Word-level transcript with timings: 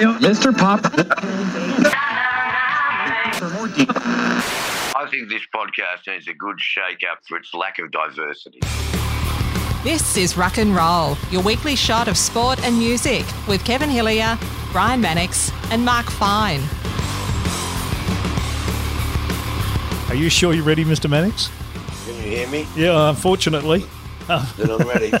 Mr. 0.00 0.56
Pop. 0.56 0.80
I 4.96 5.06
think 5.10 5.28
this 5.28 5.42
podcast 5.54 6.06
needs 6.06 6.26
a 6.26 6.32
good 6.32 6.58
shake 6.58 7.04
up 7.10 7.18
for 7.28 7.36
its 7.36 7.52
lack 7.52 7.78
of 7.78 7.90
diversity. 7.90 8.60
This 9.84 10.16
is 10.16 10.38
Rock 10.38 10.56
and 10.58 10.74
Roll, 10.74 11.18
your 11.30 11.42
weekly 11.42 11.76
shot 11.76 12.08
of 12.08 12.16
sport 12.16 12.62
and 12.64 12.78
music 12.78 13.26
with 13.46 13.62
Kevin 13.64 13.90
Hillier, 13.90 14.38
Brian 14.72 15.00
Mannix, 15.02 15.52
and 15.70 15.84
Mark 15.84 16.06
Fine. 16.06 16.60
Are 20.08 20.14
you 20.14 20.30
sure 20.30 20.54
you're 20.54 20.64
ready, 20.64 20.84
Mr. 20.84 21.10
Mannix? 21.10 21.50
Can 22.06 22.16
you 22.16 22.22
hear 22.22 22.48
me? 22.48 22.66
Yeah, 22.74 23.10
unfortunately. 23.10 23.84
Then 24.56 24.70
I'm 24.70 24.88
ready. 24.88 25.12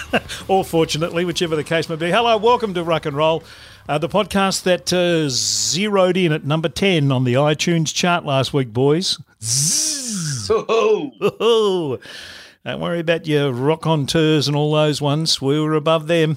or 0.48 0.62
fortunately, 0.64 1.24
whichever 1.24 1.56
the 1.56 1.64
case 1.64 1.88
may 1.88 1.96
be. 1.96 2.10
Hello, 2.10 2.36
welcome 2.36 2.74
to 2.74 2.84
Rock 2.84 3.06
and 3.06 3.16
Roll, 3.16 3.42
uh, 3.88 3.98
the 3.98 4.08
podcast 4.08 4.62
that 4.64 4.92
uh, 4.92 5.28
zeroed 5.28 6.16
in 6.16 6.32
at 6.32 6.44
number 6.44 6.68
10 6.68 7.10
on 7.10 7.24
the 7.24 7.34
iTunes 7.34 7.92
chart 7.92 8.24
last 8.24 8.52
week, 8.52 8.72
boys. 8.72 9.18
Oh, 10.50 11.98
Don't 12.64 12.80
worry 12.80 13.00
about 13.00 13.26
your 13.26 13.50
rock 13.50 13.86
on 13.86 14.04
tours 14.04 14.46
and 14.46 14.54
all 14.56 14.72
those 14.72 15.00
ones. 15.00 15.40
We 15.40 15.58
were 15.58 15.74
above 15.74 16.06
them, 16.06 16.36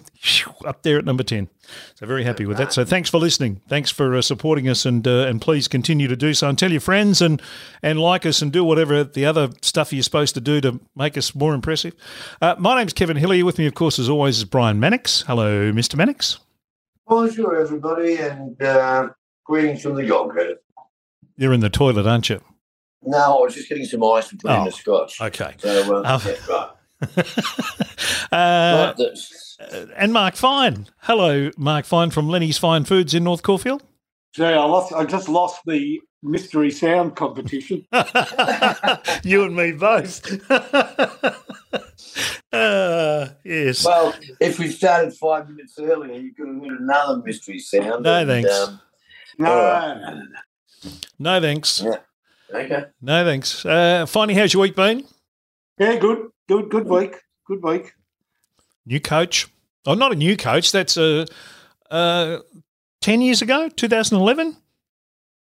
up 0.65 0.81
there 0.83 0.97
at 0.97 1.03
number 1.03 1.23
10. 1.23 1.49
So 1.95 2.05
very 2.05 2.23
happy 2.23 2.45
with 2.45 2.57
that. 2.57 2.71
So 2.71 2.85
thanks 2.85 3.09
for 3.09 3.17
listening. 3.17 3.59
Thanks 3.67 3.89
for 3.91 4.15
uh, 4.15 4.21
supporting 4.21 4.70
us, 4.70 4.85
and 4.85 5.05
uh, 5.07 5.25
and 5.27 5.41
please 5.41 5.67
continue 5.67 6.07
to 6.07 6.15
do 6.15 6.33
so. 6.33 6.47
And 6.47 6.57
tell 6.57 6.71
your 6.71 6.81
friends 6.81 7.21
and 7.21 7.41
and 7.81 7.99
like 7.99 8.25
us 8.25 8.41
and 8.41 8.51
do 8.51 8.63
whatever 8.63 9.03
the 9.03 9.25
other 9.25 9.49
stuff 9.61 9.91
you're 9.91 10.03
supposed 10.03 10.33
to 10.35 10.41
do 10.41 10.61
to 10.61 10.79
make 10.95 11.17
us 11.17 11.33
more 11.33 11.53
impressive. 11.53 11.95
Uh, 12.41 12.55
my 12.57 12.77
name's 12.77 12.93
Kevin 12.93 13.17
Hillier. 13.17 13.45
With 13.45 13.57
me, 13.57 13.65
of 13.67 13.73
course, 13.73 13.99
as 13.99 14.09
always, 14.09 14.37
is 14.37 14.45
Brian 14.45 14.79
Mannix. 14.79 15.21
Hello, 15.27 15.71
Mr. 15.71 15.95
Mannix. 15.95 16.39
Bonjour, 17.15 17.59
everybody, 17.59 18.15
and 18.20 18.55
uh, 18.63 19.09
greetings 19.43 19.81
from 19.83 19.95
the 19.95 20.05
Gold 20.05 20.33
Coast. 20.33 20.62
You're 21.35 21.51
in 21.51 21.59
the 21.59 21.70
toilet, 21.70 22.07
aren't 22.07 22.29
you? 22.29 22.40
No, 23.04 23.17
I 23.40 23.41
was 23.41 23.54
just 23.54 23.67
getting 23.67 23.84
some 23.84 24.01
ice 24.01 24.31
and 24.31 24.40
putting 24.40 24.55
Oh, 24.55 24.59
in 24.62 24.65
the 24.67 24.71
scotch. 24.71 25.20
Okay. 25.20 25.55
So, 25.57 25.98
uh, 25.98 26.04
Oh. 26.05 26.23
yeah, 26.26 26.37
right. 26.55 27.27
uh, 28.32 28.93
Right, 28.98 29.87
and 29.98 30.13
Mark 30.13 30.37
Fine. 30.37 30.87
Hello, 30.99 31.51
Mark 31.57 31.84
Fine 31.84 32.12
from 32.12 32.29
Lenny's 32.29 32.57
Fine 32.57 32.85
Foods 32.85 33.13
in 33.13 33.26
North 33.26 33.43
Caulfield. 33.43 33.84
Gee, 34.34 34.45
I 34.45 34.63
lost. 34.63 34.93
I 34.93 35.04
just 35.04 35.27
lost 35.27 35.59
the 35.65 35.99
mystery 36.23 36.71
sound 36.71 37.17
competition. 37.17 37.85
you 39.26 39.43
and 39.43 39.54
me 39.54 39.73
both. 39.73 40.21
uh, 42.54 43.27
yes. 43.44 43.85
well, 43.85 44.13
if 44.40 44.60
we 44.60 44.68
started 44.70 45.13
five 45.13 45.49
minutes 45.49 45.77
earlier, 45.80 46.20
you 46.20 46.34
could 46.34 46.48
have 46.48 46.57
heard 46.57 46.80
another 46.80 47.21
mystery 47.24 47.60
sound. 47.60 48.04
No, 48.04 48.20
and, 48.20 48.27
thanks. 48.30 48.49
um, 48.52 48.80
No, 49.40 49.52
All 49.52 49.96
no, 49.96 49.96
no, 49.99 50.13
no. 50.16 50.91
No 51.20 51.41
thanks. 51.41 51.82
Yeah. 51.82 51.98
okay. 52.54 52.85
No 53.02 53.24
thanks. 53.24 53.66
Uh, 53.66 54.05
Finey, 54.07 54.34
how's 54.34 54.54
your 54.54 54.62
week 54.63 54.76
been? 54.76 55.05
Yeah, 55.79 55.96
good, 55.98 56.29
good, 56.48 56.70
good 56.70 56.88
week, 56.88 57.16
good 57.46 57.63
week. 57.63 57.94
New 58.85 58.99
coach. 58.99 59.48
Oh, 59.85 59.94
not 59.94 60.12
a 60.12 60.16
new 60.16 60.35
coach. 60.35 60.72
That's 60.72 60.98
uh, 60.98 61.26
uh, 61.90 62.40
10 63.02 63.22
years 63.22 63.41
ago, 63.41 63.70
2011. 63.70 64.57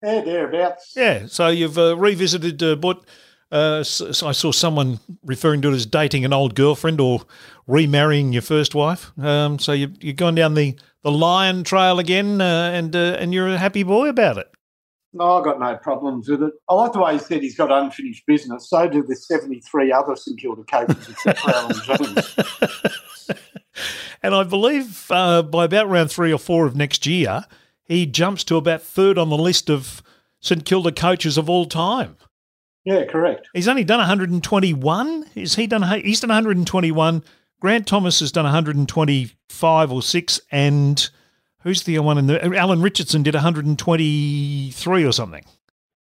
Yeah, 0.03 0.21
thereabouts. 0.23 0.93
Yeah. 0.97 1.27
So 1.27 1.49
you've 1.49 1.77
uh, 1.79 1.97
revisited 1.97 2.63
uh, 2.63 2.77
what 2.77 3.03
uh, 3.53 3.79
s- 3.81 4.01
s- 4.01 4.23
I 4.23 4.33
saw 4.33 4.53
someone 4.53 5.01
referring 5.25 5.63
to 5.63 5.69
it 5.71 5.75
as 5.75 5.87
dating 5.87 6.25
an 6.25 6.33
old 6.33 6.55
girlfriend 6.55 7.01
or 7.01 7.23
remarrying 7.67 8.33
your 8.33 8.43
first 8.43 8.75
wife. 8.75 9.13
Um, 9.19 9.59
so 9.59 9.73
you, 9.73 9.93
you've 10.01 10.17
gone 10.17 10.35
down 10.35 10.55
the, 10.55 10.77
the 11.03 11.11
lion 11.11 11.65
trail 11.65 11.99
again 11.99 12.41
uh, 12.41 12.71
and, 12.73 12.95
uh, 12.95 13.17
and 13.19 13.33
you're 13.35 13.49
a 13.49 13.59
happy 13.59 13.83
boy 13.83 14.09
about 14.09 14.39
it. 14.39 14.51
No, 15.13 15.39
I've 15.39 15.45
got 15.45 15.59
no 15.59 15.77
problems 15.77 16.29
with 16.29 16.41
it. 16.43 16.53
I 16.69 16.75
like 16.75 16.93
the 16.93 17.01
way 17.01 17.15
he 17.15 17.19
said 17.19 17.43
he's 17.43 17.57
got 17.57 17.73
unfinished 17.73 18.25
business. 18.27 18.71
So 18.71 18.89
do 18.89 19.03
the 19.03 19.17
73 19.17 19.91
other 19.91 20.15
St 20.15 20.39
Kilda 20.39 20.63
coaches 20.63 21.09
except 21.09 21.41
for 21.41 21.51
Allan 21.51 21.77
Jeans. 21.85 22.37
And 24.23 24.35
I 24.35 24.43
believe 24.45 25.07
uh, 25.11 25.43
by 25.43 25.65
about 25.65 25.89
round 25.89 26.11
three 26.11 26.33
or 26.33 26.39
four 26.39 26.67
of 26.67 26.77
next 26.77 27.07
year, 27.07 27.47
he 27.83 28.05
jumps 28.07 28.45
to 28.45 28.57
about 28.57 28.83
third 28.83 29.17
on 29.17 29.31
the 29.31 29.37
list 29.39 29.71
of 29.71 30.03
St 30.41 30.65
Kilda 30.65 30.93
coaches 30.93 31.39
of 31.39 31.49
all 31.49 31.65
time. 31.67 32.17
Yeah, 32.85 33.05
correct. 33.05 33.49
He's 33.53 33.69
only 33.69 33.85
done 33.85 33.99
121. 33.99 35.27
Is 35.35 35.55
he 35.55 35.67
done? 35.67 35.83
He's 36.01 36.21
done 36.21 36.31
121. 36.31 37.23
Grant 37.61 37.87
Thomas 37.87 38.21
has 38.21 38.33
done 38.33 38.45
125 38.45 39.93
or 39.93 40.03
six, 40.03 40.41
and 40.51 41.11
who's 41.63 41.83
the 41.83 41.99
one 41.99 42.17
in 42.17 42.27
the? 42.27 42.57
Alan 42.57 42.81
Richardson 42.81 43.23
did 43.23 43.35
123 43.35 45.05
or 45.05 45.13
something. 45.13 45.45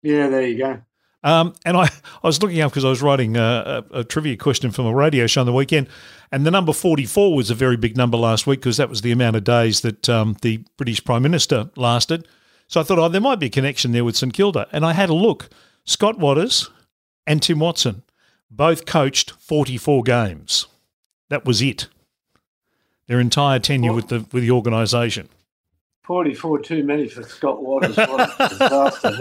Yeah, 0.02 0.30
there 0.30 0.48
you 0.48 0.58
go. 0.58 0.82
Um, 1.22 1.54
and 1.66 1.76
I, 1.76 1.84
I 1.84 2.28
was 2.28 2.42
looking 2.42 2.62
up 2.62 2.72
because 2.72 2.86
I 2.86 2.90
was 2.90 3.02
writing 3.02 3.36
a, 3.36 3.84
a, 3.92 4.00
a 4.00 4.04
trivia 4.06 4.38
question 4.38 4.72
from 4.72 4.86
a 4.86 4.96
radio 4.96 5.28
show 5.28 5.42
on 5.42 5.48
the 5.48 5.54
weekend, 5.54 5.90
and 6.32 6.46
the 6.46 6.52
number 6.52 6.72
44 6.72 7.36
was 7.36 7.52
a 7.52 7.56
very 7.56 7.76
big 7.76 7.98
number 7.98 8.18
last 8.18 8.48
week 8.48 8.62
because 8.62 8.78
that 8.78 8.90
was 8.90 9.02
the 9.02 9.12
amount 9.12 9.36
of 9.36 9.44
days 9.44 9.82
that 9.82 10.08
um, 10.08 10.38
the 10.42 10.64
British 10.78 11.04
Prime 11.04 11.24
Minister 11.24 11.70
lasted. 11.76 12.26
So 12.68 12.80
I 12.80 12.84
thought, 12.84 13.00
oh, 13.00 13.10
there 13.10 13.20
might 13.20 13.40
be 13.40 13.48
a 13.48 13.50
connection 13.50 13.92
there 13.92 14.06
with 14.06 14.16
St 14.16 14.32
Kilda. 14.32 14.68
And 14.72 14.86
I 14.86 14.94
had 14.94 15.10
a 15.10 15.14
look. 15.14 15.50
Scott 15.90 16.20
Watters 16.20 16.70
and 17.26 17.42
Tim 17.42 17.58
Watson 17.58 18.04
both 18.52 18.86
coached 18.86 19.32
44 19.40 20.04
games. 20.04 20.68
That 21.30 21.46
was 21.46 21.64
it. 21.64 21.88
Their 23.08 23.20
entire 23.20 23.58
tenure 23.58 23.94
with 23.94 24.10
the 24.10 24.20
with 24.32 24.44
the 24.44 24.52
organisation. 24.52 25.30
44 26.04 26.60
too 26.60 26.84
many 26.84 27.08
for 27.08 27.24
Scott 27.24 27.64
Watters. 27.64 27.98
What 27.98 28.20
a 28.40 28.50
disaster. 28.50 29.18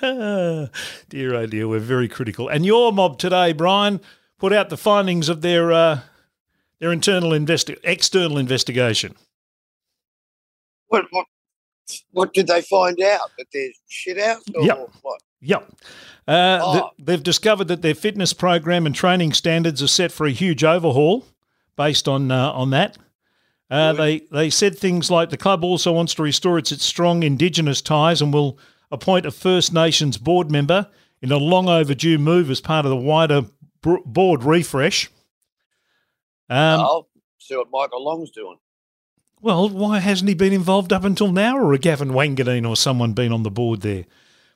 dear 1.08 1.34
oh 1.34 1.46
dear, 1.46 1.66
we're 1.66 1.80
very 1.80 2.06
critical. 2.06 2.48
And 2.48 2.64
your 2.64 2.92
mob 2.92 3.18
today, 3.18 3.52
Brian, 3.52 4.00
put 4.38 4.52
out 4.52 4.68
the 4.68 4.76
findings 4.76 5.28
of 5.28 5.40
their 5.40 5.72
uh, 5.72 6.00
their 6.78 6.92
internal 6.92 7.30
investi- 7.30 7.80
external 7.82 8.38
investigation. 8.38 9.16
what, 10.86 11.06
what, 11.10 11.26
what 12.12 12.32
did 12.32 12.46
they 12.46 12.62
find 12.62 13.00
out? 13.02 13.30
That 13.38 13.46
there's 13.52 13.80
shit 13.88 14.18
out? 14.18 14.38
Or 14.54 14.62
Yep. 14.64 14.90
what? 15.02 15.20
Yep. 15.42 15.70
Uh, 16.26 16.58
Oh. 16.62 16.72
th- 16.72 16.84
they've 17.06 17.22
discovered 17.22 17.68
that 17.68 17.82
their 17.82 17.94
fitness 17.96 18.32
program 18.32 18.86
and 18.86 18.94
training 18.94 19.32
standards 19.32 19.82
are 19.82 19.88
set 19.88 20.12
for 20.12 20.24
a 20.26 20.30
huge 20.30 20.62
overhaul 20.64 21.26
based 21.76 22.06
on 22.08 22.30
uh, 22.30 22.52
on 22.52 22.70
that. 22.70 22.96
Uh, 23.70 23.92
they 23.92 24.20
they 24.30 24.48
said 24.50 24.78
things 24.78 25.10
like 25.10 25.30
the 25.30 25.36
club 25.36 25.64
also 25.64 25.92
wants 25.92 26.14
to 26.14 26.22
restore 26.22 26.58
its, 26.58 26.70
its 26.72 26.84
strong 26.84 27.22
Indigenous 27.22 27.80
ties 27.82 28.22
and 28.22 28.32
will 28.32 28.58
appoint 28.90 29.26
a 29.26 29.30
First 29.30 29.72
Nations 29.72 30.16
board 30.18 30.50
member 30.50 30.88
in 31.22 31.32
a 31.32 31.38
long 31.38 31.68
overdue 31.68 32.18
move 32.18 32.50
as 32.50 32.60
part 32.60 32.84
of 32.86 32.90
the 32.90 32.96
wider 32.96 33.46
br- 33.80 33.96
board 34.04 34.44
refresh. 34.44 35.10
Um, 36.50 36.80
oh, 36.80 37.06
see 37.38 37.56
what 37.56 37.68
Michael 37.72 38.04
Long's 38.04 38.30
doing. 38.30 38.58
Well, 39.40 39.68
why 39.70 39.98
hasn't 39.98 40.28
he 40.28 40.34
been 40.34 40.52
involved 40.52 40.92
up 40.92 41.02
until 41.04 41.32
now, 41.32 41.56
or 41.58 41.72
a 41.72 41.78
Gavin 41.78 42.10
Wanganeen 42.10 42.68
or 42.68 42.76
someone 42.76 43.12
been 43.14 43.32
on 43.32 43.42
the 43.42 43.50
board 43.50 43.80
there? 43.80 44.04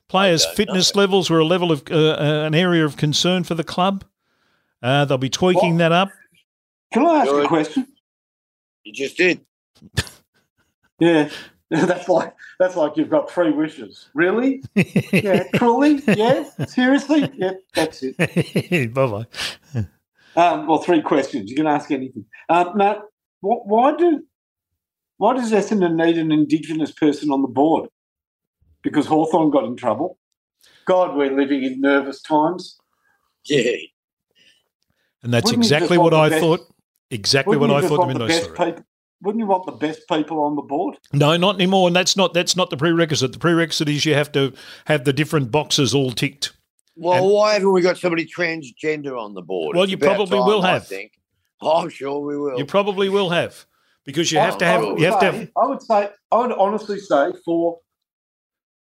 Players' 0.09 0.45
fitness 0.55 0.95
know. 0.95 1.01
levels 1.01 1.29
were 1.29 1.39
a 1.39 1.45
level 1.45 1.71
of 1.71 1.83
uh, 1.91 1.95
uh, 1.95 2.43
an 2.45 2.55
area 2.55 2.85
of 2.85 2.95
concern 2.97 3.43
for 3.43 3.55
the 3.55 3.63
club. 3.63 4.05
Uh, 4.81 5.05
they'll 5.05 5.17
be 5.17 5.29
tweaking 5.29 5.77
that 5.77 5.91
up. 5.91 6.09
Can 6.93 7.05
I 7.05 7.21
ask 7.21 7.29
Good. 7.31 7.45
a 7.45 7.47
question? 7.47 7.87
You 8.83 8.93
just 8.93 9.17
did. 9.17 9.41
Yeah. 10.99 11.29
That's 11.69 12.07
like 12.09 12.33
that's 12.59 12.75
like 12.77 12.95
you've 12.95 13.09
got 13.09 13.29
three 13.29 13.51
wishes. 13.51 14.07
Really? 14.15 14.63
Yeah, 15.11 15.43
truly? 15.55 16.01
Yeah? 16.07 16.49
Seriously? 16.65 17.29
Yeah, 17.35 17.51
that's 17.75 18.01
it. 18.01 18.93
bye 18.93 19.05
bye. 19.05 19.25
Um, 20.37 20.65
well, 20.65 20.77
three 20.77 21.01
questions. 21.01 21.49
You 21.51 21.57
can 21.57 21.67
ask 21.67 21.91
anything. 21.91 22.23
Um, 22.47 22.77
Matt, 22.77 22.99
wh- 23.41 23.67
why 23.67 23.95
do 23.97 24.23
why 25.17 25.35
does 25.35 25.51
Essendon 25.51 25.95
need 26.03 26.17
an 26.17 26.31
Indigenous 26.31 26.91
person 26.91 27.31
on 27.31 27.41
the 27.41 27.47
board? 27.49 27.89
Because 28.87 29.05
Hawthorn 29.05 29.51
got 29.51 29.65
in 29.65 29.75
trouble. 29.75 30.17
God, 30.85 31.17
we're 31.17 31.35
living 31.35 31.61
in 31.63 31.81
nervous 31.81 32.21
times. 32.21 32.77
Yeah. 33.43 33.71
And 35.23 35.33
that's 35.33 35.45
Wouldn't 35.45 35.65
exactly 35.65 35.97
what 35.97 36.13
I 36.13 36.29
best- 36.29 36.41
thought. 36.41 36.61
Exactly 37.11 37.57
what 37.57 37.69
I 37.69 37.81
thought 37.81 37.89
them 37.89 37.97
want 37.99 38.11
in 38.11 38.17
the 38.19 38.27
those 38.27 38.39
best 38.47 38.49
people? 38.55 38.83
Wouldn't 39.21 39.39
you 39.41 39.47
want 39.47 39.65
the 39.65 39.71
best 39.73 40.01
people 40.09 40.39
on 40.41 40.55
the 40.55 40.61
board? 40.61 40.97
No, 41.11 41.35
not 41.37 41.55
anymore. 41.55 41.87
And 41.87 41.95
that's 41.95 42.15
not 42.15 42.33
that's 42.33 42.55
not 42.55 42.69
the 42.69 42.77
prerequisite. 42.77 43.33
The 43.33 43.39
prerequisite 43.39 43.89
is 43.89 44.05
you 44.05 44.13
have 44.13 44.31
to 44.33 44.53
have 44.85 45.03
the 45.05 45.11
different 45.13 45.51
boxes 45.51 45.93
all 45.93 46.11
ticked. 46.11 46.53
Well, 46.95 47.23
And- 47.25 47.33
why 47.33 47.53
haven't 47.55 47.73
we 47.73 47.81
got 47.81 47.97
somebody 47.97 48.25
transgender 48.25 49.19
on 49.19 49.33
the 49.33 49.41
board? 49.41 49.75
Well, 49.75 49.83
It's 49.83 49.91
you 49.91 49.97
probably 49.97 50.37
time, 50.37 50.47
will 50.47 50.61
I 50.63 50.79
think. 50.79 51.11
Oh, 51.61 51.81
I'm 51.81 51.89
sure 51.89 52.19
we 52.19 52.37
will. 52.37 52.57
You 52.57 52.65
probably 52.65 53.09
will 53.09 53.29
have 53.31 53.65
because 54.05 54.31
you 54.31 54.39
have 54.39 54.55
I- 54.55 54.57
to 54.59 54.65
I 54.65 54.69
have 54.69 54.81
would 54.85 54.99
you 54.99 55.05
have 55.05 55.19
to 55.19 55.31
have 55.31 55.49
I 55.57 55.65
would 55.65 55.81
say, 55.81 56.09
I 56.31 56.37
would 56.37 56.51
honestly 56.53 56.99
say 56.99 57.31
for 57.43 57.79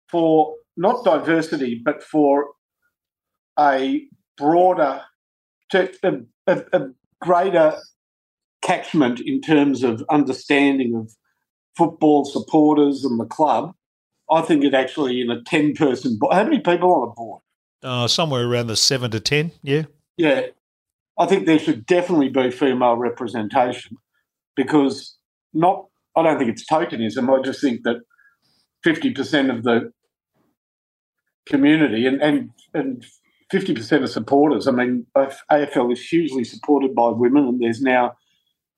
for 0.10 0.56
not 0.76 1.04
diversity, 1.04 1.82
but 1.84 2.04
for 2.04 2.46
a 3.58 4.06
broader, 4.38 5.02
to 5.72 5.92
a, 6.04 6.14
a, 6.48 6.64
a 6.74 6.90
greater 7.22 7.78
catchment 8.62 9.20
in 9.20 9.42
terms 9.42 9.84
of 9.84 10.04
understanding 10.10 10.96
of 10.96 11.12
football 11.76 12.26
supporters 12.26 13.04
and 13.04 13.20
the 13.20 13.26
club, 13.26 13.74
I 14.30 14.42
think 14.42 14.64
it 14.64 14.74
actually 14.74 15.22
in 15.22 15.32
a 15.32 15.42
ten 15.44 15.74
person. 15.74 16.18
board. 16.20 16.34
How 16.34 16.44
many 16.44 16.60
people 16.60 16.94
on 16.94 17.10
a 17.10 17.12
board? 17.12 17.42
Uh, 17.84 18.08
somewhere 18.08 18.46
around 18.46 18.68
the 18.68 18.76
seven 18.76 19.12
to 19.12 19.20
ten. 19.20 19.52
Yeah. 19.62 19.84
Yeah, 20.18 20.48
I 21.20 21.28
think 21.28 21.46
there 21.46 21.60
should 21.60 21.86
definitely 21.86 22.30
be 22.30 22.52
female 22.52 22.96
representation 22.96 23.98
because 24.56 25.16
not. 25.54 25.86
I 26.16 26.24
don't 26.24 26.40
think 26.40 26.50
it's 26.50 26.66
tokenism. 26.66 27.30
I 27.30 27.44
just 27.44 27.62
think 27.62 27.84
that 27.84 27.98
fifty 28.84 29.12
percent 29.12 29.50
of 29.50 29.64
the 29.64 29.92
community 31.46 32.06
and 32.06 32.22
and 32.22 32.50
and 32.74 33.06
fifty 33.50 33.74
percent 33.74 34.04
of 34.04 34.10
supporters. 34.10 34.68
I 34.68 34.72
mean, 34.72 35.06
AFL 35.16 35.94
is 35.94 36.02
hugely 36.08 36.44
supported 36.44 36.94
by 36.96 37.10
women, 37.10 37.48
and 37.48 37.62
there's 37.62 37.82
now 37.82 38.16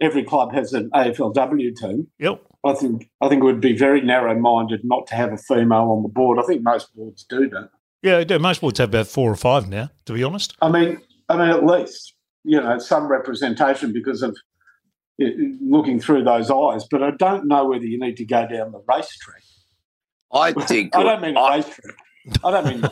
every 0.01 0.24
club 0.24 0.54
has 0.54 0.74
an 0.74 0.90
AFLW 0.92 1.75
team. 1.75 2.07
Yep. 2.19 2.42
I 2.66 2.74
think 2.74 3.10
I 3.22 3.30
think 3.30 3.42
it 3.42 3.46
would 3.46 3.62
be 3.62 3.75
very 3.75 4.01
narrow-minded 4.01 4.81
not 4.84 5.07
to 5.07 5.16
have 5.16 5.31
a 5.31 5.38
female 5.38 5.92
on 5.92 6.04
the 6.04 6.10
board. 6.10 6.40
I 6.40 6.44
think 6.44 6.62
most 6.62 6.94
boards 6.96 7.24
do, 7.24 7.48
don't. 7.48 7.69
Yeah, 8.01 8.24
do. 8.24 8.40
Most 8.40 8.62
boards 8.62 8.80
have 8.80 8.90
about 8.90 9.07
four 9.07 9.31
or 9.31 9.36
five 9.36 9.69
now. 9.69 9.90
To 10.06 10.13
be 10.13 10.24
honest, 10.24 10.56
I 10.62 10.69
mean, 10.69 11.01
I 11.30 11.38
mean, 11.38 11.50
at 11.50 11.66
least 11.66 12.16
you 12.44 12.60
know 12.60 12.78
some 12.80 13.07
representation 13.07 13.94
because 13.94 14.22
of 14.22 14.38
looking 15.18 16.00
through 16.00 16.24
those 16.24 16.51
eyes. 16.51 16.86
But 16.90 17.04
I 17.04 17.12
don't 17.12 17.48
know 17.48 17.68
whether 17.68 17.86
you 17.86 18.00
need 18.00 18.18
to 18.18 18.25
go 18.25 18.48
down 18.48 18.72
the 18.72 18.81
race 18.88 19.18
track. 19.18 19.42
I 20.34 20.54
think 20.68 20.96
I 20.96 21.04
don't 21.04 21.22
mean 21.22 21.38
a 21.38 21.50
race 21.50 21.66
track. 21.68 21.96
I 22.44 22.52
don't 22.52 22.68
mean 22.68 22.84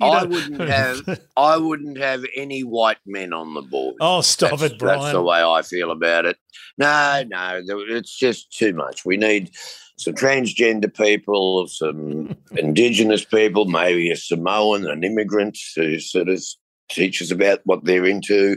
I 0.00 0.24
wouldn't 0.24 0.60
have 0.68 1.20
I 1.36 1.56
wouldn't 1.56 1.98
have 1.98 2.24
any 2.36 2.62
white 2.62 2.98
men 3.06 3.32
on 3.32 3.54
the 3.54 3.62
board. 3.62 3.96
Oh, 4.00 4.20
stop 4.20 4.58
that's, 4.58 4.74
it, 4.74 4.78
Brian. 4.78 5.00
That's 5.00 5.12
the 5.12 5.22
way 5.22 5.42
I 5.42 5.62
feel 5.62 5.90
about 5.90 6.26
it. 6.26 6.36
No, 6.78 7.24
no, 7.26 7.60
it's 7.66 8.16
just 8.16 8.56
too 8.56 8.74
much. 8.74 9.04
We 9.04 9.16
need 9.16 9.50
some 9.98 10.14
transgender 10.14 10.94
people, 10.94 11.66
some 11.68 12.36
indigenous 12.52 13.24
people, 13.24 13.64
maybe 13.64 14.10
a 14.10 14.16
Samoan, 14.16 14.86
an 14.86 15.04
immigrant 15.04 15.58
who 15.74 15.98
sort 16.00 16.28
of 16.28 16.42
teaches 16.90 17.30
about 17.30 17.60
what 17.64 17.84
they're 17.84 18.06
into. 18.06 18.56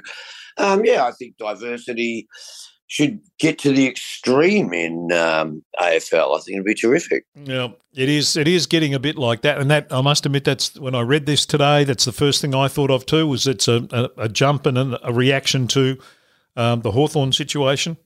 Um, 0.58 0.86
yeah, 0.86 1.06
I 1.06 1.12
think 1.12 1.38
diversity 1.38 2.28
should 2.88 3.20
get 3.40 3.58
to 3.60 3.72
the 3.72 3.88
extreme 3.88 4.74
in 4.74 5.12
um, 5.12 5.64
AFL. 5.80 6.38
I 6.38 6.42
think 6.42 6.56
it'd 6.56 6.66
be 6.66 6.76
terrific. 6.76 7.26
Yeah, 7.36 7.70
it 7.96 8.10
is. 8.10 8.36
It 8.36 8.48
is 8.48 8.68
getting 8.68 8.94
a 8.94 9.00
bit 9.00 9.18
like 9.18 9.42
that, 9.42 9.60
and 9.60 9.72
that 9.72 9.88
I 9.92 10.02
must 10.02 10.26
admit 10.26 10.44
that's 10.44 10.78
when 10.80 10.96
I 10.96 11.02
read 11.02 11.26
this 11.26 11.46
today. 11.46 11.84
That's 11.84 12.06
the 12.06 12.12
first 12.12 12.42
thing 12.42 12.54
I 12.54 12.68
thought 12.68 12.92
of 12.92 13.06
too. 13.06 13.28
Was 13.28 13.48
it's 13.48 13.68
a, 13.68 13.88
a, 13.92 14.24
a 14.24 14.30
jump 14.30 14.66
and 14.66 14.78
a, 14.78 15.14
reaction 15.14 15.68
to 15.70 15.98
um, 16.56 16.82
the 16.82 16.92
Hawthorn 16.92 17.32
situation. 17.32 17.98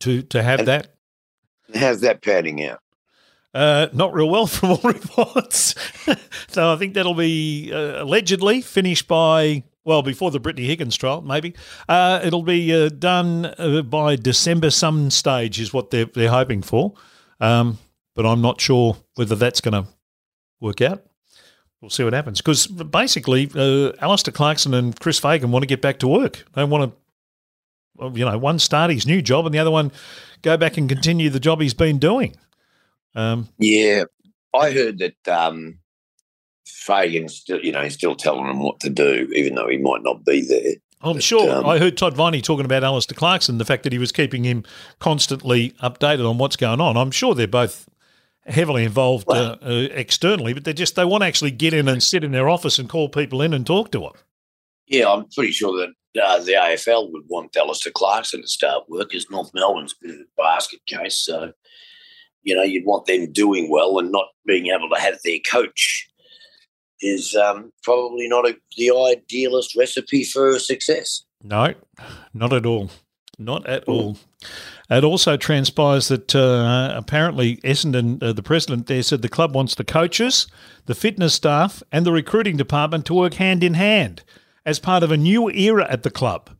To 0.00 0.22
to 0.22 0.42
have 0.42 0.60
and 0.60 0.68
that. 0.68 0.94
How's 1.74 2.00
that 2.00 2.22
panning 2.22 2.64
out? 2.64 2.80
Uh, 3.54 3.88
not 3.92 4.12
real 4.12 4.28
well 4.28 4.46
from 4.46 4.70
all 4.70 4.80
reports. 4.82 5.74
so 6.48 6.72
I 6.72 6.76
think 6.76 6.94
that'll 6.94 7.14
be 7.14 7.72
uh, 7.72 8.02
allegedly 8.02 8.60
finished 8.60 9.08
by 9.08 9.62
well, 9.86 10.02
before 10.02 10.32
the 10.32 10.40
Brittany 10.40 10.66
Higgins 10.66 10.96
trial, 10.96 11.22
maybe. 11.22 11.54
Uh, 11.88 12.20
it'll 12.24 12.42
be 12.42 12.74
uh, 12.74 12.88
done 12.88 13.46
uh, 13.56 13.82
by 13.82 14.16
December, 14.16 14.70
some 14.70 15.10
stage, 15.10 15.60
is 15.60 15.72
what 15.72 15.90
they're, 15.90 16.06
they're 16.06 16.28
hoping 16.28 16.60
for. 16.60 16.94
Um, 17.40 17.78
but 18.16 18.26
I'm 18.26 18.42
not 18.42 18.60
sure 18.60 18.96
whether 19.14 19.36
that's 19.36 19.60
going 19.60 19.84
to 19.84 19.88
work 20.60 20.82
out. 20.82 21.06
We'll 21.80 21.90
see 21.90 22.02
what 22.02 22.14
happens. 22.14 22.40
Because 22.40 22.66
basically, 22.66 23.48
uh, 23.54 23.92
Alastair 24.00 24.32
Clarkson 24.32 24.74
and 24.74 24.98
Chris 24.98 25.20
Fagan 25.20 25.52
want 25.52 25.62
to 25.62 25.68
get 25.68 25.80
back 25.80 26.00
to 26.00 26.08
work. 26.08 26.44
They 26.54 26.64
want 26.64 26.92
to, 27.98 28.08
you 28.12 28.24
know, 28.24 28.36
one 28.38 28.58
start 28.58 28.90
his 28.90 29.06
new 29.06 29.22
job 29.22 29.46
and 29.46 29.54
the 29.54 29.60
other 29.60 29.70
one 29.70 29.92
go 30.42 30.56
back 30.56 30.76
and 30.76 30.88
continue 30.88 31.30
the 31.30 31.40
job 31.40 31.60
he's 31.60 31.74
been 31.74 31.98
doing. 31.98 32.34
Um, 33.14 33.48
yeah. 33.58 34.04
I 34.52 34.72
heard 34.72 34.98
that 34.98 35.28
um, 35.28 35.78
Fagan 36.66 37.28
still, 37.28 37.60
you 37.60 37.72
know, 37.72 37.82
he's 37.82 37.94
still 37.94 38.16
telling 38.16 38.46
them 38.46 38.60
what 38.60 38.80
to 38.80 38.90
do, 38.90 39.28
even 39.34 39.54
though 39.54 39.68
he 39.68 39.78
might 39.78 40.02
not 40.02 40.24
be 40.24 40.42
there. 40.42 40.74
I'm 41.00 41.14
but, 41.14 41.22
sure. 41.22 41.50
Um, 41.50 41.66
I 41.66 41.78
heard 41.78 41.96
Todd 41.96 42.16
Viney 42.16 42.40
talking 42.40 42.64
about 42.64 42.82
Alastair 42.82 43.16
Clarkson, 43.16 43.58
the 43.58 43.64
fact 43.64 43.82
that 43.84 43.92
he 43.92 43.98
was 43.98 44.12
keeping 44.12 44.44
him 44.44 44.64
constantly 44.98 45.70
updated 45.82 46.28
on 46.28 46.38
what's 46.38 46.56
going 46.56 46.80
on. 46.80 46.96
I'm 46.96 47.10
sure 47.10 47.34
they're 47.34 47.46
both 47.46 47.88
heavily 48.46 48.84
involved 48.84 49.26
well, 49.26 49.58
uh, 49.62 49.66
uh, 49.66 49.88
externally, 49.92 50.52
but 50.54 50.64
they 50.64 50.72
just 50.72 50.96
they 50.96 51.04
want 51.04 51.22
to 51.22 51.26
actually 51.26 51.50
get 51.50 51.74
in 51.74 51.88
and 51.88 52.02
sit 52.02 52.24
in 52.24 52.32
their 52.32 52.48
office 52.48 52.78
and 52.78 52.88
call 52.88 53.08
people 53.08 53.42
in 53.42 53.52
and 53.52 53.66
talk 53.66 53.92
to 53.92 54.00
them. 54.00 54.12
Yeah, 54.86 55.10
I'm 55.10 55.26
pretty 55.34 55.52
sure 55.52 55.76
that 55.78 56.22
uh, 56.22 56.38
the 56.38 56.52
AFL 56.52 57.12
would 57.12 57.24
want 57.28 57.56
Alastair 57.56 57.92
Clarkson 57.92 58.42
to 58.42 58.48
start 58.48 58.88
work 58.88 59.14
as 59.14 59.28
North 59.30 59.50
Melbourne's 59.52 59.94
been 59.94 60.26
a 60.26 60.42
basket 60.42 60.80
case. 60.86 61.18
So, 61.18 61.52
you 62.42 62.54
know, 62.54 62.62
you'd 62.62 62.86
want 62.86 63.06
them 63.06 63.32
doing 63.32 63.68
well 63.70 63.98
and 63.98 64.12
not 64.12 64.26
being 64.46 64.68
able 64.68 64.88
to 64.94 65.00
have 65.00 65.18
their 65.24 65.38
coach 65.46 66.08
is 67.00 67.34
um, 67.34 67.72
probably 67.82 68.28
not 68.28 68.48
a, 68.48 68.56
the 68.76 68.90
idealist 68.90 69.76
recipe 69.76 70.24
for 70.24 70.58
success. 70.58 71.24
No, 71.42 71.74
not 72.34 72.52
at 72.52 72.66
all. 72.66 72.90
Not 73.38 73.66
at 73.66 73.84
all. 73.84 74.16
It 74.88 75.04
also 75.04 75.36
transpires 75.36 76.08
that 76.08 76.34
uh, 76.34 76.94
apparently 76.96 77.56
Essendon, 77.58 78.22
uh, 78.22 78.32
the 78.32 78.42
president 78.42 78.86
there, 78.86 79.02
said 79.02 79.20
the 79.20 79.28
club 79.28 79.54
wants 79.54 79.74
the 79.74 79.84
coaches, 79.84 80.46
the 80.86 80.94
fitness 80.94 81.34
staff, 81.34 81.82
and 81.92 82.06
the 82.06 82.12
recruiting 82.12 82.56
department 82.56 83.04
to 83.06 83.14
work 83.14 83.34
hand 83.34 83.62
in 83.62 83.74
hand 83.74 84.22
as 84.64 84.78
part 84.78 85.02
of 85.02 85.10
a 85.10 85.16
new 85.16 85.50
era 85.50 85.86
at 85.90 86.02
the 86.02 86.10
club. 86.10 86.50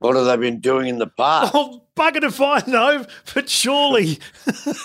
What 0.00 0.16
have 0.16 0.26
they 0.26 0.36
been 0.36 0.60
doing 0.60 0.88
in 0.88 0.98
the 0.98 1.06
past? 1.06 1.52
Oh, 1.54 1.84
bugger 1.98 2.22
if 2.24 2.40
I 2.40 2.62
know, 2.66 3.04
but 3.34 3.48
surely. 3.48 4.18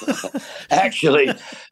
Actually, 0.72 1.30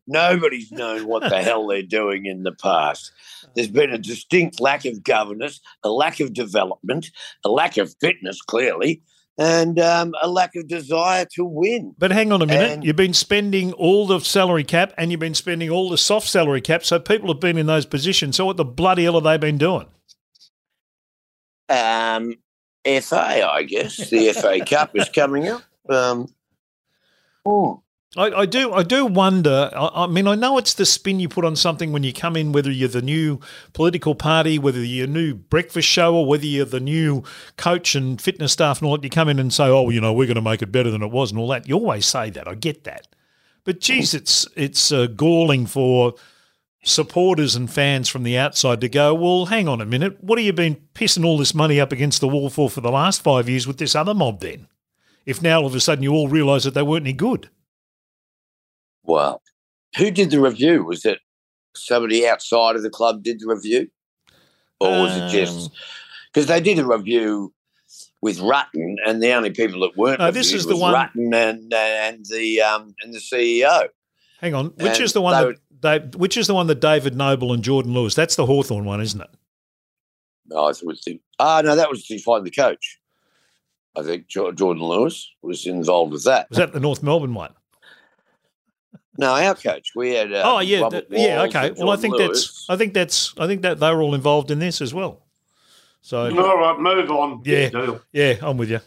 nobody's 0.08 0.72
known 0.72 1.08
what 1.08 1.28
the 1.30 1.42
hell 1.42 1.68
they're 1.68 1.82
doing 1.82 2.26
in 2.26 2.44
the 2.44 2.52
past. 2.52 3.12
There's 3.56 3.68
been 3.68 3.92
a 3.92 3.98
distinct 3.98 4.60
lack 4.60 4.86
of 4.86 5.04
governance, 5.04 5.60
a 5.84 5.90
lack 5.90 6.20
of 6.20 6.34
development, 6.34 7.12
a 7.44 7.50
lack 7.50 7.78
of 7.78 7.94
fitness, 8.00 8.42
clearly, 8.42 9.02
and 9.38 9.80
um, 9.80 10.14
a 10.22 10.30
lack 10.30 10.56
of 10.56 10.68
desire 10.68 11.26
to 11.34 11.44
win. 11.44 11.96
But 11.98 12.12
hang 12.12 12.32
on 12.32 12.42
a 12.42 12.46
minute. 12.46 12.72
And 12.72 12.84
you've 12.84 12.96
been 12.96 13.14
spending 13.14 13.74
all 13.74 14.06
the 14.06 14.20
salary 14.20 14.64
cap 14.64 14.94
and 14.98 15.12
you've 15.12 15.20
been 15.20 15.36
spending 15.36 15.70
all 15.70 15.90
the 15.90 15.98
soft 15.98 16.28
salary 16.28 16.62
cap, 16.62 16.84
so 16.84 17.00
people 17.00 17.28
have 17.30 17.40
been 17.40 17.58
in 17.58 17.66
those 17.66 17.86
positions. 17.86 18.36
So 18.36 18.46
what 18.46 18.58
the 18.58 18.66
bloody 18.66 19.04
hell 19.04 19.16
have 19.16 19.24
they 19.24 19.38
been 19.38 19.58
doing? 19.58 19.88
Um, 21.70 22.36
FA, 22.86 23.50
I 23.50 23.64
guess. 23.64 24.10
The 24.10 24.34
FA 24.34 24.64
Cup 24.66 24.92
is 24.96 25.10
coming 25.10 25.48
up. 25.48 25.64
Um, 25.90 26.34
oh. 27.46 27.84
I, 28.18 28.42
I, 28.42 28.46
do. 28.46 28.74
I 28.74 28.84
do 28.84 29.06
wonder. 29.06 29.70
I, 29.74 30.04
I, 30.04 30.08
mean, 30.08 30.28
I 30.28 30.36
know 30.36 30.58
it's 30.58 30.74
the 30.74 30.86
spin 30.86 31.22
you 31.22 31.30
put 31.30 31.46
on 31.46 31.56
something 31.56 31.94
when 31.94 32.04
you 32.04 32.12
come 32.12 32.36
in, 32.36 32.52
whether 32.52 32.70
you're 32.70 32.90
the 32.90 33.02
new 33.02 33.40
political 33.72 34.16
party, 34.16 34.60
whether 34.60 34.84
you're 34.84 35.06
a 35.06 35.10
new 35.10 35.34
breakfast 35.34 35.88
show, 35.88 36.16
or 36.16 36.26
whether 36.26 36.46
you're 36.46 36.66
the 36.66 36.82
new 36.82 37.24
coach 37.56 37.96
and 37.96 38.22
fitness 38.22 38.52
staff 38.52 38.80
and 38.80 38.88
all 38.88 38.98
that. 38.98 39.04
You 39.06 39.10
come 39.10 39.30
in 39.30 39.40
and 39.40 39.54
say, 39.54 39.64
"Oh, 39.64 39.90
you 39.90 40.02
know, 40.02 40.12
we're 40.12 40.28
going 40.28 40.36
to 40.36 40.42
make 40.42 40.62
it 40.62 40.74
better 40.74 40.92
than 40.92 41.02
it 41.02 41.12
was," 41.12 41.32
and 41.32 41.40
all 41.40 41.48
that. 41.50 41.70
You 41.70 41.76
always 41.76 42.06
say 42.06 42.30
that. 42.32 42.50
I 42.50 42.56
get 42.56 42.84
that, 42.84 43.08
but 43.64 43.80
geez, 43.80 44.14
it's 44.14 44.46
it's 44.58 44.92
uh, 44.92 45.08
galling 45.08 45.66
for 45.66 46.16
supporters 46.84 47.56
and 47.56 47.72
fans 47.72 48.10
from 48.10 48.24
the 48.24 48.38
outside 48.38 48.82
to 48.82 48.90
go, 48.90 49.14
well, 49.14 49.46
hang 49.46 49.68
on 49.68 49.82
a 49.82 49.86
minute, 49.86 50.24
what 50.24 50.40
have 50.40 50.46
you 50.46 50.54
been 50.54 50.78
pissing 50.94 51.26
all 51.26 51.38
this 51.38 51.54
money 51.54 51.80
up 51.80 51.92
against 51.92 52.22
the 52.22 52.28
wall 52.28 52.50
for 52.50 52.70
for 52.70 52.82
the 52.82 52.92
last 52.92 53.22
five 53.22 53.48
years 53.48 53.68
with 53.68 53.78
this 53.78 53.96
other 53.96 54.14
mob 54.14 54.40
then? 54.42 54.68
If 55.26 55.42
now 55.42 55.62
all 55.62 55.68
of 55.68 55.76
a 55.76 55.80
sudden 55.80 56.04
you 56.04 56.14
all 56.14 56.28
realise 56.28 56.64
that 56.64 56.74
they 56.74 56.82
weren't 56.82 57.06
any 57.06 57.14
good. 57.14 57.50
Well, 59.04 59.42
who 59.98 60.10
did 60.10 60.32
the 60.32 60.42
review? 60.42 60.84
Was 60.84 61.06
it 61.06 61.20
somebody 61.76 62.28
outside 62.28 62.76
of 62.76 62.84
the 62.84 62.90
club 62.90 63.24
did 63.24 63.40
the 63.40 63.48
review? 63.48 63.90
Or 64.80 64.90
was 64.90 65.16
um, 65.16 65.28
it 65.28 65.30
just 65.30 65.72
because 66.34 66.48
they 66.48 66.60
did 66.60 66.80
a 66.80 66.86
review 66.86 67.54
with 68.22 68.40
Rutten, 68.40 68.96
and 69.06 69.22
the 69.22 69.32
only 69.34 69.52
people 69.52 69.82
that 69.82 69.96
weren't 69.96 70.20
no, 70.20 70.32
this 70.32 70.54
is 70.54 70.66
the 70.66 70.76
one 70.76 70.94
Rutten 70.94 71.34
and 71.36 71.72
and 71.72 72.26
the 72.26 72.62
um 72.62 72.96
and 73.02 73.14
the 73.14 73.20
CEO. 73.20 73.90
Hang 74.40 74.56
on, 74.56 74.68
which 74.78 74.94
and 74.94 75.02
is 75.02 75.14
the 75.14 75.22
one 75.22 75.34
that 75.34 75.58
they, 75.82 76.00
which 76.00 76.38
is 76.38 76.48
the 76.48 76.54
one 76.54 76.68
that 76.68 76.80
David 76.80 77.16
Noble 77.16 77.54
and 77.54 77.64
Jordan 77.64 77.94
Lewis? 77.94 78.16
That's 78.16 78.36
the 78.36 78.46
Hawthorn 78.46 78.86
one, 78.86 79.02
isn't 79.02 79.22
it? 79.22 79.30
No, 80.48 80.66
I 80.66 80.74
was 80.84 81.02
the, 81.06 81.20
ah, 81.40 81.62
no, 81.64 81.76
that 81.76 81.90
was 81.90 82.06
to 82.08 82.20
find 82.20 82.46
the 82.46 82.52
coach. 82.52 83.00
I 83.98 84.04
think 84.04 84.28
Jordan 84.28 84.82
Lewis 84.82 85.30
was 85.42 85.66
involved 85.66 86.14
with 86.14 86.24
that. 86.24 86.50
Was 86.50 86.58
that 86.58 86.74
the 86.74 86.80
North 86.80 87.04
Melbourne 87.04 87.34
one? 87.34 87.54
No, 89.18 89.36
our 89.36 89.56
coach. 89.56 89.92
We 89.96 90.12
had. 90.12 90.34
Um, 90.34 90.42
oh 90.46 90.60
yeah, 90.60 90.88
yeah. 91.10 91.44
Okay. 91.44 91.72
Well, 91.78 91.92
I 91.92 91.98
think 91.98 92.16
Lewis. 92.16 92.48
that's. 92.48 92.66
I 92.70 92.78
think 92.78 92.94
that's. 92.94 93.34
I 93.38 93.48
think 93.48 93.62
that 93.64 93.80
they 93.80 93.92
were 93.94 94.02
all 94.02 94.16
involved 94.16 94.52
in 94.52 94.60
this 94.60 94.82
as 94.82 94.94
well. 94.94 95.26
So. 96.02 96.24
All 96.24 96.58
right, 96.58 96.80
move 96.80 97.12
on. 97.12 97.42
Yeah. 97.46 97.98
Yeah, 98.14 98.36
I'm 98.42 98.58
with 98.58 98.72
you. 98.72 98.80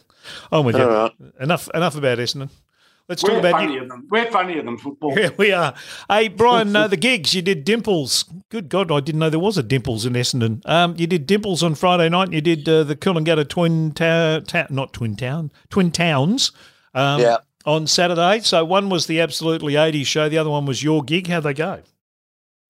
I'm 0.51 0.65
with 0.65 0.75
you. 0.75 0.83
Right. 0.83 1.11
Enough. 1.39 1.69
Enough 1.73 1.95
about 1.95 2.17
Essendon. 2.17 2.49
Let's 3.07 3.23
We're 3.23 3.29
talk 3.29 3.39
about 3.39 3.51
funnier 3.51 3.83
you. 3.83 3.87
than 3.87 4.07
we're 4.09 4.31
funnier 4.31 4.63
than 4.63 4.77
football. 4.77 5.13
Yeah, 5.17 5.29
we 5.37 5.51
are. 5.51 5.75
Hey, 6.09 6.27
Brian, 6.27 6.75
uh, 6.75 6.87
the 6.89 6.97
gigs 6.97 7.35
you 7.35 7.43
did 7.43 7.63
Dimples. 7.63 8.25
Good 8.49 8.67
God, 8.67 8.91
I 8.91 8.99
didn't 8.99 9.19
know 9.19 9.29
there 9.29 9.39
was 9.39 9.57
a 9.57 9.63
Dimples 9.63 10.05
in 10.05 10.13
Essendon. 10.13 10.61
Um, 10.65 10.95
you 10.97 11.05
did 11.05 11.27
Dimples 11.27 11.61
on 11.61 11.75
Friday 11.75 12.09
night. 12.09 12.25
And 12.25 12.33
you 12.33 12.41
did 12.41 12.67
uh, 12.67 12.83
the 12.83 12.95
Coolangatta 12.95 13.47
Twin 13.47 13.91
Town, 13.91 14.43
ta- 14.45 14.67
not 14.71 14.93
Twin 14.93 15.15
Town, 15.15 15.51
Twin 15.69 15.91
Towns. 15.91 16.51
Um, 16.95 17.19
yeah. 17.21 17.37
on 17.65 17.87
Saturday. 17.87 18.39
So 18.39 18.63
one 18.65 18.89
was 18.89 19.05
the 19.05 19.19
Absolutely 19.19 19.73
80s 19.73 20.05
show, 20.07 20.29
the 20.29 20.37
other 20.37 20.49
one 20.49 20.65
was 20.65 20.81
your 20.81 21.03
gig. 21.03 21.27
How'd 21.27 21.43
they 21.43 21.53
go? 21.53 21.81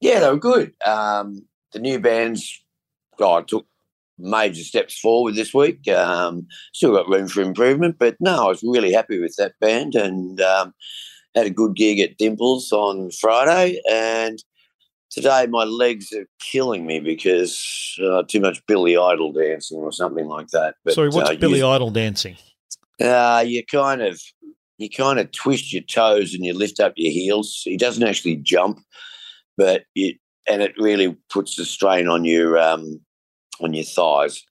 Yeah, 0.01 0.20
they 0.20 0.30
were 0.30 0.38
good. 0.38 0.74
Um, 0.86 1.46
the 1.72 1.80
new 1.80 2.00
bands, 2.00 2.62
oh, 3.20 3.42
took 3.42 3.65
major 4.17 4.63
steps 4.63 4.98
forward 5.00 5.36
this 5.36 5.53
week. 5.53 5.88
Um, 5.88 6.48
still 6.74 6.93
got 6.93 7.07
room 7.07 7.27
for 7.27 7.41
improvement, 7.41 7.98
but 8.00 8.15
no, 8.19 8.45
I 8.45 8.48
was 8.48 8.63
really 8.63 8.91
happy 8.91 9.19
with 9.19 9.36
that 9.38 9.53
band 9.60 9.95
and 9.95 10.41
um, 10.41 10.74
had 11.36 11.45
a 11.45 11.51
good 11.51 11.75
gig 11.75 12.00
at 12.00 12.17
Dimples 12.17 12.72
on 12.72 13.12
Friday. 13.12 13.81
And 13.91 14.43
today 15.10 15.48
my 15.48 15.63
legs 15.63 16.12
are 16.13 16.27
killing 16.39 16.86
me 16.86 17.00
because 17.00 17.98
uh, 18.03 18.24
too 18.27 18.39
much 18.39 18.65
Billy 18.67 18.98
Idol 18.98 19.34
dancing 19.34 19.79
or 19.79 19.91
something 19.91 20.27
like 20.27 20.48
that. 20.50 20.75
But, 20.84 20.93
Sorry, 20.93 21.10
what's 21.10 21.29
uh, 21.29 21.36
Billy 21.36 21.60
you, 21.60 21.67
Idol 21.67 21.91
dancing? 21.91 22.38
uh, 23.01 23.43
you 23.45 23.65
kind 23.65 24.01
of 24.01 24.22
you 24.77 24.89
kind 24.89 25.19
of 25.19 25.31
twist 25.31 25.72
your 25.72 25.84
toes 25.84 26.34
and 26.34 26.43
you 26.43 26.53
lift 26.53 26.79
up 26.79 26.93
your 26.95 27.12
heels. 27.12 27.62
He 27.63 27.77
doesn't 27.77 28.05
actually 28.05 28.38
jump, 28.38 28.79
but 29.57 29.84
it 29.95 30.17
and 30.48 30.62
it 30.62 30.74
really 30.77 31.15
puts 31.29 31.55
the 31.55 31.65
strain 31.65 32.07
on 32.07 32.24
your 32.24 32.57
um, 32.60 33.01
on 33.62 33.74
your 33.74 33.83
thighs. 33.85 34.43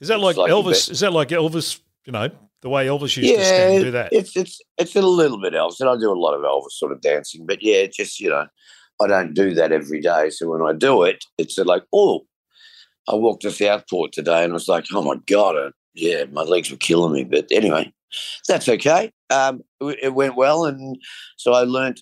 Is 0.00 0.08
that 0.08 0.20
like, 0.20 0.36
like 0.36 0.50
Elvis? 0.50 0.90
Is 0.90 1.00
that 1.00 1.12
like 1.12 1.28
Elvis? 1.28 1.80
You 2.04 2.12
know, 2.12 2.30
the 2.62 2.68
way 2.68 2.86
Elvis 2.86 3.16
used 3.16 3.16
to 3.16 3.22
Yeah, 3.22 3.42
stand 3.42 3.74
and 3.74 3.84
do 3.84 3.90
that. 3.92 4.12
It's 4.12 4.36
it's 4.36 4.60
it's 4.78 4.96
a 4.96 5.02
little 5.02 5.40
bit 5.40 5.52
Elvis, 5.52 5.80
and 5.80 5.88
I 5.88 5.96
do 5.96 6.10
a 6.10 6.14
lot 6.14 6.34
of 6.34 6.42
Elvis 6.42 6.72
sort 6.72 6.92
of 6.92 7.00
dancing. 7.00 7.46
But 7.46 7.62
yeah, 7.62 7.86
just 7.86 8.20
you 8.20 8.30
know, 8.30 8.46
I 9.00 9.06
don't 9.06 9.34
do 9.34 9.54
that 9.54 9.72
every 9.72 10.00
day. 10.00 10.30
So 10.30 10.48
when 10.48 10.62
I 10.62 10.72
do 10.72 11.02
it, 11.02 11.24
it's 11.36 11.58
like 11.58 11.84
oh, 11.92 12.26
I 13.08 13.14
walked 13.14 13.42
to 13.42 13.50
Southport 13.50 14.12
today, 14.12 14.44
and 14.44 14.52
I 14.52 14.54
was 14.54 14.68
like, 14.68 14.86
oh 14.92 15.02
my 15.02 15.16
god, 15.26 15.56
uh, 15.56 15.70
yeah, 15.94 16.24
my 16.32 16.42
legs 16.42 16.70
were 16.70 16.76
killing 16.76 17.12
me. 17.12 17.24
But 17.24 17.46
anyway, 17.50 17.92
that's 18.48 18.68
okay. 18.68 19.12
Um, 19.30 19.62
it 19.80 19.98
it 20.04 20.14
went 20.14 20.36
well, 20.36 20.64
and 20.64 20.96
so 21.36 21.52
I 21.52 21.62
learnt 21.62 22.00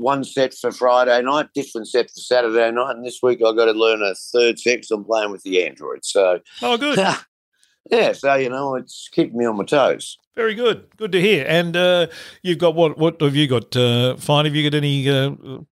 one 0.00 0.24
set 0.24 0.54
for 0.54 0.72
Friday 0.72 1.22
night, 1.22 1.48
different 1.54 1.88
set 1.88 2.10
for 2.10 2.20
Saturday 2.20 2.70
night, 2.70 2.96
and 2.96 3.04
this 3.04 3.20
week 3.22 3.38
I 3.38 3.54
got 3.54 3.66
to 3.66 3.72
learn 3.72 4.02
a 4.02 4.14
third 4.14 4.58
set 4.58 4.80
'cause 4.80 4.90
I'm 4.90 5.04
playing 5.04 5.30
with 5.30 5.42
the 5.42 5.64
Android. 5.64 6.04
So 6.04 6.40
oh, 6.62 6.76
good. 6.76 6.98
yeah, 7.90 8.12
so 8.12 8.34
you 8.34 8.48
know, 8.48 8.74
it's 8.74 9.08
keeping 9.12 9.36
me 9.38 9.44
on 9.44 9.56
my 9.56 9.64
toes. 9.64 10.18
Very 10.36 10.54
good. 10.54 10.86
Good 10.96 11.12
to 11.12 11.20
hear. 11.20 11.44
And 11.46 11.76
uh, 11.76 12.06
you've 12.42 12.58
got 12.58 12.74
what? 12.74 12.96
What 12.98 13.20
have 13.20 13.36
you 13.36 13.46
got? 13.46 13.76
Uh, 13.76 14.16
fine. 14.16 14.44
Have 14.44 14.54
you 14.54 14.68
got 14.68 14.76
any 14.76 15.08
uh, 15.08 15.32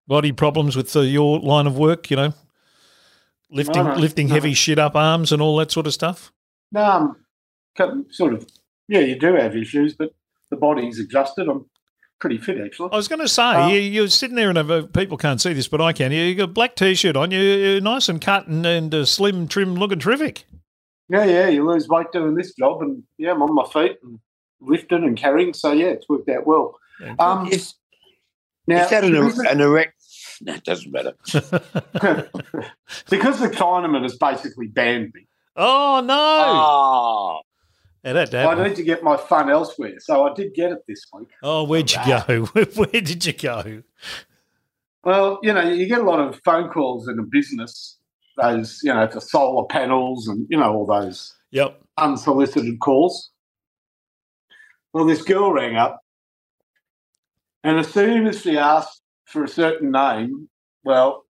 body 0.07 0.33
problems 0.33 0.76
with 0.76 0.95
uh, 0.97 1.00
your 1.00 1.40
line 1.40 1.66
of 1.66 1.76
work? 1.76 2.11
You 2.11 2.16
know, 2.16 2.35
lifting 3.50 3.85
no, 3.85 3.95
lifting 3.95 4.28
no. 4.28 4.35
heavy 4.35 4.54
shit 4.54 4.78
up 4.78 4.95
arms 4.95 5.33
and 5.33 5.43
all 5.43 5.57
that 5.59 5.71
sort 5.71 5.87
of 5.87 5.93
stuff. 5.93 6.33
No, 6.73 6.83
um, 6.83 7.16
co- 7.76 8.04
sort 8.11 8.35
of. 8.35 8.47
Yeah, 8.88 9.00
you 9.00 9.19
do 9.19 9.35
have 9.35 9.57
issues, 9.57 9.95
but 9.95 10.14
the 10.50 10.57
body's 10.57 11.00
adjusted. 11.00 11.49
I'm 11.49 11.66
pretty 12.25 12.38
fit 12.38 12.59
actually. 12.59 12.88
I 12.90 12.97
was 12.97 13.07
going 13.07 13.21
to 13.21 13.28
say 13.28 13.43
Uh, 13.43 13.69
you, 13.69 13.81
you're 13.81 14.09
sitting 14.09 14.35
there 14.35 14.49
and 14.49 14.57
uh, 14.59 14.87
people 14.95 15.19
can't 15.19 15.38
see 15.43 15.52
this, 15.52 15.69
but 15.69 15.83
I 15.83 15.93
can. 15.93 16.11
You 16.11 16.23
you 16.23 16.35
got 16.35 16.45
a 16.45 16.47
black 16.47 16.75
t-shirt 16.75 17.16
on. 17.16 17.31
You- 17.31 17.38
You're 17.38 17.81
nice 17.83 18.09
and 18.09 18.19
cut 18.19 18.47
and, 18.47 18.64
and 18.64 18.95
uh, 18.95 19.04
slim, 19.04 19.47
trim, 19.47 19.75
looking 19.75 19.99
terrific. 19.99 20.47
Yeah, 21.11 21.25
yeah, 21.25 21.49
you 21.49 21.69
lose 21.69 21.87
weight 21.87 22.07
doing 22.14 22.35
this 22.35 22.54
job, 22.54 22.81
and 22.81 23.02
yeah, 23.19 23.33
I'm 23.33 23.43
on 23.43 23.54
my 23.54 23.66
feet 23.66 23.99
and 24.02 24.19
lifting 24.62 25.04
and 25.04 25.19
carrying. 25.19 25.52
So 25.52 25.73
yeah, 25.73 25.88
it's 25.88 26.09
worked 26.09 26.31
out 26.31 26.47
well. 26.47 26.78
Um, 27.19 27.49
Is, 27.49 27.75
now, 28.66 28.85
is 28.85 28.90
that 28.90 29.04
an, 29.04 29.12
because, 29.12 29.38
an 29.40 29.61
erect? 29.61 30.02
No, 30.40 30.54
it 30.54 30.64
doesn't 30.64 30.90
matter. 30.90 31.12
because 33.11 33.38
the 33.38 33.50
Chinaman 33.52 34.02
has 34.04 34.16
basically 34.16 34.69
banned 34.69 35.12
me, 35.14 35.26
oh 35.57 36.00
no! 36.02 36.14
Oh, 36.16 37.40
Yeah, 38.04 38.12
that, 38.12 38.30
that- 38.32 38.46
I 38.58 38.68
need 38.68 38.76
to 38.76 38.82
get 38.82 39.02
my 39.02 39.16
fun 39.16 39.49
elsewhere. 39.50 39.94
So 39.99 40.25
I 40.26 40.34
did 40.34 40.54
get 40.54 40.73
it 40.73 40.78
this 40.87 41.04
week. 41.12 41.28
oh, 41.42 41.64
where'd 41.64 41.90
you 41.90 41.99
go? 42.06 42.44
Where 42.75 43.00
did 43.00 43.25
you 43.25 43.32
go? 43.32 43.82
Well, 45.04 45.38
you 45.42 45.52
know, 45.52 45.62
you 45.68 45.87
get 45.87 46.00
a 46.00 46.04
lot 46.04 46.20
of 46.20 46.40
phone 46.44 46.68
calls 46.70 47.08
in 47.08 47.18
a 47.18 47.23
business, 47.23 47.99
those, 48.37 48.80
you 48.82 48.92
know, 48.92 49.06
for 49.08 49.20
solar 49.20 49.66
panels 49.66 50.28
and, 50.28 50.46
you 50.50 50.58
know, 50.58 50.73
all 50.75 50.87
those 50.87 51.34
Yep. 51.50 51.80
unsolicited 51.99 52.78
calls. 52.80 53.30
Well, 54.92 55.04
this 55.06 55.23
girl 55.23 55.52
rang 55.52 55.76
up, 55.76 56.00
and 57.64 57.78
as 57.78 57.88
soon 57.92 58.26
as 58.26 58.42
she 58.42 58.56
asked 58.58 59.00
for 59.25 59.42
a 59.44 59.49
certain 59.49 59.90
name, 59.90 60.49
well, 60.84 61.25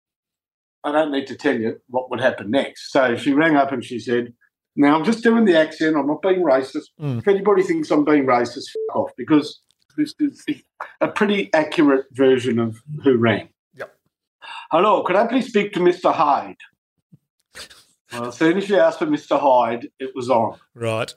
I 0.84 0.92
don't 0.92 1.12
need 1.12 1.28
to 1.28 1.36
tell 1.36 1.56
you 1.60 1.80
what 1.88 2.10
would 2.10 2.20
happen 2.22 2.50
next. 2.50 2.92
So 2.92 3.16
she 3.16 3.34
rang 3.34 3.56
up 3.56 3.72
and 3.72 3.84
she 3.84 4.00
said, 4.00 4.34
Now 4.76 4.98
I'm 4.98 5.04
just 5.04 5.24
doing 5.24 5.46
the 5.46 5.58
accent, 5.58 5.96
I'm 5.98 6.08
not 6.08 6.22
being 6.22 6.44
racist. 6.44 6.88
Mm. 7.00 7.20
If 7.20 7.28
anybody 7.28 7.64
thinks 7.64 7.92
I'm 7.92 8.06
being 8.06 8.26
racist, 8.26 8.70
f 8.70 8.96
off, 8.96 9.12
because 9.18 9.62
this 9.98 10.14
is 10.20 10.46
a 11.02 11.08
pretty 11.08 11.54
accurate 11.54 12.06
version 12.12 12.60
of 12.60 12.82
who 13.04 13.18
rang. 13.18 13.50
Yep. 13.76 13.94
Hello, 14.72 15.04
could 15.04 15.16
I 15.16 15.28
please 15.28 15.48
speak 15.48 15.74
to 15.74 15.80
Mr. 15.80 16.14
Hyde? 16.14 16.56
Well, 18.14 18.28
as 18.28 18.38
soon 18.38 18.58
as 18.58 18.66
she 18.66 18.78
asked 18.78 19.00
for 19.00 19.08
Mr. 19.08 19.40
Hyde, 19.40 19.90
it 20.00 20.12
was 20.16 20.30
on. 20.30 20.58
Right. 20.76 21.14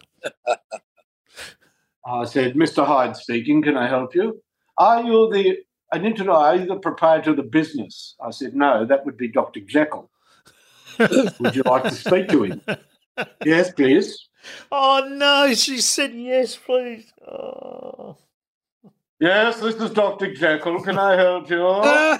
I 2.06 2.24
said, 2.24 2.54
Mr. 2.54 2.86
Hyde 2.86 3.16
speaking, 3.16 3.62
can 3.62 3.76
I 3.76 3.88
help 3.88 4.14
you? 4.14 4.42
Are 4.78 5.02
you 5.02 5.30
the, 5.32 5.58
I 5.92 5.98
need 5.98 6.16
to 6.16 6.24
know, 6.24 6.34
are 6.34 6.56
you 6.56 6.66
the 6.66 6.76
proprietor 6.76 7.30
of 7.30 7.36
the 7.36 7.42
business? 7.42 8.14
I 8.20 8.30
said, 8.30 8.54
no, 8.54 8.84
that 8.84 9.04
would 9.06 9.16
be 9.16 9.28
Dr. 9.28 9.60
Jekyll. 9.60 10.10
would 10.98 11.56
you 11.56 11.62
like 11.64 11.84
to 11.84 11.90
speak 11.90 12.28
to 12.28 12.44
him? 12.44 12.62
Yes, 13.44 13.72
please. 13.72 14.28
Oh 14.70 15.06
no! 15.10 15.54
She 15.54 15.80
said 15.80 16.14
yes, 16.14 16.56
please. 16.56 17.12
Oh. 17.26 18.16
Yes, 19.20 19.60
this 19.60 19.76
is 19.76 19.90
Dr. 19.90 20.34
Jekyll. 20.34 20.82
Can 20.82 20.98
I 20.98 21.16
help 21.16 21.48
you? 21.48 21.64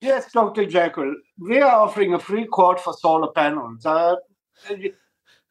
yes, 0.00 0.32
Dr. 0.32 0.64
Jekyll. 0.64 1.14
We 1.38 1.60
are 1.60 1.82
offering 1.82 2.14
a 2.14 2.18
free 2.18 2.46
quote 2.46 2.80
for 2.80 2.94
solar 2.94 3.30
panels. 3.32 3.84
Uh, 3.84 4.16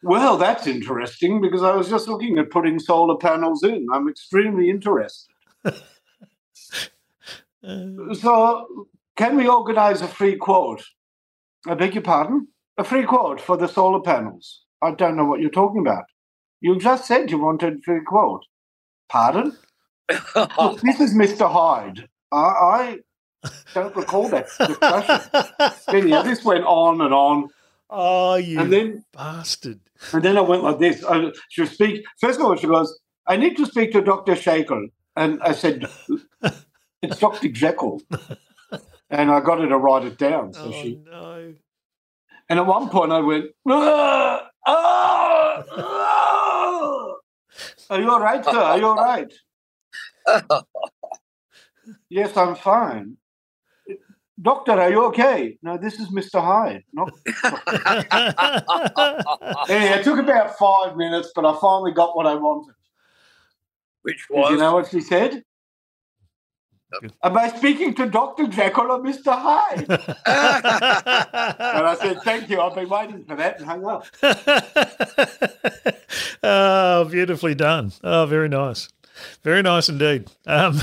well, 0.01 0.38
that's 0.38 0.68
interesting 0.68 1.41
because 1.41 1.63
I 1.63 1.75
was 1.75 1.89
just 1.89 2.08
looking 2.08 2.38
at 2.39 2.50
putting 2.50 2.79
solar 2.79 3.18
panels 3.18 3.63
in. 3.63 3.88
I'm 3.94 4.08
extremely 4.10 4.70
interested. 4.70 5.34
Uh, 7.62 8.13
So, 8.13 8.88
can 9.18 9.36
we 9.36 9.46
organize 9.46 10.01
a 10.01 10.08
free 10.08 10.38
quote? 10.38 10.82
I 11.68 11.74
beg 11.74 11.94
your 11.94 12.03
pardon? 12.03 12.48
A 12.79 12.83
free 12.86 13.03
quote 13.03 13.41
for 13.41 13.57
the 13.57 13.67
solar 13.67 14.00
panels. 14.00 14.62
I 14.81 14.91
don't 14.91 15.17
know 15.17 15.25
what 15.25 15.41
you're 15.41 15.50
talking 15.50 15.81
about. 15.81 16.05
You 16.62 16.79
just 16.79 17.05
said 17.05 17.29
you 17.29 17.38
wanted 17.38 17.74
a 17.74 17.81
free 17.81 18.00
quote. 18.07 18.45
Pardon? 19.09 19.57
Look, 20.33 20.79
this 20.83 21.01
is 21.01 21.13
Mr. 21.13 21.51
Hyde. 21.51 22.07
I, 22.31 22.38
I 22.38 22.98
don't 23.74 23.93
recall 23.98 24.29
that 24.29 24.48
discussion. 24.65 25.74
Anyhow, 25.89 26.21
this 26.21 26.45
went 26.45 26.63
on 26.63 27.01
and 27.01 27.13
on, 27.13 27.50
oh, 27.89 28.36
you 28.36 28.62
and 28.62 28.71
then 28.71 29.03
bastard! 29.12 29.81
and 30.13 30.24
then 30.24 30.38
I 30.38 30.41
went 30.41 30.63
like 30.63 30.79
this. 30.79 31.03
I, 31.03 31.33
she 31.50 31.65
speak. 31.65 32.05
First 32.21 32.39
of 32.39 32.45
all, 32.45 32.55
she 32.55 32.67
goes, 32.67 32.98
"I 33.27 33.36
need 33.36 33.57
to 33.57 33.65
speak 33.65 33.91
to 33.91 34.01
Doctor 34.01 34.38
Shackle," 34.38 34.88
and 35.17 35.41
I 35.41 35.51
said, 35.51 35.86
"It's 37.01 37.19
Doctor 37.19 37.50
Jekyll," 37.50 38.01
and 39.09 39.31
I 39.31 39.41
got 39.41 39.59
her 39.59 39.67
to 39.67 39.77
write 39.77 40.05
it 40.05 40.17
down. 40.17 40.53
So 40.53 40.62
Oh 40.67 40.71
she 40.71 41.01
no! 41.05 41.53
And 42.50 42.60
at 42.60 42.65
one 42.65 42.89
point, 42.89 43.12
I 43.12 43.20
went, 43.20 43.46
"Ah, 43.68 44.48
ah, 44.68 45.63
ah." 45.77 47.15
Are 47.91 48.01
you 48.01 48.12
all 48.12 48.20
right, 48.22 48.44
sir? 48.44 48.58
Are 48.58 48.77
you 48.77 48.88
all 48.88 48.96
right? 48.96 49.32
yes, 52.10 52.36
I'm 52.38 52.56
fine. 52.56 53.18
Doctor, 54.41 54.72
are 54.74 54.89
you 54.89 55.03
okay? 55.06 55.58
No, 55.62 55.77
this 55.77 56.00
is 56.00 56.08
Mr. 56.10 56.41
Hyde. 56.41 56.84
Not... 56.94 57.12
Anyway, 59.70 60.00
it 60.00 60.03
took 60.03 60.20
about 60.20 60.58
five 60.58 60.96
minutes, 60.96 61.32
but 61.36 61.46
I 61.46 61.58
finally 61.60 61.91
got 61.91 62.15
what 62.15 62.25
I 62.25 62.36
wanted. 62.36 62.74
which 64.03 64.27
was 64.29 64.51
you 64.51 64.58
know 64.58 64.74
what 64.74 64.88
she 64.89 65.01
said? 65.01 65.44
Am 67.24 67.38
I 67.38 67.50
speaking 67.50 67.93
to 67.96 68.05
Dr. 68.08 68.48
Jekyll 68.48 68.91
or 68.91 69.00
Mr. 69.00 69.31
Hyde? 69.31 69.88
And 71.69 71.88
I 71.88 71.96
said, 72.00 72.22
Thank 72.24 72.50
you. 72.50 72.60
I've 72.62 72.75
been 72.75 72.89
waiting 72.89 73.24
for 73.25 73.36
that 73.36 73.60
and 73.60 73.67
hung 73.67 73.86
up. 73.86 74.05
oh, 76.43 77.05
beautifully 77.05 77.55
done. 77.55 77.91
Oh, 78.03 78.25
very 78.25 78.50
nice. 78.50 78.89
Very 79.43 79.62
nice 79.62 79.89
indeed. 79.89 80.27
Um, 80.48 80.81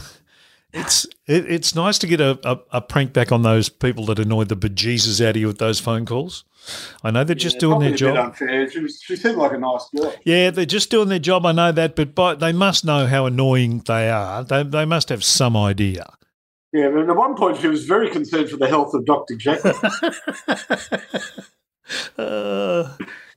it's 0.73 1.05
it, 1.27 1.51
it's 1.51 1.75
nice 1.75 1.99
to 1.99 2.07
get 2.07 2.21
a, 2.21 2.39
a, 2.45 2.59
a 2.73 2.81
prank 2.81 3.13
back 3.13 3.33
on 3.33 3.43
those 3.43 3.69
people 3.69 4.05
that 4.07 4.19
annoyed 4.19 4.49
the 4.49 4.57
bejesus 4.57 5.25
out 5.25 5.31
of 5.31 5.37
you 5.37 5.47
with 5.47 5.59
those 5.59 5.81
phone 5.81 6.07
calls. 6.07 6.45
I 7.03 7.11
know 7.11 7.25
they're 7.25 7.37
just 7.37 7.61
doing 7.61 7.79
their 7.79 7.91
probably 7.91 8.09
a 8.09 8.13
bit 8.13 8.17
job. 8.17 8.27
unfair. 8.27 8.71
She, 8.71 8.81
was, 8.81 9.01
she 9.01 9.17
seemed 9.17 9.37
like 9.37 9.53
a 9.53 9.59
nice 9.59 9.89
girl. 9.95 10.13
Yeah, 10.25 10.51
they're 10.51 10.67
just 10.67 10.91
doing 10.91 11.09
their 11.09 11.21
job. 11.21 11.47
I 11.47 11.53
know 11.53 11.71
that, 11.71 11.95
but 11.95 12.15
by, 12.15 12.35
they 12.35 12.53
must 12.53 12.85
know 12.85 13.07
how 13.07 13.27
annoying 13.27 13.83
they 13.87 14.11
are. 14.11 14.43
They, 14.43 14.65
they 14.65 14.85
must 14.85 15.09
have 15.11 15.23
some 15.23 15.57
idea. 15.57 16.13
Yeah, 16.73 16.89
but 16.89 17.09
at 17.09 17.17
one 17.17 17.37
point 17.37 17.59
she 17.59 17.69
was 17.69 17.85
very 17.85 18.11
concerned 18.11 18.51
for 18.51 18.57
the 18.57 18.67
health 18.67 18.95
of 18.95 19.05
Dr. 19.05 19.37
Jekyll. 19.37 19.75
Uh, 22.19 22.97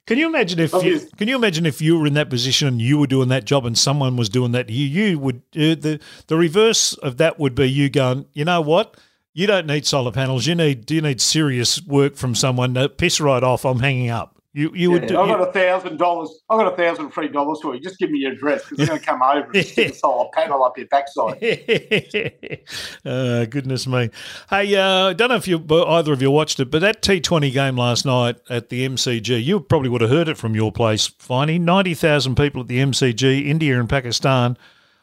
Can 0.09 0.17
you 0.17 0.27
imagine 0.27 0.57
if 0.57 0.73
you, 0.73 1.01
can 1.17 1.27
you 1.27 1.35
imagine 1.35 1.67
if 1.67 1.83
you 1.83 1.99
were 1.99 2.07
in 2.07 2.15
that 2.15 2.31
position 2.31 2.67
and 2.67 2.81
you 2.81 2.97
were 2.97 3.05
doing 3.05 3.29
that 3.29 3.45
job 3.45 3.63
and 3.63 3.77
someone 3.77 4.15
was 4.15 4.27
doing 4.27 4.53
that 4.53 4.65
to 4.65 4.73
you? 4.73 4.87
You 4.87 5.19
would 5.19 5.43
uh, 5.55 5.77
the 5.77 5.99
the 6.25 6.35
reverse 6.35 6.93
of 6.95 7.17
that 7.17 7.37
would 7.37 7.53
be 7.53 7.69
you 7.69 7.91
going, 7.91 8.25
you 8.33 8.43
know 8.43 8.59
what? 8.59 8.97
You 9.35 9.45
don't 9.45 9.67
need 9.67 9.85
solar 9.85 10.11
panels. 10.11 10.47
You 10.47 10.55
need 10.55 10.87
do 10.87 10.95
you 10.95 11.01
need 11.01 11.21
serious 11.21 11.79
work 11.83 12.15
from 12.15 12.33
someone. 12.33 12.75
Uh, 12.75 12.87
piss 12.87 13.21
right 13.21 13.43
off. 13.43 13.65
I'm 13.65 13.81
hanging 13.81 14.09
up. 14.09 14.38
You 14.51 14.71
you 14.73 14.89
would 14.89 15.03
Yeah, 15.03 15.07
do. 15.09 15.19
I've 15.19 15.27
you- 15.27 15.37
got 15.37 15.47
a 15.47 15.51
thousand 15.51 15.97
dollars. 15.97 16.29
I've 16.49 16.57
got 16.59 16.73
a 16.73 16.75
thousand 16.75 17.11
free 17.11 17.27
dollars 17.27 17.59
for 17.61 17.75
you. 17.75 17.79
Just 17.81 17.99
give 17.99 18.09
me 18.09 18.19
your 18.19 18.31
address 18.31 18.63
because 18.63 18.77
they're 18.79 18.87
going 18.87 18.99
to 18.99 19.05
come 19.05 19.21
over 19.21 19.51
and 19.51 19.65
stick 19.65 19.91
a 19.91 19.93
solar 19.93 20.27
panel 20.33 20.63
up 20.63 20.75
your 20.75 20.87
backside. 20.87 21.37
uh, 23.05 23.45
goodness 23.45 23.87
me. 23.87 24.09
Hey, 24.49 24.75
uh, 24.75 25.09
I 25.09 25.13
don't 25.13 25.29
know 25.29 25.35
if 25.35 25.47
you 25.47 25.63
either 25.69 26.13
of 26.13 26.21
you 26.21 26.31
watched 26.31 26.59
it, 26.59 26.71
but 26.71 26.79
that 26.81 27.01
T20 27.01 27.51
game 27.51 27.77
last 27.77 28.05
night 28.05 28.37
at 28.49 28.69
the 28.69 28.87
MCG, 28.87 29.43
you 29.43 29.59
probably 29.59 29.89
would 29.89 30.01
have 30.01 30.09
heard 30.09 30.27
it 30.27 30.37
from 30.37 30.55
your 30.55 30.71
place, 30.71 31.07
Finey. 31.07 31.59
90,000 31.59 32.35
people 32.35 32.61
at 32.61 32.67
the 32.67 32.79
MCG, 32.79 33.45
India 33.45 33.79
and 33.79 33.87
Pakistan. 33.89 34.57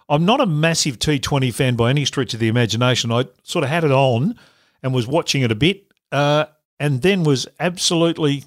I'm 0.08 0.24
not 0.24 0.40
a 0.40 0.46
massive 0.46 0.98
T20 0.98 1.52
fan 1.52 1.74
by 1.76 1.90
any 1.90 2.04
stretch 2.04 2.32
of 2.34 2.40
the 2.40 2.48
imagination. 2.48 3.10
I 3.12 3.26
sort 3.42 3.64
of 3.64 3.70
had 3.70 3.84
it 3.84 3.90
on 3.92 4.38
and 4.82 4.94
was 4.94 5.06
watching 5.06 5.42
it 5.42 5.50
a 5.50 5.56
bit 5.56 5.84
uh, 6.12 6.46
and 6.78 7.02
then 7.02 7.24
was 7.24 7.46
absolutely 7.58 8.44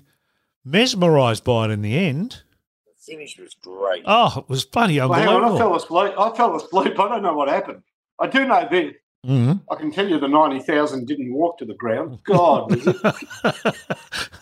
mesmerised 0.65 1.43
by 1.43 1.65
it 1.65 1.71
in 1.71 1.81
the 1.81 1.97
end. 1.97 2.43
The 2.85 3.13
finish 3.13 3.37
was 3.37 3.55
great. 3.55 4.03
Oh, 4.05 4.39
it 4.39 4.49
was 4.49 4.65
bloody 4.65 4.99
Well, 4.99 5.13
on, 5.13 5.43
I 5.55 5.57
fell 5.57 5.75
asleep. 5.75 6.13
I 6.17 6.35
fell 6.35 6.55
asleep. 6.55 6.99
I 6.99 7.07
don't 7.09 7.23
know 7.23 7.33
what 7.33 7.49
happened. 7.49 7.83
I 8.19 8.27
do 8.27 8.45
know 8.45 8.67
this. 8.69 8.93
Mhm. 9.25 9.61
I 9.69 9.75
can 9.75 9.91
tell 9.91 10.07
you 10.07 10.17
the 10.17 10.29
90,000 10.29 11.05
didn't 11.05 11.33
walk 11.33 11.57
to 11.57 11.65
the 11.65 11.73
ground. 11.73 12.19
God, 12.23 12.71
was 12.71 12.87
it, 12.87 13.03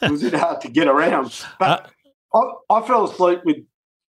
was 0.12 0.24
it 0.24 0.34
hard 0.36 0.62
to 0.62 0.70
get 0.70 0.88
around. 0.88 1.44
But 1.60 1.92
Uh, 2.34 2.60
I, 2.70 2.78
I 2.78 2.88
fell 2.88 3.06
asleep 3.06 3.40
with, 3.44 3.58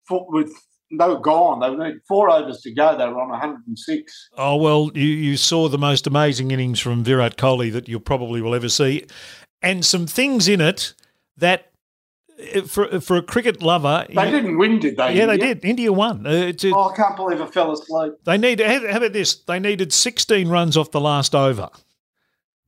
with 0.09 0.51
they 0.91 1.07
were 1.07 1.19
gone. 1.19 1.59
They 1.61 1.69
were 1.69 1.93
four 2.07 2.29
overs 2.29 2.61
to 2.61 2.73
go. 2.73 2.97
They 2.97 3.05
were 3.07 3.21
on 3.21 3.29
106. 3.29 4.29
Oh 4.37 4.57
well, 4.57 4.91
you, 4.95 5.05
you 5.05 5.37
saw 5.37 5.69
the 5.69 5.77
most 5.77 6.07
amazing 6.07 6.51
innings 6.51 6.79
from 6.79 7.03
Virat 7.05 7.37
Kohli 7.37 7.71
that 7.71 7.87
you 7.87 7.99
probably 7.99 8.41
will 8.41 8.55
ever 8.55 8.69
see, 8.69 9.05
and 9.61 9.85
some 9.85 10.07
things 10.07 10.47
in 10.49 10.59
it 10.59 10.93
that 11.37 11.71
for 12.67 12.99
for 13.01 13.17
a 13.17 13.21
cricket 13.21 13.61
lover, 13.61 14.05
They 14.13 14.25
you- 14.25 14.31
didn't 14.31 14.57
win, 14.57 14.79
did 14.79 14.97
they? 14.97 15.15
yeah, 15.15 15.25
they 15.25 15.37
did. 15.37 15.63
India 15.65 15.91
won. 15.91 16.25
Uh, 16.25 16.31
it's 16.31 16.63
a- 16.63 16.71
Oh, 16.73 16.89
I 16.89 16.95
can't 16.95 17.15
believe 17.15 17.41
I 17.41 17.45
fell 17.47 17.71
asleep. 17.71 18.13
They 18.25 18.37
need. 18.37 18.59
How 18.61 18.79
how 18.91 18.97
about 18.97 19.13
this? 19.13 19.35
They 19.35 19.59
needed 19.59 19.91
sixteen 19.93 20.47
runs 20.49 20.77
off 20.77 20.91
the 20.91 21.01
last 21.01 21.35
over 21.35 21.69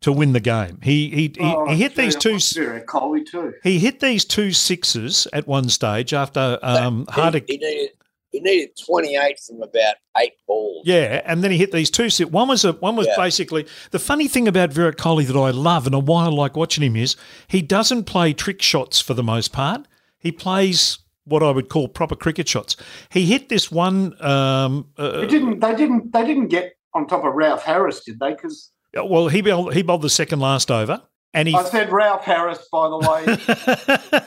to 0.01 0.11
win 0.11 0.33
the 0.33 0.39
game. 0.39 0.79
He 0.83 1.09
he 1.09 1.21
he, 1.37 1.53
Oh, 1.55 1.67
he 1.69 1.75
hit 1.75 1.95
these 1.95 2.15
two. 2.15 2.33
was 2.33 2.51
Kohli 2.53 3.25
too. 3.25 3.53
He 3.63 3.79
hit 3.79 3.99
these 3.99 4.25
two 4.25 4.51
sixes 4.51 5.27
at 5.31 5.47
one 5.47 5.69
stage 5.69 6.13
after 6.13 6.57
um, 6.63 7.05
he, 7.13 7.21
Hardik. 7.21 7.45
he 7.47 7.57
needed 7.57 7.89
he 8.31 8.39
needed 8.39 8.69
28 8.85 9.39
from 9.45 9.61
about 9.61 9.95
eight 10.17 10.33
balls. 10.47 10.83
Yeah, 10.85 11.21
and 11.25 11.43
then 11.43 11.51
he 11.51 11.57
hit 11.57 11.71
these 11.71 11.89
two. 11.91 12.09
sit- 12.09 12.31
One 12.31 12.47
was 12.47 12.63
a 12.65 12.73
one 12.73 12.95
was 12.95 13.07
Yeah. 13.07 13.15
basically 13.17 13.65
the 13.91 13.99
funny 13.99 14.27
thing 14.27 14.47
about 14.47 14.71
Virat 14.73 14.97
Kohli 14.97 15.25
that 15.27 15.37
I 15.37 15.51
love 15.51 15.85
and 15.87 16.07
why 16.07 16.25
I 16.25 16.29
like 16.29 16.55
watching 16.55 16.83
him 16.83 16.95
is 16.95 17.15
he 17.47 17.61
doesn't 17.61 18.05
play 18.05 18.33
trick 18.33 18.61
shots 18.61 18.99
for 19.01 19.13
the 19.13 19.23
most 19.23 19.51
part. 19.51 19.85
He 20.19 20.31
plays 20.31 20.99
what 21.25 21.43
I 21.43 21.51
would 21.51 21.69
call 21.69 21.87
proper 21.87 22.15
cricket 22.15 22.47
shots. 22.47 22.75
He 23.09 23.25
hit 23.25 23.49
this 23.49 23.71
one. 23.71 24.15
Um, 24.23 24.87
uh, 24.97 25.21
They 25.21 25.27
didn't. 25.27 25.59
They 25.59 25.75
didn't. 25.75 26.11
They 26.13 26.25
didn't 26.25 26.47
get 26.47 26.73
on 26.93 27.07
top 27.07 27.23
of 27.23 27.33
Ralph 27.33 27.63
Harris, 27.63 28.03
did 28.03 28.19
they? 28.19 28.31
Because 28.31 28.71
well, 28.93 29.27
he 29.29 29.41
bowled, 29.41 29.73
he 29.73 29.81
bowled 29.81 30.01
the 30.01 30.09
second 30.09 30.39
last 30.39 30.69
over, 30.71 31.01
and 31.33 31.47
he 31.47 31.55
I 31.55 31.63
said 31.63 31.91
Ralph 31.91 32.23
Harris, 32.23 32.67
by 32.71 32.89
the 32.89 32.97
way, 32.97 34.21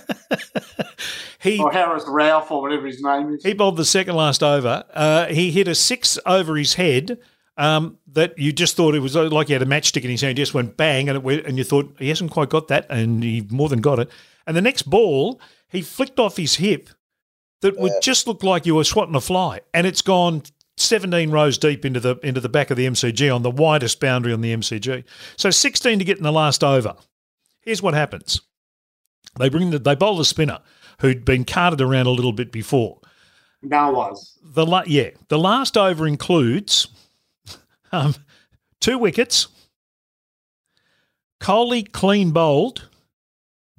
he 1.40 1.60
or 1.62 1.70
Harris 1.70 2.04
Ralph, 2.06 2.50
or 2.50 2.62
whatever 2.62 2.86
his 2.86 3.02
name 3.02 3.34
is. 3.34 3.42
He 3.42 3.52
bowled 3.52 3.76
the 3.76 3.84
second 3.84 4.16
last 4.16 4.42
over. 4.42 4.84
Uh, 4.92 5.26
he 5.26 5.50
hit 5.50 5.68
a 5.68 5.74
six 5.74 6.18
over 6.24 6.56
his 6.56 6.74
head 6.74 7.18
um, 7.56 7.98
that 8.08 8.38
you 8.38 8.52
just 8.52 8.76
thought 8.76 8.94
it 8.94 9.00
was 9.00 9.14
like 9.14 9.48
he 9.48 9.52
had 9.52 9.62
a 9.62 9.66
matchstick 9.66 10.04
in 10.04 10.10
his 10.10 10.20
hand. 10.20 10.36
Just 10.36 10.54
went 10.54 10.76
bang, 10.76 11.08
and 11.08 11.16
it 11.16 11.22
went, 11.22 11.46
and 11.46 11.58
you 11.58 11.64
thought 11.64 11.94
he 11.98 12.08
hasn't 12.08 12.30
quite 12.30 12.48
got 12.48 12.68
that, 12.68 12.86
and 12.90 13.22
he 13.22 13.46
more 13.50 13.68
than 13.68 13.80
got 13.80 13.98
it. 13.98 14.10
And 14.46 14.56
the 14.56 14.62
next 14.62 14.82
ball, 14.82 15.40
he 15.68 15.82
flicked 15.82 16.18
off 16.18 16.36
his 16.36 16.56
hip 16.56 16.88
that 17.60 17.78
would 17.78 17.92
just 18.02 18.26
look 18.26 18.42
like 18.42 18.66
you 18.66 18.74
were 18.74 18.84
swatting 18.84 19.14
a 19.14 19.20
fly, 19.20 19.60
and 19.72 19.86
it's 19.86 20.02
gone. 20.02 20.42
17 20.76 21.30
rows 21.30 21.56
deep 21.58 21.84
into 21.84 22.00
the 22.00 22.16
into 22.22 22.40
the 22.40 22.48
back 22.48 22.70
of 22.70 22.76
the 22.76 22.86
MCG 22.86 23.32
on 23.34 23.42
the 23.42 23.50
widest 23.50 24.00
boundary 24.00 24.32
on 24.32 24.40
the 24.40 24.54
MCG. 24.54 25.04
So 25.36 25.50
16 25.50 25.98
to 26.00 26.04
get 26.04 26.16
in 26.18 26.22
the 26.24 26.32
last 26.32 26.64
over. 26.64 26.94
Here's 27.60 27.80
what 27.82 27.94
happens. 27.94 28.40
They 29.38 29.48
bring 29.48 29.70
the, 29.70 29.78
they 29.78 29.94
bowl 29.94 30.16
the 30.16 30.24
spinner 30.24 30.58
who'd 31.00 31.24
been 31.24 31.44
carted 31.44 31.80
around 31.80 32.06
a 32.06 32.10
little 32.10 32.32
bit 32.32 32.52
before. 32.52 33.00
Now 33.62 33.92
was. 33.92 34.38
The 34.42 34.66
la- 34.66 34.82
yeah, 34.86 35.10
the 35.28 35.38
last 35.38 35.76
over 35.76 36.06
includes 36.06 36.88
um, 37.92 38.14
two 38.80 38.98
wickets. 38.98 39.48
Kohli 41.40 41.90
clean 41.90 42.30
bowled 42.30 42.88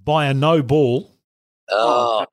by 0.03 0.25
a 0.27 0.33
no 0.33 0.61
ball, 0.61 1.11
Oh, 1.69 2.25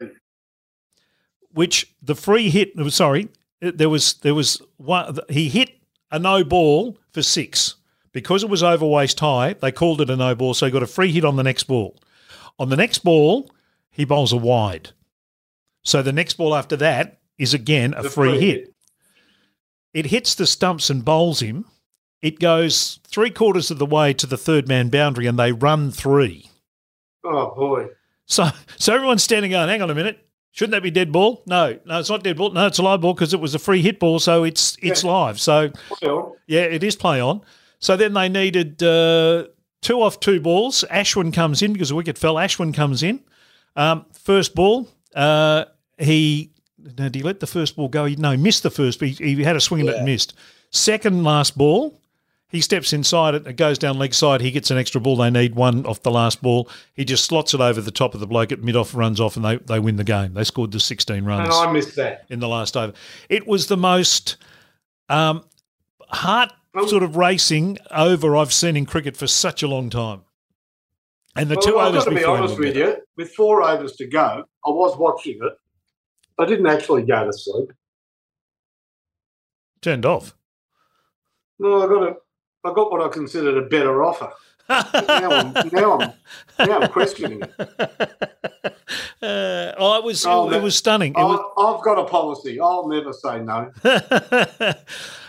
which 1.52 1.94
the 2.02 2.14
free 2.14 2.50
hit. 2.50 2.72
Sorry, 2.92 3.28
there 3.62 3.88
was 3.88 4.14
there 4.14 4.34
was 4.34 4.60
one. 4.76 5.18
He 5.28 5.48
hit 5.48 5.70
a 6.10 6.18
no 6.18 6.44
ball 6.44 6.98
for 7.12 7.22
six 7.22 7.76
because 8.12 8.42
it 8.42 8.50
was 8.50 8.62
over 8.62 8.86
waist 8.86 9.20
high. 9.20 9.54
They 9.54 9.72
called 9.72 10.00
it 10.00 10.10
a 10.10 10.16
no 10.16 10.34
ball, 10.34 10.54
so 10.54 10.66
he 10.66 10.72
got 10.72 10.82
a 10.82 10.86
free 10.86 11.12
hit 11.12 11.24
on 11.24 11.36
the 11.36 11.42
next 11.42 11.64
ball. 11.64 11.96
On 12.58 12.68
the 12.68 12.76
next 12.76 12.98
ball, 12.98 13.50
he 13.90 14.04
bowls 14.04 14.32
a 14.32 14.36
wide. 14.36 14.90
So 15.84 16.02
the 16.02 16.12
next 16.12 16.34
ball 16.34 16.54
after 16.54 16.76
that 16.76 17.20
is 17.38 17.54
again 17.54 17.94
a 17.94 18.02
free, 18.02 18.10
free 18.10 18.40
hit. 18.40 18.56
hit. 18.56 18.74
It 19.94 20.06
hits 20.06 20.34
the 20.34 20.46
stumps 20.46 20.90
and 20.90 21.04
bowls 21.04 21.40
him. 21.40 21.66
It 22.20 22.38
goes 22.38 23.00
three 23.06 23.30
quarters 23.30 23.70
of 23.70 23.78
the 23.78 23.86
way 23.86 24.12
to 24.14 24.26
the 24.26 24.36
third 24.36 24.68
man 24.68 24.88
boundary, 24.88 25.26
and 25.26 25.38
they 25.38 25.52
run 25.52 25.90
three. 25.90 26.50
Oh 27.24 27.54
boy. 27.54 27.88
So, 28.26 28.48
so 28.76 28.94
everyone's 28.94 29.22
standing 29.22 29.50
going, 29.50 29.68
hang 29.68 29.82
on 29.82 29.90
a 29.90 29.94
minute. 29.94 30.24
Shouldn't 30.52 30.72
that 30.72 30.82
be 30.82 30.90
dead 30.90 31.10
ball? 31.10 31.42
No, 31.46 31.78
no, 31.86 31.98
it's 31.98 32.10
not 32.10 32.22
dead 32.22 32.36
ball. 32.36 32.50
No, 32.50 32.66
it's 32.66 32.78
a 32.78 32.82
live 32.82 33.00
ball 33.00 33.14
because 33.14 33.32
it 33.32 33.40
was 33.40 33.54
a 33.54 33.58
free 33.58 33.80
hit 33.80 33.98
ball, 33.98 34.18
so 34.18 34.44
it's 34.44 34.76
it's 34.82 35.02
live. 35.02 35.40
So 35.40 35.72
yeah, 36.46 36.62
it 36.62 36.84
is 36.84 36.94
play 36.94 37.20
on. 37.20 37.40
So 37.78 37.96
then 37.96 38.12
they 38.12 38.28
needed 38.28 38.82
uh, 38.82 39.46
two 39.80 40.02
off 40.02 40.20
two 40.20 40.40
balls. 40.40 40.84
Ashwin 40.90 41.32
comes 41.32 41.62
in 41.62 41.72
because 41.72 41.88
the 41.88 41.94
wicket 41.94 42.18
fell. 42.18 42.34
Ashwin 42.34 42.74
comes 42.74 43.02
in. 43.02 43.20
Um, 43.76 44.04
first 44.12 44.54
ball, 44.54 44.88
uh, 45.14 45.64
he 45.98 46.50
did 46.94 47.14
he 47.14 47.22
let 47.22 47.40
the 47.40 47.46
first 47.46 47.76
ball 47.76 47.88
go? 47.88 48.04
He, 48.04 48.16
no, 48.16 48.32
he 48.32 48.36
missed 48.36 48.62
the 48.62 48.70
first. 48.70 49.00
He, 49.00 49.10
he 49.10 49.42
had 49.42 49.56
a 49.56 49.60
swing 49.60 49.80
and 49.80 49.90
it 49.90 50.04
missed. 50.04 50.34
Second 50.70 51.24
last 51.24 51.56
ball, 51.56 51.98
he 52.52 52.60
steps 52.60 52.92
inside 52.92 53.34
it. 53.34 53.46
It 53.46 53.54
goes 53.56 53.78
down 53.78 53.98
leg 53.98 54.12
side. 54.12 54.42
He 54.42 54.50
gets 54.50 54.70
an 54.70 54.76
extra 54.76 55.00
ball. 55.00 55.16
They 55.16 55.30
need 55.30 55.54
one 55.54 55.86
off 55.86 56.02
the 56.02 56.10
last 56.10 56.42
ball. 56.42 56.68
He 56.92 57.02
just 57.02 57.24
slots 57.24 57.54
it 57.54 57.60
over 57.62 57.80
the 57.80 57.90
top 57.90 58.12
of 58.12 58.20
the 58.20 58.26
bloke 58.26 58.52
at 58.52 58.62
mid 58.62 58.76
off, 58.76 58.94
runs 58.94 59.20
off, 59.20 59.36
and 59.36 59.44
they, 59.44 59.56
they 59.56 59.80
win 59.80 59.96
the 59.96 60.04
game. 60.04 60.34
They 60.34 60.44
scored 60.44 60.70
the 60.70 60.78
16 60.78 61.24
runs 61.24 61.46
and 61.46 61.68
I 61.68 61.72
missed 61.72 61.96
that. 61.96 62.26
in 62.28 62.40
the 62.40 62.48
last 62.48 62.76
over. 62.76 62.92
It 63.30 63.46
was 63.46 63.68
the 63.68 63.78
most 63.78 64.36
um, 65.08 65.44
heart 66.10 66.52
sort 66.86 67.02
of 67.02 67.16
racing 67.16 67.78
over 67.90 68.36
I've 68.36 68.52
seen 68.52 68.76
in 68.76 68.84
cricket 68.84 69.16
for 69.16 69.26
such 69.26 69.62
a 69.62 69.66
long 69.66 69.88
time. 69.88 70.20
And 71.34 71.50
the 71.50 71.54
Well, 71.54 71.62
two 71.64 71.78
I've 71.78 71.88
overs 71.88 72.04
got 72.04 72.10
to 72.10 72.16
be 72.16 72.24
honest 72.24 72.58
with 72.58 72.76
you. 72.76 72.98
With 73.16 73.30
four 73.32 73.62
overs 73.62 73.92
to 73.96 74.06
go, 74.06 74.44
I 74.66 74.70
was 74.70 74.98
watching 74.98 75.38
it. 75.42 75.52
I 76.38 76.44
didn't 76.44 76.66
actually 76.66 77.04
go 77.04 77.24
to 77.24 77.32
sleep. 77.32 77.72
turned 79.80 80.04
off. 80.04 80.34
No, 81.58 81.82
I 81.82 81.86
got 81.86 82.02
a, 82.02 82.16
I 82.64 82.72
got 82.72 82.90
what 82.90 83.02
I 83.02 83.08
considered 83.08 83.56
a 83.56 83.62
better 83.68 84.02
offer. 84.04 84.30
Now 84.68 84.82
I'm, 85.30 85.52
now 85.72 85.98
I'm, 85.98 86.12
now 86.68 86.80
I'm 86.80 86.90
questioning 86.90 87.42
it. 87.42 87.52
Uh, 89.20 89.72
oh, 89.78 89.98
it 89.98 90.04
was 90.04 90.24
Oh, 90.26 90.48
it, 90.48 90.52
that- 90.52 90.62
was 90.62 90.76
stunning. 90.76 91.12
It 91.12 91.18
I, 91.18 91.24
was, 91.24 91.40
I've 91.58 91.84
got 91.84 91.98
a 91.98 92.04
policy. 92.04 92.60
I'll 92.60 92.88
never 92.88 93.12
say 93.12 93.40
no. 93.40 93.70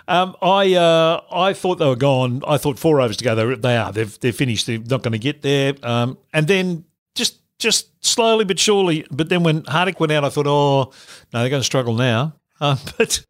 um, 0.08 0.36
I 0.42 0.74
uh, 0.76 1.22
I 1.32 1.54
thought 1.54 1.76
they 1.80 1.86
were 1.88 1.96
gone. 1.96 2.42
I 2.48 2.58
thought 2.58 2.80
four 2.80 3.02
overs 3.02 3.18
to 3.18 3.24
go. 3.24 3.36
They, 3.36 3.56
they 3.56 3.78
are. 3.78 3.92
They've 3.92 4.20
they're 4.20 4.34
finished. 4.34 4.68
They're 4.68 4.80
not 4.80 5.04
going 5.04 5.12
to 5.14 5.20
get 5.20 5.42
there. 5.42 5.74
Um, 5.84 6.18
and 6.34 6.48
then 6.48 6.86
just 7.16 7.40
just 7.60 7.90
slowly 8.06 8.46
but 8.46 8.60
surely. 8.60 9.06
But 9.12 9.30
then 9.30 9.44
when 9.44 9.64
Hardik 9.64 10.00
went 10.00 10.12
out, 10.12 10.24
I 10.24 10.30
thought, 10.30 10.48
oh 10.48 10.92
no, 11.34 11.40
they're 11.42 11.50
going 11.50 11.62
to 11.62 11.66
struggle 11.66 11.96
now. 11.96 12.36
Uh, 12.62 12.78
but 12.98 13.26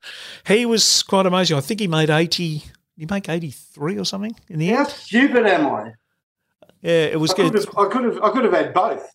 he 0.47 0.65
was 0.65 1.03
quite 1.03 1.25
amazing. 1.25 1.57
I 1.57 1.61
think 1.61 1.79
he 1.79 1.87
made 1.87 2.09
eighty. 2.09 2.63
Did 2.97 3.09
he 3.09 3.13
make 3.13 3.29
eighty 3.29 3.51
three 3.51 3.97
or 3.97 4.03
something 4.05 4.35
in 4.49 4.59
the 4.59 4.67
How 4.67 4.79
end? 4.79 4.87
stupid 4.89 5.45
am 5.47 5.67
I? 5.67 5.91
Yeah, 6.81 7.05
it 7.05 7.19
was 7.19 7.31
I 7.31 7.35
could 7.35 7.53
good. 7.53 7.65
have, 7.65 7.77
I 7.77 7.85
could 7.89 8.03
have, 8.03 8.21
I 8.21 8.29
could 8.31 8.43
have 8.43 8.53
had 8.53 8.73
both. 8.73 9.09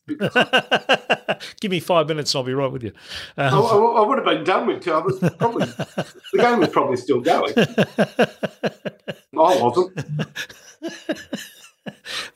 Give 1.60 1.70
me 1.70 1.80
five 1.80 2.08
minutes, 2.08 2.34
and 2.34 2.38
I'll 2.40 2.44
be 2.46 2.54
right 2.54 2.72
with 2.72 2.82
you. 2.82 2.92
I, 3.36 3.46
Um, 3.48 3.62
I, 3.62 3.68
I 3.68 4.00
would 4.06 4.16
have 4.18 4.24
been 4.24 4.42
done 4.44 4.66
with 4.66 4.82
two. 4.82 4.92
I 4.92 4.98
was 5.00 5.18
probably 5.38 5.66
the 5.66 6.06
game 6.38 6.60
was 6.60 6.70
probably 6.70 6.96
still 6.96 7.20
going. 7.20 7.52
I 7.58 9.26
wasn't. 9.34 9.98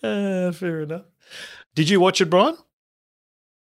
uh, 0.02 0.52
fair 0.52 0.82
enough. 0.82 1.04
Did 1.74 1.88
you 1.88 2.00
watch 2.00 2.20
it, 2.20 2.26
Brian? 2.26 2.56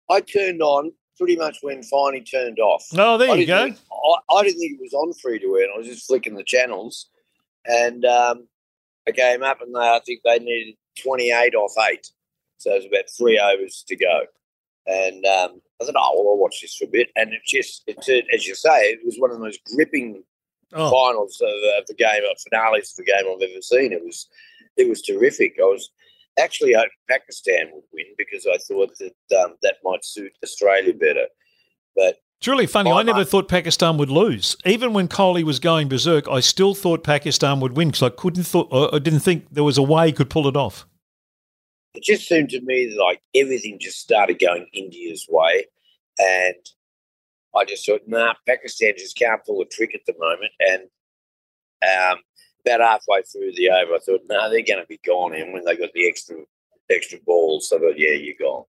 I 0.09 0.21
turned 0.21 0.61
on 0.61 0.91
pretty 1.17 1.35
much 1.35 1.57
when 1.61 1.81
Finey 1.81 2.29
turned 2.29 2.59
off. 2.59 2.85
Oh, 2.97 3.17
there 3.17 3.31
I 3.31 3.35
you 3.35 3.45
go. 3.45 3.65
Think, 3.65 3.77
I, 3.91 4.35
I 4.35 4.43
didn't 4.43 4.59
think 4.59 4.79
it 4.79 4.81
was 4.81 4.93
on 4.93 5.13
free 5.21 5.39
to 5.39 5.57
air. 5.57 5.67
I 5.73 5.77
was 5.77 5.87
just 5.87 6.07
flicking 6.07 6.35
the 6.35 6.43
channels, 6.45 7.09
and 7.65 8.05
um, 8.05 8.47
I 9.07 9.11
came 9.11 9.43
up, 9.43 9.61
and 9.61 9.73
they, 9.73 9.79
I 9.79 9.99
think 10.05 10.21
they 10.23 10.39
needed 10.39 10.75
28 11.03 11.55
off 11.55 11.73
eight, 11.91 12.07
so 12.57 12.71
it 12.71 12.77
was 12.77 12.85
about 12.85 13.09
three 13.17 13.39
overs 13.39 13.83
to 13.87 13.95
go. 13.95 14.21
And 14.87 15.25
um, 15.25 15.61
I 15.81 15.85
thought, 15.85 15.95
oh 15.97 16.13
well, 16.15 16.33
I'll 16.33 16.37
watch 16.37 16.61
this 16.61 16.75
for 16.75 16.85
a 16.85 16.87
bit. 16.87 17.09
And 17.15 17.31
it 17.31 17.41
just, 17.45 17.83
it, 17.85 18.25
as 18.33 18.47
you 18.47 18.55
say, 18.55 18.85
it 18.85 18.99
was 19.05 19.17
one 19.17 19.29
of 19.29 19.37
the 19.37 19.43
most 19.43 19.59
gripping 19.63 20.23
Oh, 20.71 20.91
finals 20.91 21.41
of, 21.41 21.79
of 21.79 21.87
the 21.87 21.95
game, 21.95 22.21
of 22.29 22.37
finales 22.47 22.91
of 22.91 22.97
the 22.97 23.11
game 23.11 23.25
I've 23.25 23.41
ever 23.41 23.61
seen. 23.61 23.91
It 23.91 24.05
was, 24.05 24.27
it 24.77 24.87
was 24.87 25.01
terrific. 25.01 25.55
I 25.59 25.63
was 25.63 25.89
actually 26.39 26.73
hoping 26.73 26.91
Pakistan 27.09 27.71
would 27.73 27.85
win 27.91 28.05
because 28.19 28.45
I 28.45 28.57
thought 28.59 28.95
that 28.99 29.39
um, 29.43 29.55
that 29.63 29.77
might 29.83 30.05
suit 30.05 30.31
Australia 30.43 30.93
better. 30.93 31.25
But 31.95 32.17
it's 32.39 32.47
really 32.47 32.67
funny. 32.67 32.89
I 32.89 33.03
never 33.03 33.25
thought 33.25 33.49
Pakistan 33.49 33.97
would 33.97 34.09
lose. 34.09 34.55
Even 34.65 34.93
when 34.93 35.09
Kohli 35.09 35.43
was 35.43 35.59
going 35.59 35.89
berserk, 35.89 36.27
I 36.29 36.39
still 36.39 36.73
thought 36.73 37.03
Pakistan 37.03 37.59
would 37.59 37.75
win 37.75 37.89
because 37.89 38.03
I 38.03 38.09
couldn't 38.09 38.43
thought 38.43 38.69
I 38.71 38.95
I 38.95 38.99
didn't 38.99 39.19
think 39.19 39.47
there 39.51 39.63
was 39.63 39.77
a 39.77 39.83
way 39.83 40.07
he 40.07 40.13
could 40.13 40.29
pull 40.29 40.47
it 40.47 40.55
off. 40.55 40.85
it 41.95 42.03
just 42.03 42.27
seemed 42.27 42.49
to 42.51 42.61
me 42.61 42.95
like 42.97 43.21
everything 43.35 43.77
just 43.79 43.99
started 43.99 44.39
going 44.39 44.67
India's 44.73 45.27
way, 45.29 45.65
and 46.17 46.55
I 47.55 47.65
just 47.65 47.85
thought, 47.85 48.01
nah, 48.07 48.35
Pakistan 48.47 48.93
just 48.97 49.17
can't 49.17 49.43
pull 49.43 49.61
a 49.61 49.65
trick 49.65 49.95
at 49.95 50.01
the 50.05 50.13
moment. 50.17 50.51
And 50.59 50.83
um, 51.83 52.19
about 52.65 52.81
halfway 52.81 53.23
through 53.23 53.53
the 53.55 53.69
over, 53.69 53.95
I 53.95 53.99
thought, 53.99 54.21
nah, 54.29 54.49
they're 54.49 54.61
going 54.61 54.81
to 54.81 54.87
be 54.87 54.99
gone. 55.05 55.33
And 55.33 55.53
when 55.53 55.65
they 55.65 55.75
got 55.75 55.91
the 55.93 56.07
extra 56.07 56.37
extra 56.89 57.19
balls, 57.25 57.71
I 57.75 57.79
thought, 57.79 57.97
yeah, 57.99 58.13
you're 58.13 58.35
gone. 58.39 58.65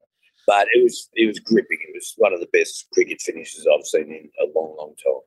But 0.51 0.67
it 0.75 0.83
was 0.83 1.09
it 1.15 1.27
was 1.29 1.39
gripping. 1.39 1.79
It 1.81 1.93
was 1.95 2.13
one 2.17 2.33
of 2.33 2.41
the 2.41 2.49
best 2.53 2.89
cricket 2.93 3.21
finishes 3.21 3.69
I've 3.73 3.87
seen 3.87 4.11
in 4.13 4.29
a 4.43 4.47
long, 4.53 4.75
long 4.77 4.95
time. 4.97 5.21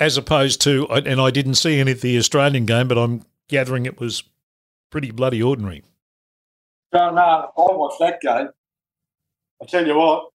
As 0.00 0.16
opposed 0.16 0.62
to, 0.62 0.86
and 0.88 1.20
I 1.20 1.30
didn't 1.30 1.56
see 1.56 1.78
any 1.78 1.92
of 1.92 2.00
the 2.00 2.16
Australian 2.16 2.64
game, 2.64 2.88
but 2.88 2.96
I'm 2.96 3.26
gathering 3.48 3.84
it 3.84 4.00
was 4.00 4.22
pretty 4.88 5.10
bloody 5.10 5.42
ordinary. 5.42 5.82
No, 6.94 7.10
no, 7.10 7.20
I 7.20 7.50
watched 7.56 7.98
that 8.00 8.22
game. 8.22 8.48
I 9.62 9.66
tell 9.66 9.86
you 9.86 9.98
what, 9.98 10.30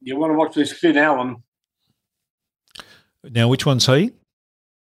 you 0.00 0.16
want 0.16 0.32
to 0.32 0.36
watch 0.36 0.56
this 0.56 0.72
Finn 0.72 0.96
Allen, 0.96 1.36
Now, 3.22 3.46
which 3.46 3.64
one's 3.64 3.86
he? 3.86 4.10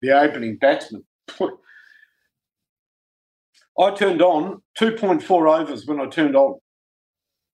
the 0.02 0.12
opening 0.12 0.58
batsman. 0.58 1.06
I 3.80 3.92
turned 3.96 4.22
on 4.22 4.62
2.4 4.78 5.60
overs 5.62 5.86
when 5.86 6.02
I 6.02 6.08
turned 6.08 6.36
on. 6.36 6.60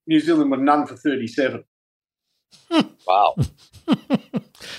New 0.08 0.20
Zealand 0.20 0.52
were 0.52 0.58
none 0.58 0.86
for 0.86 0.96
37. 0.96 1.64
Wow. 3.08 3.36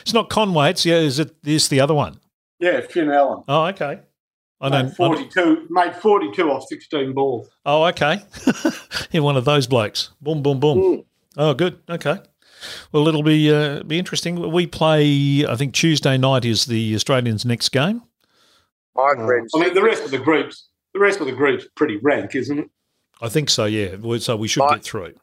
It's 0.02 0.12
not 0.12 0.28
Conway. 0.28 0.70
It's 0.70 0.84
yeah. 0.84 0.96
Is 0.96 1.18
it? 1.18 1.34
Is 1.44 1.68
the 1.68 1.80
other 1.80 1.94
one? 1.94 2.20
Yeah, 2.58 2.80
Finn 2.80 3.10
Allen. 3.10 3.42
Oh, 3.48 3.66
okay. 3.66 4.00
I 4.60 4.68
don't. 4.68 4.86
Made 4.86 4.96
42, 4.96 5.66
made 5.70 5.96
42 5.96 6.50
off 6.50 6.64
16 6.68 7.12
balls. 7.12 7.48
Oh, 7.66 7.84
okay. 7.86 8.22
You're 9.10 9.24
one 9.24 9.36
of 9.36 9.44
those 9.44 9.66
blokes. 9.66 10.10
Boom, 10.20 10.42
boom, 10.42 10.60
boom. 10.60 10.78
Mm. 10.78 11.04
Oh, 11.36 11.54
good. 11.54 11.80
Okay. 11.88 12.18
Well, 12.92 13.08
it'll 13.08 13.24
be 13.24 13.52
uh, 13.52 13.82
be 13.82 13.98
interesting. 13.98 14.52
We 14.52 14.66
play. 14.66 15.44
I 15.46 15.56
think 15.56 15.74
Tuesday 15.74 16.16
night 16.16 16.44
is 16.44 16.66
the 16.66 16.94
Australians' 16.94 17.44
next 17.44 17.70
game. 17.70 18.02
My 18.94 19.14
friends. 19.16 19.50
I 19.56 19.60
mean, 19.60 19.74
the 19.74 19.82
rest 19.82 20.04
of 20.04 20.10
the 20.10 20.18
groups, 20.18 20.68
the 20.94 21.00
rest 21.00 21.20
of 21.20 21.26
the 21.26 21.32
groups 21.32 21.66
pretty 21.74 21.96
rank, 21.96 22.36
isn't 22.36 22.58
it? 22.58 22.70
I 23.22 23.28
think 23.28 23.48
so. 23.48 23.64
Yeah. 23.66 23.96
So 24.18 24.36
we 24.36 24.48
should 24.48 24.60
Right. 24.62 24.74
get 24.76 24.84
through. 24.84 25.14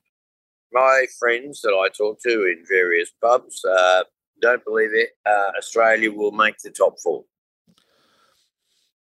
my 0.72 1.06
friends 1.20 1.62
that 1.62 1.74
I 1.74 1.90
talk 1.90 2.20
to 2.22 2.46
in 2.46 2.64
various 2.68 3.12
pubs 3.22 3.64
uh, 3.66 4.04
don't 4.42 4.64
believe 4.64 4.92
it. 4.94 5.10
Uh, 5.26 5.52
Australia 5.58 6.12
will 6.12 6.32
make 6.32 6.58
the 6.60 6.70
top 6.70 7.00
four. 7.04 7.26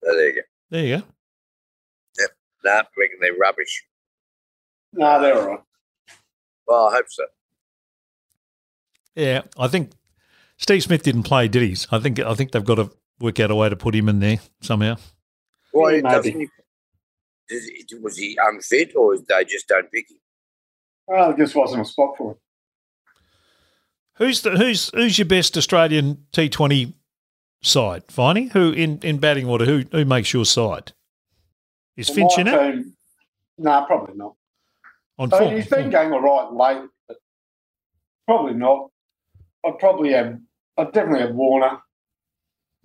So 0.03 0.15
there 0.15 0.27
you 0.29 0.35
go. 0.35 0.41
There 0.71 0.85
you 0.85 0.97
go. 0.97 1.03
Nah, 2.63 2.71
I 2.71 2.83
reckon 2.97 3.17
they're 3.21 3.33
rubbish. 3.35 3.83
No, 4.93 5.21
they're 5.21 5.35
all 5.39 5.47
right. 5.47 5.59
Well, 6.67 6.87
I 6.89 6.95
hope 6.95 7.05
so. 7.09 7.25
Yeah. 9.15 9.41
I 9.57 9.67
think 9.67 9.91
Steve 10.57 10.83
Smith 10.83 11.03
didn't 11.03 11.23
play, 11.23 11.47
did 11.47 11.61
he? 11.63 11.75
I 11.91 11.99
think 11.99 12.19
I 12.19 12.33
think 12.35 12.51
they've 12.51 12.63
got 12.65 12.75
to 12.75 12.91
work 13.19 13.39
out 13.39 13.51
a 13.51 13.55
way 13.55 13.69
to 13.69 13.75
put 13.75 13.95
him 13.95 14.09
in 14.09 14.19
there 14.19 14.39
somehow. 14.61 14.95
Why 15.71 15.95
Yeah, 15.95 16.01
maybe. 16.01 16.15
doesn't 16.15 16.39
he? 16.41 16.47
Is 17.51 17.65
he- 17.67 17.95
Was 17.99 18.17
he 18.17 18.37
unfit, 18.41 18.95
or 18.95 19.17
they 19.17 19.43
just 19.45 19.67
don't 19.67 19.91
pick 19.91 20.09
him? 20.09 20.17
Well, 21.07 21.29
there 21.29 21.45
just 21.45 21.55
wasn't 21.55 21.81
a 21.81 21.85
spot 21.85 22.15
for 22.17 22.31
it. 22.33 22.37
Who's 24.15 24.41
the 24.41 24.51
who's 24.51 24.89
who's 24.93 25.17
your 25.17 25.27
best 25.27 25.57
Australian 25.57 26.25
T 26.31 26.47
Twenty 26.49 26.93
side? 27.63 28.07
Finey, 28.07 28.51
who 28.51 28.71
in, 28.71 28.99
in 29.03 29.17
batting 29.17 29.47
order? 29.47 29.65
Who 29.65 29.83
who 29.91 30.05
makes 30.05 30.33
your 30.33 30.45
side? 30.45 30.93
Is 31.97 32.07
Well, 32.09 32.15
Finch 32.15 32.37
in 32.37 32.47
it 32.47 32.73
team- 32.73 32.97
No, 33.57 33.83
probably 33.85 34.15
not. 34.15 34.35
on 35.17 35.33
I 35.33 35.37
form? 35.39 35.55
he's 35.55 35.67
been 35.67 35.89
going 35.89 36.13
all 36.13 36.21
right 36.21 36.51
late, 36.79 36.89
but 37.07 37.17
probably 38.27 38.53
not. 38.53 38.89
I'd 39.65 39.77
probably 39.79 40.13
have, 40.13 40.39
I'd 40.77 40.91
definitely 40.93 41.21
have 41.21 41.35
Warner. 41.35 41.79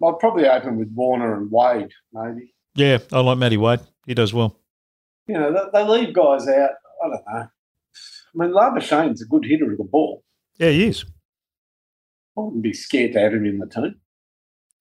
I'd 0.04 0.18
probably 0.20 0.46
open 0.46 0.76
with 0.78 0.90
Warner 0.92 1.36
and 1.40 1.50
Wade, 1.50 1.90
maybe. 2.12 2.54
Yeah, 2.74 2.98
I 3.12 3.20
like 3.20 3.38
Matty 3.38 3.56
Wade. 3.56 3.80
He 4.06 4.14
does 4.14 4.32
well. 4.32 4.58
You 5.26 5.34
know, 5.34 5.52
they, 5.52 5.78
they 5.82 5.88
leave 5.88 6.14
guys 6.14 6.46
out. 6.48 6.70
I 7.04 7.08
don't 7.08 7.12
know. 7.12 7.48
I 7.48 7.48
mean, 8.34 8.50
Labuschagne's 8.50 9.22
a 9.22 9.26
good 9.26 9.44
hitter 9.44 9.70
of 9.72 9.78
the 9.78 9.84
ball. 9.84 10.22
Yeah, 10.58 10.70
he 10.70 10.84
is. 10.86 11.04
I 12.36 12.40
wouldn't 12.40 12.62
be 12.62 12.72
scared 12.72 13.12
to 13.14 13.20
have 13.20 13.32
him 13.32 13.46
in 13.46 13.58
the 13.58 13.66
team. 13.66 13.96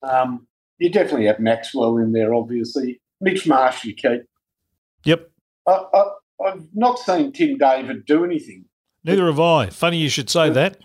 Um, 0.04 0.48
you 0.78 0.90
definitely 0.92 1.26
have 1.26 1.40
Maxwell 1.40 1.98
in 1.98 2.12
there, 2.12 2.34
obviously. 2.34 3.02
Mitch 3.22 3.48
Marsh, 3.48 3.86
you 3.86 3.94
keep. 3.94 4.24
Yep. 5.06 5.30
I, 5.68 5.72
I, 5.94 6.04
I've 6.46 6.68
not 6.74 7.00
seen 7.00 7.32
Tim 7.32 7.58
David 7.58 8.06
do 8.06 8.24
anything, 8.26 8.66
Neither 9.06 9.28
have 9.28 9.40
I. 9.40 9.68
Funny 9.70 9.98
you 9.98 10.10
should 10.10 10.30
say 10.32 10.50
that. 10.50 10.78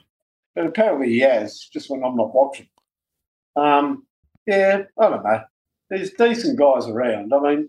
but 0.54 0.66
apparently 0.66 1.08
he 1.08 1.20
has, 1.20 1.68
just 1.72 1.88
when 1.90 2.04
I'm 2.04 2.16
not 2.16 2.34
watching. 2.34 2.68
Um, 3.56 4.06
yeah, 4.46 4.82
I 4.98 5.08
don't 5.08 5.24
know. 5.24 5.40
There's 5.88 6.10
decent 6.12 6.58
guys 6.58 6.86
around. 6.86 7.32
I 7.34 7.40
mean, 7.40 7.68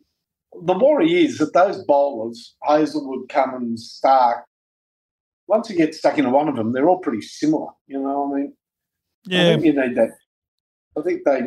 the 0.64 0.74
worry 0.78 1.24
is 1.26 1.38
that 1.38 1.54
those 1.54 1.84
bowlers, 1.86 2.56
Hazlewood, 2.64 3.30
Cummins, 3.30 4.00
Starc, 4.04 4.42
once 5.48 5.70
you 5.70 5.76
get 5.78 5.96
stuck 5.96 6.18
into 6.18 6.30
one 6.30 6.48
of 6.48 6.56
them, 6.56 6.72
they're 6.74 6.90
all 6.90 7.00
pretty 7.00 7.22
similar. 7.22 7.68
You 7.88 8.00
know, 8.02 8.22
what 8.24 8.36
I 8.38 8.42
mean, 8.42 8.54
I 8.54 9.34
Yeah, 9.34 9.44
think 9.54 9.66
you 9.66 9.74
need 9.82 9.96
that. 9.96 10.12
I 10.98 11.02
think 11.02 11.22
they. 11.26 11.42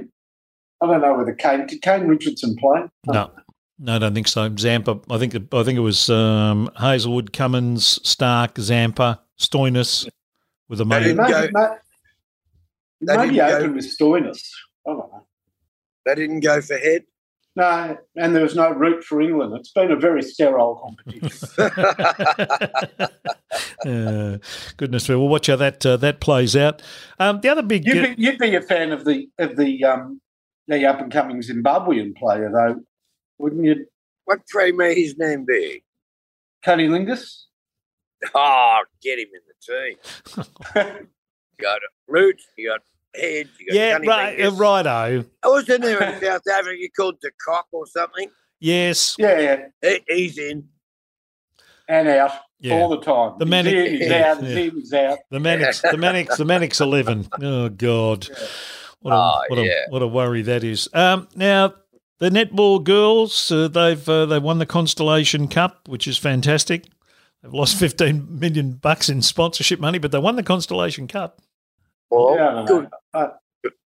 I 0.80 0.86
don't 0.86 1.00
know 1.00 1.14
whether 1.14 1.34
Kane 1.34 1.66
did 1.66 1.80
Kane 1.82 2.06
Richardson 2.06 2.56
play. 2.56 2.82
no, 3.06 3.30
no, 3.78 3.94
I 3.96 3.98
don't 3.98 4.14
think 4.14 4.28
so. 4.28 4.54
Zampa. 4.56 5.00
I 5.10 5.18
think 5.18 5.34
I 5.34 5.62
think 5.62 5.76
it 5.78 5.80
was 5.80 6.10
um, 6.10 6.70
Hazlewood, 6.78 7.32
Cummins, 7.32 7.98
Starc, 8.00 8.58
Zampa, 8.58 9.20
Stoinis 9.38 10.08
with 10.68 10.80
a 10.80 10.84
They 10.84 11.14
maybe 11.14 11.14
go- 11.14 11.48
they 13.00 13.16
maybe 13.16 13.34
didn't 13.34 13.48
go- 13.48 13.56
open 13.58 13.74
with 13.76 13.98
Stoinis. 13.98 14.40
I 14.86 14.90
don't 14.90 14.98
know. 14.98 15.26
They 16.06 16.14
didn't 16.14 16.40
go 16.40 16.60
for 16.60 16.76
Head. 16.76 17.04
No, 17.56 17.96
and 18.16 18.34
there 18.34 18.42
was 18.42 18.56
no 18.56 18.72
Root 18.72 19.04
for 19.04 19.22
England. 19.22 19.54
It's 19.54 19.70
been 19.70 19.92
a 19.92 19.96
very 19.96 20.22
sterile 20.22 20.76
competition. 20.76 21.70
Uh, 23.86 24.38
goodness 24.78 25.08
me. 25.08 25.14
We'll 25.14 25.28
watch 25.28 25.46
how 25.46 25.56
that 25.56 25.84
uh, 25.84 25.96
that 25.98 26.18
plays 26.18 26.56
out. 26.56 26.82
Um, 27.20 27.40
the 27.40 27.50
other 27.50 27.62
big 27.62 27.86
you'd, 27.86 28.16
be, 28.16 28.22
you'd 28.22 28.38
be 28.38 28.56
a 28.56 28.60
fan 28.60 28.90
of 28.92 29.04
the 29.04 29.28
of 29.38 29.56
the 29.56 29.84
um, 29.84 30.20
the 30.66 30.86
up 30.86 31.00
and 31.00 31.12
coming 31.12 31.40
Zimbabwean 31.40 32.16
player, 32.16 32.50
though, 32.52 32.80
wouldn't 33.38 33.64
you, 33.64 33.86
What 34.24 34.46
pray 34.48 34.72
may 34.72 34.94
his 34.94 35.16
name 35.18 35.44
be? 35.44 35.84
Tony 36.64 36.88
Lingus? 36.88 37.44
Oh, 38.34 38.80
get 39.02 39.18
him 39.18 39.28
in 39.34 39.42
the 39.46 40.46
team. 40.84 41.06
You 41.56 41.62
got 41.62 41.78
Root, 42.08 42.42
you 42.56 42.68
got 42.68 42.80
Head, 43.14 43.48
yeah, 43.60 43.98
right, 43.98 44.40
uh, 44.40 44.50
righto. 44.52 45.24
I 45.42 45.48
was 45.48 45.68
in 45.68 45.80
there 45.82 46.02
in 46.02 46.20
South 46.20 46.42
Africa 46.52 46.88
called 46.96 47.16
the 47.22 47.30
Cock 47.44 47.66
or 47.72 47.86
something. 47.86 48.28
Yes, 48.60 49.14
yeah, 49.18 49.38
yeah, 49.40 49.56
He, 49.82 50.00
he's 50.08 50.38
in. 50.38 50.68
and 51.88 52.08
out 52.08 52.32
yeah. 52.60 52.74
all 52.74 52.88
the 52.88 53.00
time. 53.00 53.34
The 53.38 53.44
he's 53.44 53.50
manic- 53.50 53.74
in, 53.74 54.10
yeah, 54.10 54.32
out, 54.32 54.42
he's 54.42 54.92
yeah. 54.92 55.00
in, 55.00 55.12
out. 55.12 55.18
The 55.30 55.40
manics. 55.40 55.80
the 55.82 55.96
manics. 55.96 56.36
the 56.36 56.44
Mannix 56.44 56.80
eleven. 56.80 57.28
Oh 57.40 57.68
God, 57.68 58.28
what 59.00 59.12
a 59.12 59.16
Oh, 59.16 59.40
what 59.48 59.58
a 59.58 59.86
what 59.90 60.02
a 60.02 60.06
worry 60.08 60.42
that 60.42 60.64
is. 60.64 60.88
Um, 60.92 61.28
now 61.36 61.74
the 62.18 62.30
netball 62.30 62.82
girls, 62.82 63.50
uh, 63.50 63.68
they've 63.68 64.08
uh, 64.08 64.26
they 64.26 64.38
won 64.38 64.58
the 64.58 64.66
Constellation 64.66 65.46
Cup, 65.48 65.88
which 65.88 66.08
is 66.08 66.16
fantastic. 66.16 66.86
They've 67.42 67.52
lost 67.52 67.76
fifteen 67.78 68.38
million 68.38 68.72
bucks 68.72 69.08
in 69.08 69.20
sponsorship 69.22 69.78
money, 69.78 69.98
but 69.98 70.10
they 70.10 70.18
won 70.18 70.36
the 70.36 70.42
Constellation 70.42 71.06
Cup. 71.06 71.40
Well, 72.10 72.36
yeah, 72.36 72.64
good. 72.66 72.88
Uh, 73.12 73.28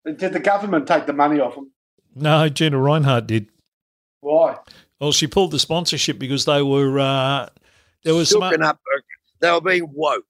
did 0.05 0.33
the 0.33 0.41
government 0.41 0.87
take 0.87 1.07
the 1.07 1.13
money 1.13 1.41
off 1.41 1.55
them? 1.55 1.71
No, 2.15 2.49
Gina 2.49 2.77
Rinehart 2.77 3.27
did. 3.27 3.49
Why? 4.21 4.57
Well, 5.01 5.13
she 5.13 5.27
pulled 5.27 5.53
the 5.53 5.59
sponsorship 5.59 6.19
because 6.19 6.45
they 6.45 6.63
were 6.63 6.99
uh, 6.99 7.49
there 8.05 8.15
was 8.15 8.31
some 8.31 8.43
up. 8.43 8.81
They 9.41 9.51
were 9.51 9.61
being 9.61 9.89
woke. 9.93 10.25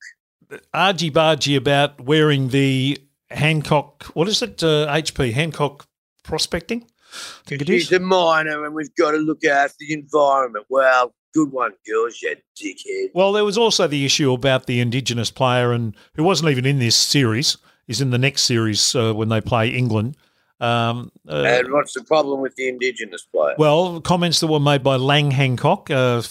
argy 0.75 1.11
bargy 1.11 1.57
about 1.57 2.01
wearing 2.01 2.49
the 2.49 2.99
Hancock. 3.31 4.05
What 4.15 4.29
is 4.29 4.43
it? 4.43 4.63
Uh, 4.63 4.87
HP 4.89 5.33
Hancock 5.33 5.87
prospecting. 6.23 6.83
I 7.13 7.49
think 7.49 7.63
it 7.63 7.69
She's 7.69 7.91
is. 7.91 7.93
a 7.93 8.01
minor, 8.01 8.67
and 8.67 8.75
we've 8.75 8.95
got 8.97 9.13
to 9.13 9.17
look 9.17 9.45
after 9.45 9.77
the 9.81 9.95
environment. 9.95 10.67
Well, 10.69 11.15
good 11.35 11.51
one, 11.51 11.73
girls, 11.87 12.21
you 12.21 12.37
dickhead. 12.61 13.11
Well, 13.15 13.33
there 13.33 13.45
was 13.45 13.57
also 13.57 13.87
the 13.87 14.05
issue 14.05 14.33
about 14.33 14.67
the 14.67 14.81
Indigenous 14.81 15.31
player, 15.31 15.73
and 15.73 15.97
who 16.15 16.25
wasn't 16.25 16.51
even 16.51 16.67
in 16.67 16.79
this 16.79 16.97
series. 16.97 17.57
Is 17.89 18.01
in 18.01 18.11
the 18.11 18.19
next 18.19 18.43
series 18.43 18.95
uh, 18.95 19.13
when 19.15 19.29
they 19.31 19.41
play 19.41 19.71
England. 19.71 20.17
Um, 20.61 21.11
uh, 21.29 21.43
and 21.45 21.73
what's 21.73 21.95
the 21.95 22.03
problem 22.05 22.41
with 22.41 22.55
the 22.57 22.69
Indigenous 22.69 23.23
player? 23.33 23.55
Well, 23.59 24.01
comments 24.01 24.41
that 24.41 24.49
were 24.49 24.61
made 24.61 24.83
by 24.83 24.97
Lang 24.97 25.31
Hancock 25.31 25.91
uh, 25.91 26.23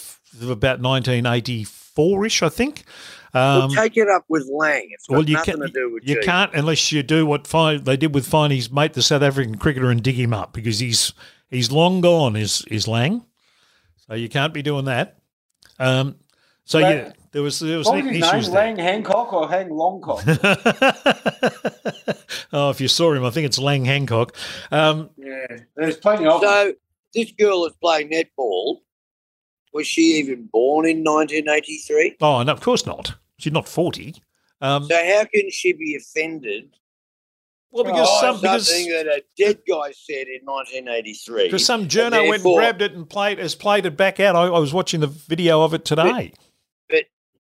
about 0.42 0.80
1984-ish, 0.80 2.42
I 2.42 2.48
think. 2.48 2.84
well, 3.34 3.62
Um, 3.62 3.70
take 3.70 3.96
it 3.96 4.08
up 4.08 4.24
with 4.28 4.48
Lang. 4.52 4.88
It's 4.90 5.06
got 5.06 5.14
well, 5.16 5.24
you 5.28 5.34
nothing 5.34 5.54
can 5.56 5.66
to 5.66 5.68
do 5.72 5.92
with 5.92 6.06
you 6.06 6.16
G. 6.16 6.20
can't 6.22 6.52
unless 6.54 6.92
you 6.92 7.02
do 7.02 7.26
what 7.26 7.46
Fine, 7.46 7.84
they 7.84 7.96
did 7.96 8.14
with 8.14 8.26
Finey's 8.28 8.70
mate, 8.70 8.92
the 8.94 9.02
South 9.02 9.22
African 9.22 9.56
cricketer, 9.56 9.90
and 9.90 10.02
dig 10.02 10.16
him 10.16 10.32
up 10.34 10.52
because 10.52 10.78
he's 10.78 11.12
he's 11.50 11.70
long 11.72 12.00
gone. 12.00 12.36
Is 12.36 12.64
is 12.70 12.86
Lang? 12.88 13.24
So 14.06 14.14
you 14.14 14.28
can't 14.28 14.54
be 14.54 14.62
doing 14.62 14.86
that. 14.86 15.18
Um, 15.78 16.16
so 16.64 16.78
Lang- 16.78 16.96
yeah, 16.96 17.12
there 17.32 17.42
was 17.42 17.60
there 17.60 17.78
was 17.78 17.86
What 17.86 18.04
was 18.04 18.04
his 18.04 18.12
name? 18.12 18.22
issues 18.34 18.50
there. 18.50 18.64
Lang 18.66 18.78
Hancock 18.78 19.32
or 19.32 19.48
Hang 19.48 19.68
Longcock? 19.68 20.22
oh, 22.52 22.70
if 22.70 22.80
you 22.80 22.88
saw 22.88 23.12
him, 23.12 23.24
I 23.24 23.30
think 23.30 23.46
it's 23.46 23.58
Lang 23.58 23.84
Hancock. 23.84 24.34
Um, 24.70 25.10
yeah, 25.16 25.46
there's 25.76 25.96
plenty 25.96 26.26
of. 26.26 26.40
So 26.40 26.74
this 27.14 27.32
girl 27.32 27.62
that's 27.62 27.76
playing 27.76 28.10
netball, 28.10 28.78
was 29.72 29.86
she 29.86 30.18
even 30.18 30.48
born 30.52 30.86
in 30.86 30.98
1983? 31.04 32.16
oh, 32.20 32.38
and 32.38 32.50
of 32.50 32.60
course 32.60 32.86
not. 32.86 33.14
She's 33.38 33.52
not 33.52 33.68
forty. 33.68 34.14
Um, 34.60 34.84
So 34.84 34.94
how 34.96 35.24
can 35.32 35.50
she 35.50 35.72
be 35.72 35.96
offended 35.96 36.74
well, 37.70 37.84
because 37.84 38.08
Oh, 38.10 38.20
some 38.20 38.34
by 38.36 38.40
because 38.40 38.66
something 38.68 38.90
that 38.92 39.06
a 39.06 39.22
dead 39.36 39.58
guy 39.68 39.92
said 39.92 40.26
in 40.26 40.40
1983? 40.44 41.44
because 41.44 41.64
some 41.64 41.86
journo 41.86 42.28
went 42.28 42.44
and 42.44 42.56
grabbed 42.56 42.82
it 42.82 42.92
and 42.94 43.08
played 43.08 43.38
has 43.38 43.54
played 43.54 43.86
it 43.86 43.96
back 43.96 44.18
out. 44.20 44.34
I, 44.34 44.44
I 44.46 44.58
was 44.58 44.72
watching 44.72 45.00
the 45.00 45.06
video 45.06 45.62
of 45.62 45.74
it 45.74 45.84
today. 45.84 46.32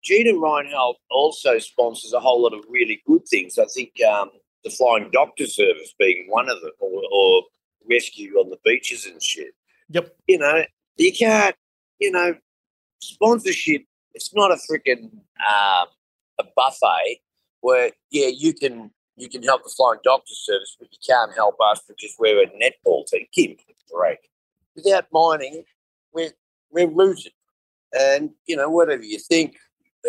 Gina 0.06 0.40
Reinhold 0.40 0.98
also 1.10 1.58
sponsors 1.58 2.14
a 2.14 2.20
whole 2.20 2.44
lot 2.44 2.54
of 2.54 2.64
really 2.70 3.02
good 3.08 3.28
things. 3.28 3.58
I 3.58 3.66
think 3.66 3.92
um, 4.08 4.30
the 4.64 4.70
Flying 4.70 5.10
Doctor 5.12 5.48
Service 5.48 5.94
being 5.98 6.28
one 6.30 6.48
of 6.48 6.62
them, 6.62 6.72
or, 6.80 7.02
or 7.12 7.44
rescue 7.90 8.36
on 8.36 8.52
the 8.52 8.60
beaches 8.64 9.06
and 9.06 9.22
shit. 9.22 9.56
Yep. 9.90 10.16
You 10.28 10.38
know, 10.40 10.64
you 10.98 11.12
can't. 11.12 11.56
You 12.00 12.12
know, 12.12 12.36
sponsorship. 13.02 13.84
It's 14.14 14.34
not 14.34 14.52
a 14.52 14.56
freaking 14.56 15.12
um, 15.14 15.88
a 16.40 16.44
buffet 16.56 17.22
where 17.62 17.92
yeah 18.12 18.28
you 18.28 18.54
can 18.54 18.92
you 19.16 19.30
can 19.30 19.42
help 19.44 19.64
the 19.64 19.74
Flying 19.76 20.00
Doctor 20.04 20.34
Service, 20.34 20.76
but 20.78 20.90
you 20.92 20.98
can't 21.06 21.34
help 21.34 21.56
us 21.72 21.82
because 21.88 22.14
we're 22.20 22.44
a 22.44 22.48
netball 22.48 23.06
team. 23.08 23.26
Give 23.34 23.58
break. 23.92 24.20
Without 24.76 25.06
mining, 25.12 25.64
we're 26.14 26.34
we're 26.72 26.88
rooted. 26.88 27.32
And 27.98 28.32
you 28.46 28.56
know, 28.56 28.70
whatever 28.70 29.04
you 29.04 29.20
think 29.20 29.56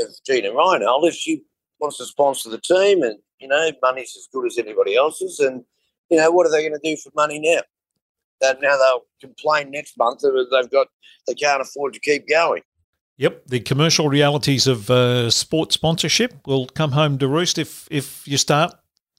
of 0.01 0.15
Gina 0.27 0.53
Reinhold, 0.53 1.05
if 1.05 1.15
she 1.15 1.43
wants 1.81 1.99
to 1.99 2.07
sponsor 2.07 2.51
the 2.51 2.61
team, 2.61 3.03
and 3.03 3.19
you 3.39 3.49
know, 3.49 3.71
money's 3.83 4.15
as 4.17 4.29
good 4.33 4.47
as 4.47 4.59
anybody 4.59 4.97
else's, 4.97 5.39
and 5.41 5.65
you 6.11 6.19
know, 6.19 6.31
what 6.31 6.47
are 6.47 6.51
they 6.51 6.69
going 6.69 6.79
to 6.81 6.91
do 6.95 6.97
for 6.97 7.11
money 7.15 7.41
now? 7.41 7.63
That 8.41 8.61
now 8.61 8.77
they'll 8.77 9.07
complain 9.21 9.71
next 9.71 9.97
month 9.99 10.21
that 10.21 10.49
they've 10.51 10.71
got 10.71 10.89
they 11.27 11.35
can't 11.35 11.63
afford 11.63 11.95
to 11.95 12.01
keep 12.01 12.29
going. 12.29 12.63
Yep, 13.19 13.47
the 13.47 13.61
commercial 13.61 14.09
realities 14.09 14.67
of 14.67 14.91
uh, 14.91 15.31
sports 15.31 15.75
sponsorship 15.75 16.35
will 16.47 16.67
come 16.67 16.93
home 16.93 17.19
to 17.19 17.29
roost 17.29 17.57
if 17.57 17.89
if 17.91 18.27
you 18.29 18.37
start. 18.37 18.75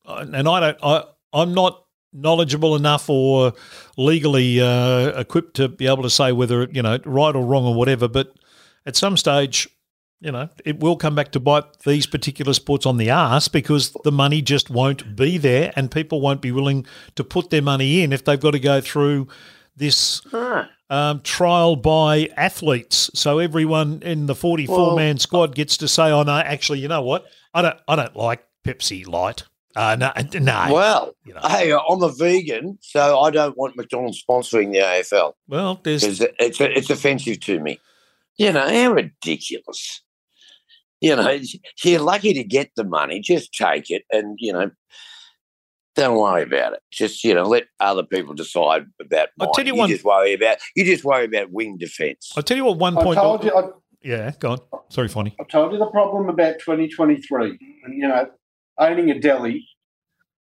And 0.05 0.47
I 0.47 0.59
don't. 0.59 0.77
I 0.83 1.03
I'm 1.33 1.53
not 1.53 1.83
knowledgeable 2.13 2.75
enough 2.75 3.09
or 3.09 3.53
legally 3.97 4.61
uh, 4.61 5.19
equipped 5.19 5.55
to 5.55 5.67
be 5.67 5.87
able 5.87 6.03
to 6.03 6.09
say 6.09 6.31
whether 6.31 6.63
you 6.71 6.81
know 6.81 6.99
right 7.05 7.35
or 7.35 7.43
wrong 7.43 7.65
or 7.65 7.73
whatever. 7.73 8.07
But 8.07 8.33
at 8.85 8.95
some 8.95 9.17
stage, 9.17 9.67
you 10.19 10.31
know, 10.31 10.49
it 10.65 10.79
will 10.79 10.97
come 10.97 11.15
back 11.15 11.31
to 11.33 11.39
bite 11.39 11.79
these 11.79 12.07
particular 12.07 12.53
sports 12.53 12.85
on 12.85 12.97
the 12.97 13.09
ass 13.09 13.47
because 13.47 13.95
the 14.03 14.11
money 14.11 14.41
just 14.41 14.69
won't 14.69 15.15
be 15.15 15.37
there, 15.37 15.71
and 15.75 15.91
people 15.91 16.21
won't 16.21 16.41
be 16.41 16.51
willing 16.51 16.85
to 17.15 17.23
put 17.23 17.49
their 17.49 17.61
money 17.61 18.01
in 18.01 18.11
if 18.11 18.23
they've 18.25 18.39
got 18.39 18.51
to 18.51 18.59
go 18.59 18.81
through 18.81 19.27
this 19.75 20.21
um, 20.89 21.21
trial 21.21 21.75
by 21.75 22.29
athletes. 22.35 23.11
So 23.13 23.39
everyone 23.39 24.01
in 24.01 24.25
the 24.25 24.35
44 24.35 24.95
man 24.95 25.19
squad 25.19 25.53
gets 25.53 25.77
to 25.77 25.87
say, 25.87 26.11
"Oh 26.11 26.23
no, 26.23 26.37
actually, 26.37 26.79
you 26.79 26.87
know 26.87 27.01
what? 27.01 27.25
I 27.53 27.61
don't, 27.61 27.79
I 27.87 27.95
don't 27.95 28.15
like 28.15 28.43
Pepsi 28.65 29.07
Light. 29.07 29.43
Uh, 29.75 29.95
no, 29.95 30.11
no. 30.39 30.67
Well, 30.71 31.15
you 31.25 31.35
know. 31.35 31.41
hey, 31.43 31.71
I'm 31.71 32.01
a 32.01 32.11
vegan, 32.11 32.79
so 32.81 33.19
I 33.19 33.29
don't 33.29 33.55
want 33.55 33.77
McDonald's 33.77 34.23
sponsoring 34.27 34.71
the 34.71 34.79
AFL 34.79 35.33
Well, 35.47 35.79
there's 35.83 36.03
it's 36.03 36.59
it's 36.59 36.89
offensive 36.89 37.39
to 37.41 37.59
me. 37.59 37.79
You 38.37 38.53
know 38.53 38.67
how 38.67 38.93
ridiculous. 38.93 40.01
You 41.01 41.15
know, 41.15 41.39
you're 41.83 42.01
lucky 42.01 42.33
to 42.33 42.43
get 42.43 42.71
the 42.75 42.83
money. 42.83 43.19
Just 43.19 43.53
take 43.53 43.89
it, 43.89 44.03
and 44.11 44.37
you 44.39 44.51
know, 44.51 44.71
don't 45.95 46.17
worry 46.17 46.43
about 46.43 46.73
it. 46.73 46.79
Just 46.91 47.23
you 47.23 47.33
know, 47.33 47.43
let 47.43 47.65
other 47.79 48.03
people 48.03 48.33
decide 48.33 48.85
about. 48.99 49.29
I'll 49.39 49.51
tell 49.51 49.63
mine. 49.63 49.67
you 49.67 49.75
one- 49.75 49.89
just 49.89 50.03
worry 50.03 50.33
about 50.33 50.57
you. 50.75 50.85
Just 50.85 51.03
worry 51.03 51.25
about 51.25 51.51
wing 51.51 51.77
defence. 51.77 52.31
I'll 52.35 52.43
tell 52.43 52.57
you 52.57 52.65
what. 52.65 52.77
One 52.77 52.97
I 52.97 53.03
point. 53.03 53.19
told 53.19 53.43
you. 53.43 53.53
I, 53.53 53.69
yeah, 54.01 54.31
go 54.39 54.51
on. 54.51 54.59
Sorry, 54.89 55.07
funny. 55.07 55.35
I 55.39 55.43
told 55.43 55.73
you 55.73 55.79
the 55.79 55.87
problem 55.87 56.29
about 56.29 56.59
2023, 56.59 57.57
and 57.83 57.93
you 57.93 58.07
know, 58.07 58.27
owning 58.79 59.11
a 59.11 59.19
deli 59.19 59.67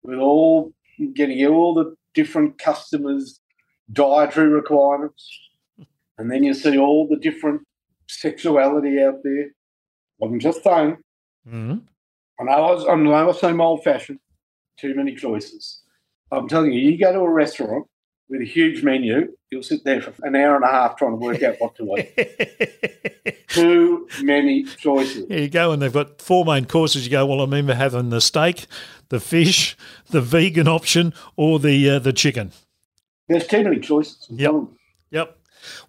with 0.03 0.19
all 0.19 0.73
getting 1.13 1.45
all 1.47 1.73
the 1.73 1.95
different 2.13 2.58
customers' 2.58 3.39
dietary 3.91 4.49
requirements, 4.49 5.29
and 6.17 6.31
then 6.31 6.43
you 6.43 6.53
see 6.53 6.77
all 6.77 7.08
the 7.08 7.17
different 7.17 7.62
sexuality 8.08 9.01
out 9.01 9.15
there. 9.23 9.49
I'm 10.21 10.39
just 10.39 10.63
saying. 10.63 10.97
hmm 11.47 11.75
I 12.39 12.43
know 12.43 12.51
I, 12.51 12.71
was, 12.71 12.86
I 12.86 12.93
I 12.93 13.32
seem 13.32 13.62
old 13.62 13.84
fashioned. 13.84 14.19
Too 14.78 14.93
many 14.93 15.15
choices. 15.15 15.82
I'm 16.32 16.49
telling 16.49 16.73
you, 16.73 16.82
you 16.82 16.97
go 16.97 17.13
to 17.13 17.19
a 17.19 17.30
restaurant 17.30 17.88
with 18.30 18.41
a 18.41 18.45
huge 18.45 18.84
menu, 18.84 19.36
you'll 19.51 19.63
sit 19.63 19.84
there 19.84 20.01
for 20.01 20.13
an 20.25 20.36
hour 20.36 20.56
and 20.56 20.65
a 20.65 20.67
half 20.67 20.97
trying 20.97 21.12
to 21.12 21.17
work 21.17 21.43
out 21.43 21.56
what 21.60 21.75
to 21.75 21.95
eat. 21.97 23.47
Too 23.49 24.08
many 24.21 24.63
choices. 24.63 25.28
There 25.28 25.39
you 25.39 25.49
go, 25.49 25.71
and 25.71 25.82
they've 25.82 25.93
got 25.93 26.21
four 26.21 26.43
main 26.43 26.65
courses. 26.65 27.06
You 27.06 27.12
go, 27.12 27.25
well, 27.25 27.39
I 27.39 27.43
remember 27.43 27.75
having 27.75 28.10
the 28.10 28.21
steak, 28.21 28.65
the 29.10 29.19
fish, 29.19 29.78
the 30.10 30.21
vegan 30.21 30.67
option, 30.67 31.13
or 31.36 31.60
the 31.60 31.89
uh, 31.89 31.99
the 31.99 32.13
chicken. 32.13 32.51
There's 33.28 33.47
too 33.47 33.63
many 33.63 33.80
choices. 33.80 34.28
I'm 34.30 34.39
Yep. 34.39 34.54
Yep. 35.12 35.38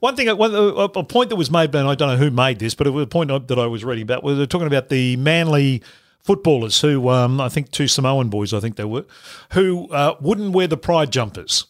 One 0.00 0.16
thing, 0.16 0.28
one, 0.36 0.54
a 0.54 0.88
point 1.04 1.30
that 1.30 1.36
was 1.36 1.50
made, 1.50 1.74
and 1.74 1.88
I 1.88 1.94
don't 1.94 2.08
know 2.08 2.16
who 2.16 2.30
made 2.30 2.58
this, 2.58 2.74
but 2.74 2.86
it 2.86 2.90
was 2.90 3.04
a 3.04 3.06
point 3.06 3.30
that 3.48 3.58
I 3.58 3.66
was 3.66 3.84
reading 3.84 4.02
about. 4.02 4.22
Was 4.22 4.36
they're 4.36 4.46
talking 4.46 4.66
about 4.66 4.88
the 4.88 5.16
Manly 5.16 5.82
footballers 6.22 6.80
who, 6.80 7.08
um, 7.08 7.40
I 7.40 7.48
think, 7.48 7.70
two 7.70 7.86
Samoan 7.86 8.28
boys, 8.28 8.52
I 8.52 8.60
think 8.60 8.76
they 8.76 8.84
were, 8.84 9.06
who 9.52 9.88
uh, 9.90 10.16
wouldn't 10.20 10.52
wear 10.52 10.66
the 10.66 10.76
pride 10.76 11.12
jumpers, 11.12 11.66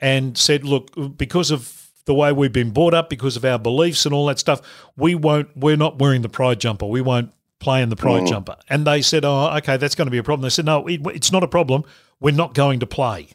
and 0.00 0.36
said, 0.36 0.64
"Look, 0.64 0.90
because 1.16 1.50
of 1.50 1.90
the 2.04 2.14
way 2.14 2.32
we've 2.32 2.52
been 2.52 2.70
brought 2.70 2.94
up, 2.94 3.08
because 3.08 3.36
of 3.36 3.44
our 3.44 3.58
beliefs 3.58 4.04
and 4.04 4.14
all 4.14 4.26
that 4.26 4.38
stuff, 4.38 4.60
we 4.96 5.14
won't. 5.14 5.48
We're 5.56 5.76
not 5.76 5.98
wearing 5.98 6.22
the 6.22 6.28
pride 6.28 6.60
jumper. 6.60 6.86
We 6.86 7.00
won't 7.00 7.32
play 7.58 7.82
in 7.82 7.88
the 7.88 7.96
pride 7.96 8.26
jumper." 8.26 8.56
And 8.68 8.86
they 8.86 9.02
said, 9.02 9.24
"Oh, 9.24 9.50
okay, 9.56 9.76
that's 9.76 9.94
going 9.94 10.06
to 10.06 10.12
be 10.12 10.18
a 10.18 10.22
problem." 10.22 10.42
They 10.42 10.50
said, 10.50 10.66
"No, 10.66 10.86
it, 10.86 11.00
it's 11.14 11.32
not 11.32 11.42
a 11.42 11.48
problem. 11.48 11.84
We're 12.20 12.34
not 12.34 12.54
going 12.54 12.80
to 12.80 12.86
play." 12.86 13.30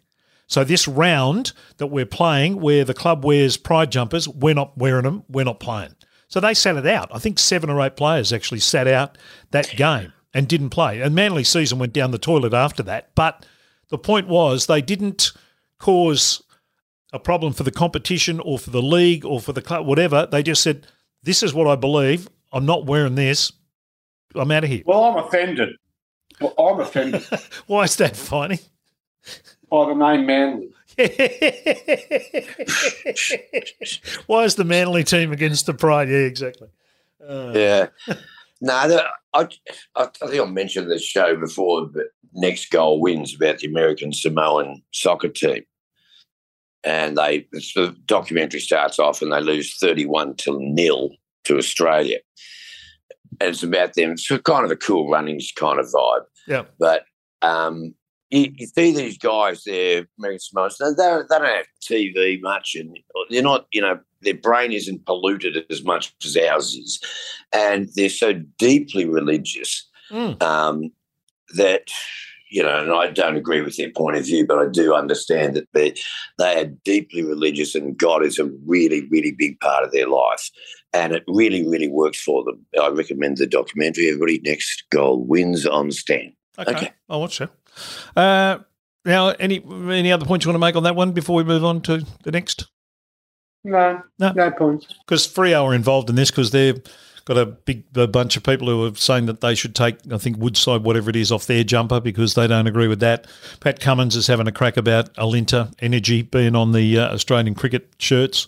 So 0.48 0.64
this 0.64 0.88
round 0.88 1.54
that 1.78 1.88
we're 1.88 2.06
playing, 2.06 2.62
where 2.62 2.86
the 2.86 2.94
club 2.94 3.26
wears 3.26 3.58
pride 3.58 3.92
jumpers, 3.92 4.28
we're 4.28 4.54
not 4.54 4.78
wearing 4.78 5.04
them. 5.04 5.24
We're 5.28 5.46
not 5.46 5.60
playing. 5.60 5.96
So 6.28 6.40
they 6.40 6.54
sat 6.54 6.76
it 6.76 6.86
out. 6.86 7.10
I 7.14 7.20
think 7.20 7.40
seven 7.40 7.70
or 7.70 7.82
eight 7.82 7.96
players 7.96 8.34
actually 8.34 8.60
sat 8.60 8.88
out 8.88 9.18
that 9.52 9.76
game 9.76 10.14
and 10.34 10.48
didn't 10.48 10.70
play. 10.70 11.02
And 11.02 11.16
Manly 11.16 11.44
season 11.44 11.80
went 11.80 11.94
down 11.94 12.12
the 12.12 12.18
toilet 12.18 12.54
after 12.54 12.84
that. 12.84 13.10
But 13.16 13.46
the 13.90 13.98
point 13.98 14.28
was 14.28 14.66
they 14.66 14.82
didn't 14.82 15.32
cause 15.80 16.44
a 17.14 17.20
problem 17.20 17.54
for 17.54 17.64
the 17.64 17.72
competition 17.72 18.40
or 18.40 18.60
for 18.60 18.70
the 18.70 18.82
league 18.82 19.26
or 19.26 19.40
for 19.40 19.54
the 19.54 19.62
club, 19.62 19.86
whatever. 19.86 20.28
They 20.30 20.44
just 20.44 20.62
said, 20.62 20.88
"This 21.24 21.42
is 21.42 21.54
what 21.54 21.68
I 21.68 21.76
believe. 21.76 22.28
I'm 22.52 22.66
not 22.66 22.86
wearing 22.86 23.16
this. 23.16 23.52
I'm 24.36 24.52
out 24.52 24.66
of 24.66 24.70
here." 24.70 24.84
Well, 24.86 25.04
I'm 25.06 25.24
offended. 25.24 25.70
Well, 26.42 26.54
I'm 26.58 26.80
offended 26.82 27.26
Why 27.68 27.84
is 27.84 27.96
that 27.96 28.18
funny? 28.18 28.60
By 29.76 29.90
the 29.90 29.96
name 29.96 30.26
Manly. 30.26 30.70
Why 34.28 34.44
is 34.46 34.56
the 34.56 34.64
Manly 34.64 35.04
team 35.04 35.32
against 35.34 35.66
the 35.66 35.74
Pride? 35.74 36.08
Yeah, 36.10 36.18
exactly. 36.20 36.70
Uh, 37.28 37.52
Yeah. 37.54 37.88
no, 38.62 38.88
the, 38.88 39.04
I, 39.34 39.48
I 39.96 40.06
think 40.28 40.42
I 40.42 40.46
mentioned 40.46 40.90
this 40.90 41.04
show 41.04 41.36
before, 41.36 41.88
but 41.88 42.04
next 42.34 42.70
goal 42.72 43.02
wins 43.02 43.36
about 43.36 43.60
the 43.60 43.68
American 43.68 44.14
Samoan 44.14 44.82
soccer 44.94 45.28
team. 45.30 45.64
And 46.84 47.18
they 47.18 47.48
the 47.52 47.96
documentary 48.06 48.60
starts 48.60 49.00
off 49.00 49.22
and 49.22 49.32
they 49.32 49.42
lose 49.42 49.76
31 49.80 50.36
to 50.38 50.58
nil 50.60 51.10
to 51.46 51.58
Australia. 51.58 52.20
and 53.42 53.50
it's 53.50 53.64
about 53.64 53.96
them. 53.96 54.12
It's 54.12 54.28
kind 54.28 54.64
of 54.64 54.70
a 54.72 54.76
cool 54.76 55.10
runnings 55.10 55.52
kind 55.56 55.80
of 55.80 55.88
vibe. 55.88 56.26
Yeah. 56.48 56.64
But 56.80 57.06
um, 57.42 57.96
you, 58.36 58.54
you 58.56 58.68
see 58.68 58.94
these 58.96 59.18
guys, 59.18 59.64
they're 59.64 60.08
American 60.18 60.40
Samoans, 60.40 60.78
they, 60.78 60.86
they 60.90 61.28
don't 61.30 61.46
have 61.46 61.66
TV 61.82 62.42
much 62.42 62.76
and 62.76 62.98
they're 63.30 63.42
not, 63.42 63.68
you 63.72 63.82
know, 63.82 64.00
their 64.22 64.36
brain 64.36 64.72
isn't 64.72 65.06
polluted 65.06 65.66
as 65.70 65.84
much 65.84 66.14
as 66.24 66.36
ours 66.38 66.74
is. 66.74 67.00
And 67.54 67.90
they're 67.96 68.10
so 68.10 68.34
deeply 68.58 69.06
religious 69.06 69.88
Mm. 70.12 70.42
um, 70.44 70.92
that, 71.56 71.90
you 72.50 72.62
know, 72.62 72.80
and 72.82 72.92
I 72.92 73.10
don't 73.10 73.38
agree 73.38 73.62
with 73.62 73.76
their 73.76 73.90
point 73.90 74.18
of 74.18 74.26
view, 74.26 74.46
but 74.46 74.60
I 74.60 74.68
do 74.70 74.94
understand 74.94 75.56
that 75.56 75.68
they, 75.74 75.96
they 76.38 76.62
are 76.62 76.66
deeply 76.66 77.24
religious 77.24 77.76
and 77.76 77.98
God 77.98 78.24
is 78.24 78.38
a 78.38 78.46
really, 78.66 79.08
really 79.10 79.32
big 79.32 79.60
part 79.60 79.84
of 79.84 79.92
their 79.92 80.08
life. 80.08 80.50
And 80.94 81.14
it 81.14 81.24
really, 81.28 81.68
really 81.68 81.90
works 81.90 82.22
for 82.22 82.44
them. 82.44 82.66
I 82.80 82.90
recommend 82.90 83.38
the 83.38 83.48
documentary. 83.48 84.08
Everybody, 84.08 84.40
next 84.44 84.84
goal 84.92 85.24
wins 85.24 85.66
on 85.66 85.92
Stan. 85.92 86.34
Okay. 86.58 86.72
Okay. 86.72 86.92
I'll 87.10 87.20
watch 87.20 87.40
that. 87.40 87.52
Uh, 88.16 88.60
now, 89.06 89.30
any 89.30 89.64
any 89.64 90.12
other 90.12 90.26
points 90.26 90.46
you 90.46 90.50
want 90.50 90.56
to 90.56 90.60
make 90.66 90.76
on 90.76 90.84
that 90.84 90.96
one 90.96 91.12
before 91.12 91.36
we 91.36 91.44
move 91.44 91.64
on 91.64 91.82
to 91.82 92.06
the 92.24 92.32
next? 92.32 92.68
No, 93.64 94.02
No. 94.20 94.32
no, 94.32 94.52
points. 94.52 94.88
Because 95.06 95.28
Freo 95.28 95.64
are 95.64 95.74
involved 95.74 96.10
in 96.10 96.16
this 96.16 96.30
because 96.32 96.52
they've 96.52 96.80
got 97.26 97.38
a 97.38 97.46
big 97.48 97.84
a 97.96 98.06
bunch 98.08 98.38
of 98.38 98.44
people 98.44 98.68
who 98.68 98.86
are 98.86 98.96
saying 98.96 99.26
that 99.26 99.42
they 99.42 99.56
should 99.56 99.74
take, 99.74 99.98
I 100.12 100.18
think, 100.20 100.38
Woodside, 100.38 100.84
whatever 100.84 101.10
it 101.10 101.16
is, 101.16 101.32
off 101.32 101.48
their 101.48 101.64
jumper 101.64 102.00
because 102.00 102.36
they 102.36 102.46
don't 102.48 102.68
agree 102.68 102.88
with 102.88 103.00
that. 103.00 103.26
Pat 103.60 103.80
Cummins 103.80 104.16
is 104.16 104.28
having 104.28 104.48
a 104.48 104.52
crack 104.52 104.78
about 104.78 105.12
Alinta 105.16 105.74
Energy 105.80 106.22
being 106.22 106.56
on 106.56 106.72
the 106.74 107.00
uh, 107.00 107.14
Australian 107.14 107.56
cricket 107.56 107.90
shirts 107.98 108.46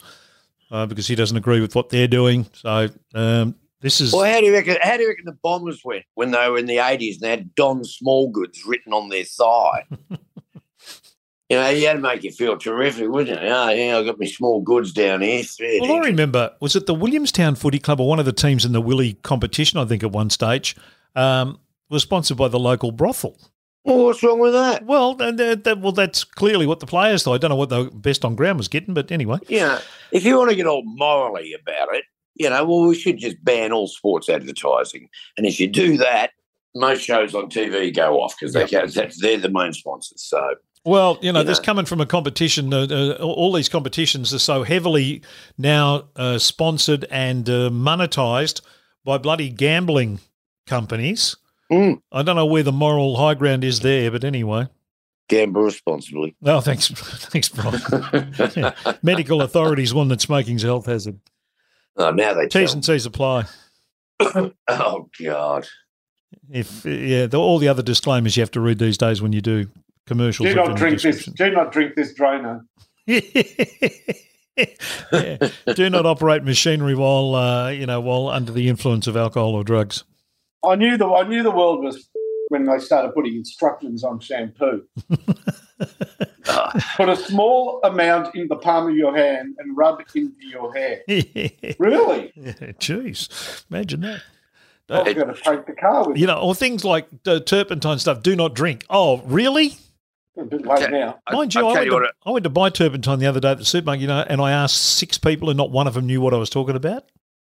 uh, 0.69 0.85
because 0.85 1.07
he 1.07 1.15
doesn't 1.15 1.37
agree 1.37 1.61
with 1.61 1.73
what 1.75 1.89
they're 1.89 2.07
doing. 2.07 2.45
So 2.53 2.89
um, 3.15 3.55
this 3.81 4.01
is. 4.01 4.13
Well, 4.13 4.31
how 4.31 4.39
do 4.39 4.45
you 4.45 4.53
reckon? 4.53 4.77
How 4.81 4.97
do 4.97 5.03
you 5.03 5.09
reckon 5.09 5.25
the 5.25 5.37
Bombers 5.43 5.81
went 5.83 6.05
when 6.15 6.31
they 6.31 6.49
were 6.49 6.57
in 6.57 6.65
the 6.65 6.79
eighties 6.79 7.15
and 7.15 7.23
they 7.23 7.29
had 7.29 7.55
Don 7.55 7.83
Smallgoods 7.83 8.59
written 8.65 8.93
on 8.93 9.09
their 9.09 9.23
thigh? 9.23 9.85
you 11.49 11.57
know, 11.57 11.69
you 11.69 11.87
had 11.87 11.93
to 11.93 11.99
make 11.99 12.23
you 12.23 12.31
feel 12.31 12.57
terrific, 12.57 13.09
wouldn't 13.09 13.37
it? 13.37 13.43
Oh, 13.43 13.69
yeah, 13.69 13.97
I 13.97 14.03
got 14.03 14.19
my 14.19 14.25
small 14.25 14.61
goods 14.61 14.91
down 14.91 15.21
here. 15.21 15.43
Well, 15.81 15.93
I 15.93 16.05
remember, 16.07 16.51
was 16.59 16.75
it 16.75 16.87
the 16.87 16.93
Williamstown 16.93 17.55
Footy 17.55 17.79
Club 17.79 17.99
or 17.99 18.07
one 18.07 18.19
of 18.19 18.25
the 18.25 18.33
teams 18.33 18.65
in 18.65 18.73
the 18.73 18.81
Willie 18.81 19.13
competition, 19.13 19.79
I 19.79 19.85
think, 19.85 20.03
at 20.03 20.11
one 20.11 20.29
stage, 20.29 20.75
um, 21.15 21.59
was 21.89 22.03
sponsored 22.03 22.37
by 22.37 22.49
the 22.49 22.59
local 22.59 22.91
brothel. 22.91 23.37
Well, 23.85 24.03
what's 24.03 24.21
wrong 24.21 24.39
with 24.39 24.51
that? 24.51 24.85
Well, 24.85 25.15
and 25.21 25.39
that, 25.39 25.63
that, 25.63 25.79
well, 25.79 25.93
that's 25.93 26.25
clearly 26.25 26.65
what 26.65 26.81
the 26.81 26.85
players 26.85 27.23
thought. 27.23 27.35
I 27.35 27.37
don't 27.37 27.49
know 27.49 27.55
what 27.55 27.69
the 27.69 27.85
best 27.93 28.25
on 28.25 28.35
ground 28.35 28.57
was 28.57 28.67
getting, 28.67 28.93
but 28.93 29.09
anyway. 29.13 29.37
You 29.47 29.59
know, 29.59 29.79
if 30.11 30.25
you 30.25 30.37
want 30.37 30.49
to 30.49 30.57
get 30.57 30.67
all 30.67 30.83
morally 30.83 31.53
about 31.53 31.95
it, 31.95 32.03
you 32.39 32.50
know, 32.50 32.65
well, 32.65 32.88
we 32.88 32.95
should 32.95 33.17
just 33.17 33.43
ban 33.43 33.71
all 33.71 33.88
sports 33.88 34.30
advertising. 34.30 35.10
And 35.38 35.45
if 35.45 35.60
you 35.60 35.67
do 35.67 35.97
that, 35.97 36.32
most 36.76 37.02
shows 37.02 37.34
on 37.34 37.50
TV 37.50 37.93
go 37.95 38.21
off 38.21 38.36
because 38.39 38.54
they 38.54 38.65
they're 38.65 39.38
the 39.38 39.50
main 39.50 39.73
sponsors. 39.73 40.21
So 40.21 40.56
Well, 40.86 41.17
you 41.21 41.32
know, 41.32 41.39
You 41.39 41.45
this 41.45 41.60
know. 41.60 41.63
coming 41.65 41.86
from 41.86 42.02
a 42.02 42.06
competition, 42.06 42.73
uh, 42.73 42.88
uh, 42.89 43.13
all 43.19 43.52
these 43.54 43.69
competitions 43.69 44.34
are 44.34 44.39
so 44.39 44.63
heavily 44.63 45.21
now 45.58 46.10
uh, 46.15 46.38
sponsored 46.38 47.06
and 47.10 47.50
uh, 47.50 47.69
monetized 47.71 48.62
by 49.04 49.17
bloody 49.17 49.50
gambling 49.50 50.19
companies. 50.67 51.36
Mm. 51.71 52.02
I 52.12 52.21
don't 52.23 52.36
know 52.36 52.45
where 52.45 52.63
the 52.63 52.71
moral 52.71 53.17
high 53.17 53.34
ground 53.34 53.63
is 53.63 53.80
there, 53.82 54.12
but 54.12 54.23
anyway. 54.23 54.67
gamble 55.30 55.63
responsibly. 55.63 56.36
Well, 56.39 56.62
thanks, 56.62 56.88
thanks, 57.32 57.50
Brian. 57.50 57.82
Yeah. 58.56 58.73
Medical 59.02 59.41
authorities 59.41 59.93
one 59.93 60.08
that 60.10 60.21
smoking's 60.21 60.63
a 60.63 60.67
health 60.67 60.86
hazard. 60.86 61.19
Oh, 61.97 62.12
now 62.12 62.33
they 62.33 62.47
T's 62.47 62.73
and 62.73 62.83
C's 62.83 63.05
apply. 63.05 63.45
Oh 64.67 65.10
God. 65.23 65.67
If 66.49 66.86
yeah, 66.86 67.27
the, 67.27 67.38
all 67.38 67.60
the 67.60 67.67
other 67.67 67.83
disclaimers 67.83 68.36
you 68.36 68.41
have 68.41 68.51
to 68.51 68.60
read 68.60 68.79
these 68.79 68.97
days 68.97 69.21
when 69.21 69.31
you 69.31 69.41
do 69.41 69.69
commercials. 70.07 70.49
Do 70.49 70.55
not 70.55 70.75
drink 70.75 71.01
this. 71.01 71.25
Do 71.25 71.51
not 71.51 71.71
drink 71.71 71.95
this 71.95 72.13
Drano. 72.17 72.62
Yeah. 75.13 75.38
Do 75.75 75.89
not 75.89 76.05
operate 76.07 76.43
machinery 76.43 76.95
while 76.95 77.36
uh, 77.36 77.69
you 77.69 77.86
know 77.86 78.01
while 78.01 78.29
under 78.29 78.51
the 78.51 78.67
influence 78.67 79.05
of 79.05 79.15
alcohol 79.15 79.53
or 79.53 79.63
drugs. 79.63 80.03
I 80.65 80.75
knew 80.75 80.97
the 80.97 81.07
I 81.07 81.27
knew 81.27 81.43
the 81.43 81.51
world 81.51 81.83
was 81.83 82.10
when 82.49 82.65
they 82.65 82.79
started 82.79 83.13
putting 83.13 83.36
instructions 83.36 84.03
on 84.03 84.19
shampoo. 84.19 84.83
Put 86.95 87.09
a 87.09 87.15
small 87.15 87.79
amount 87.83 88.35
in 88.35 88.47
the 88.47 88.55
palm 88.55 88.89
of 88.89 88.95
your 88.95 89.15
hand 89.15 89.55
and 89.59 89.75
rub 89.77 89.99
it 90.01 90.07
into 90.15 90.35
your 90.47 90.73
hair. 90.73 91.01
Really? 91.79 92.31
Jeez, 92.79 93.65
imagine 93.69 94.01
that. 94.01 94.21
I 94.89 95.01
was 95.01 95.13
going 95.13 95.27
to 95.27 95.33
take 95.41 95.65
the 95.65 95.73
car 95.73 96.07
with 96.07 96.17
You 96.17 96.27
know, 96.27 96.39
or 96.39 96.55
things 96.55 96.85
like 96.85 97.07
uh, 97.25 97.39
turpentine 97.41 97.99
stuff. 97.99 98.23
Do 98.23 98.35
not 98.35 98.53
drink. 98.55 98.85
Oh, 98.89 99.21
really? 99.25 99.73
A 100.37 100.45
bit 100.45 100.65
late 100.65 100.83
Okay. 100.83 100.91
now. 100.91 101.19
Mind 101.31 101.53
you, 101.53 101.61
I'll 101.61 101.67
I 101.69 101.73
went, 101.73 101.85
you 101.85 101.91
to. 101.99 102.11
I 102.25 102.31
went 102.31 102.43
to 102.45 102.49
buy 102.49 102.69
turpentine 102.69 103.19
the 103.19 103.25
other 103.25 103.39
day 103.39 103.51
at 103.51 103.57
the 103.57 103.65
supermarket, 103.65 104.01
you 104.01 104.07
know, 104.07 104.23
and 104.27 104.39
I 104.39 104.51
asked 104.51 104.77
six 104.77 105.17
people, 105.17 105.49
and 105.49 105.57
not 105.57 105.71
one 105.71 105.87
of 105.87 105.93
them 105.95 106.05
knew 106.05 106.21
what 106.21 106.33
I 106.33 106.37
was 106.37 106.49
talking 106.49 106.75
about. 106.75 107.03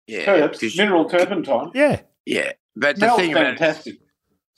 Yeah, 0.06 0.24
Turps, 0.24 0.60
'cause- 0.60 0.76
mineral 0.76 1.08
turpentine. 1.08 1.70
Yeah, 1.74 2.00
yeah. 2.26 2.52
But 2.76 2.96
the 2.96 3.00
Smells 3.06 3.20
thing 3.20 3.32
about 3.32 3.44
it, 3.46 3.58
fantastic. 3.58 3.98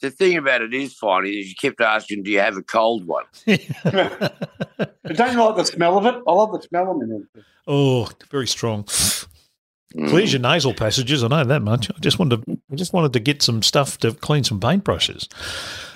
The 0.05 0.11
thing 0.11 0.37
about 0.37 0.61
it 0.63 0.75
is 0.75 0.93
funny 0.95 1.31
is 1.31 1.49
you 1.49 1.55
kept 1.55 1.81
asking, 1.81 2.23
"Do 2.23 2.31
you 2.31 2.41
have 2.41 2.57
a 2.57 2.63
cold 2.63 3.07
one?" 3.07 3.25
But 3.47 3.61
don't 5.17 5.33
you 5.33 5.43
like 5.43 5.57
the 5.57 5.65
smell 5.65 5.99
of 5.99 6.07
it? 6.07 6.23
I 6.27 6.33
love 6.33 6.53
the 6.53 6.63
smell 6.63 6.91
of 6.91 7.11
it. 7.11 7.45
oh, 7.67 8.09
very 8.31 8.47
strong. 8.47 8.85
Mm. 8.85 10.09
Clears 10.09 10.33
your 10.33 10.43
nasal 10.43 10.75
passages. 10.75 11.23
I 11.23 11.29
know 11.29 11.45
that 11.45 11.63
much. 11.63 11.91
I 11.91 11.99
just 12.01 12.19
wanted, 12.19 12.45
to, 12.45 12.59
I 12.71 12.75
just 12.75 12.93
wanted 12.93 13.13
to 13.13 13.21
get 13.21 13.43
some 13.43 13.63
stuff 13.63 13.97
to 13.99 14.13
clean 14.13 14.43
some 14.43 14.59
paintbrushes. 14.61 15.29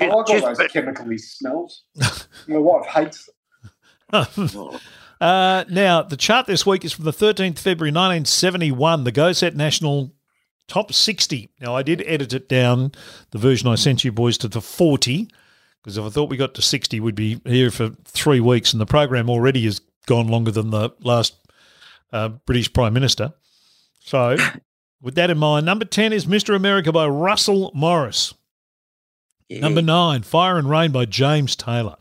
I 0.01 0.05
like 0.07 0.13
all 0.13 0.25
Just- 0.25 0.59
those 0.59 0.69
chemically 0.69 1.19
smells. 1.19 1.83
My 2.49 2.59
wife 2.59 2.87
hates 2.87 3.29
them. 4.11 4.79
Uh, 5.21 5.65
now, 5.69 6.03
the 6.03 6.17
chart 6.17 6.47
this 6.47 6.65
week 6.65 6.85
is 6.85 6.93
from 6.93 7.05
the 7.07 7.11
13th 7.11 7.59
February 7.59 7.91
1971, 7.91 9.03
the 9.03 9.11
Go 9.11 9.33
Set 9.33 9.57
National 9.57 10.13
Top 10.69 10.93
60. 10.93 11.51
Now, 11.61 11.75
I 11.75 11.83
did 11.83 12.03
edit 12.07 12.33
it 12.33 12.49
down, 12.49 12.93
the 13.31 13.39
version 13.39 13.69
I 13.69 13.75
sent 13.75 14.05
you 14.05 14.13
boys, 14.13 14.39
to 14.39 14.49
the 14.49 14.61
40, 14.61 15.29
because 15.83 15.97
if 15.97 16.05
I 16.05 16.11
thought 16.11 16.29
we 16.29 16.37
got 16.37 16.55
to 16.55 16.63
60, 16.63 17.01
we'd 17.01 17.15
be 17.15 17.41
here 17.45 17.71
for 17.71 17.91
three 18.05 18.41
weeks, 18.41 18.73
and 18.73 18.81
the 18.81 18.87
program 18.87 19.31
already 19.31 19.65
has 19.65 19.81
gone 20.07 20.29
longer 20.29 20.51
than 20.51 20.71
the 20.71 20.91
last 21.01 21.35
uh, 22.13 22.29
British 22.29 22.73
Prime 22.73 22.93
Minister. 22.93 23.33
So, 24.01 24.37
with 25.03 25.15
that 25.15 25.31
in 25.31 25.39
mind, 25.39 25.65
number 25.65 25.87
10 25.87 26.13
is 26.13 26.27
Mr. 26.27 26.55
America 26.55 26.93
by 26.93 27.07
Russell 27.07 27.71
Morris. 27.75 28.35
Yeah. 29.49 29.61
Number 29.61 29.81
nine, 29.81 30.23
Fire 30.23 30.59
and 30.59 30.69
Rain 30.69 30.93
by 30.93 31.07
James 31.07 31.57
Taylor. 31.57 31.97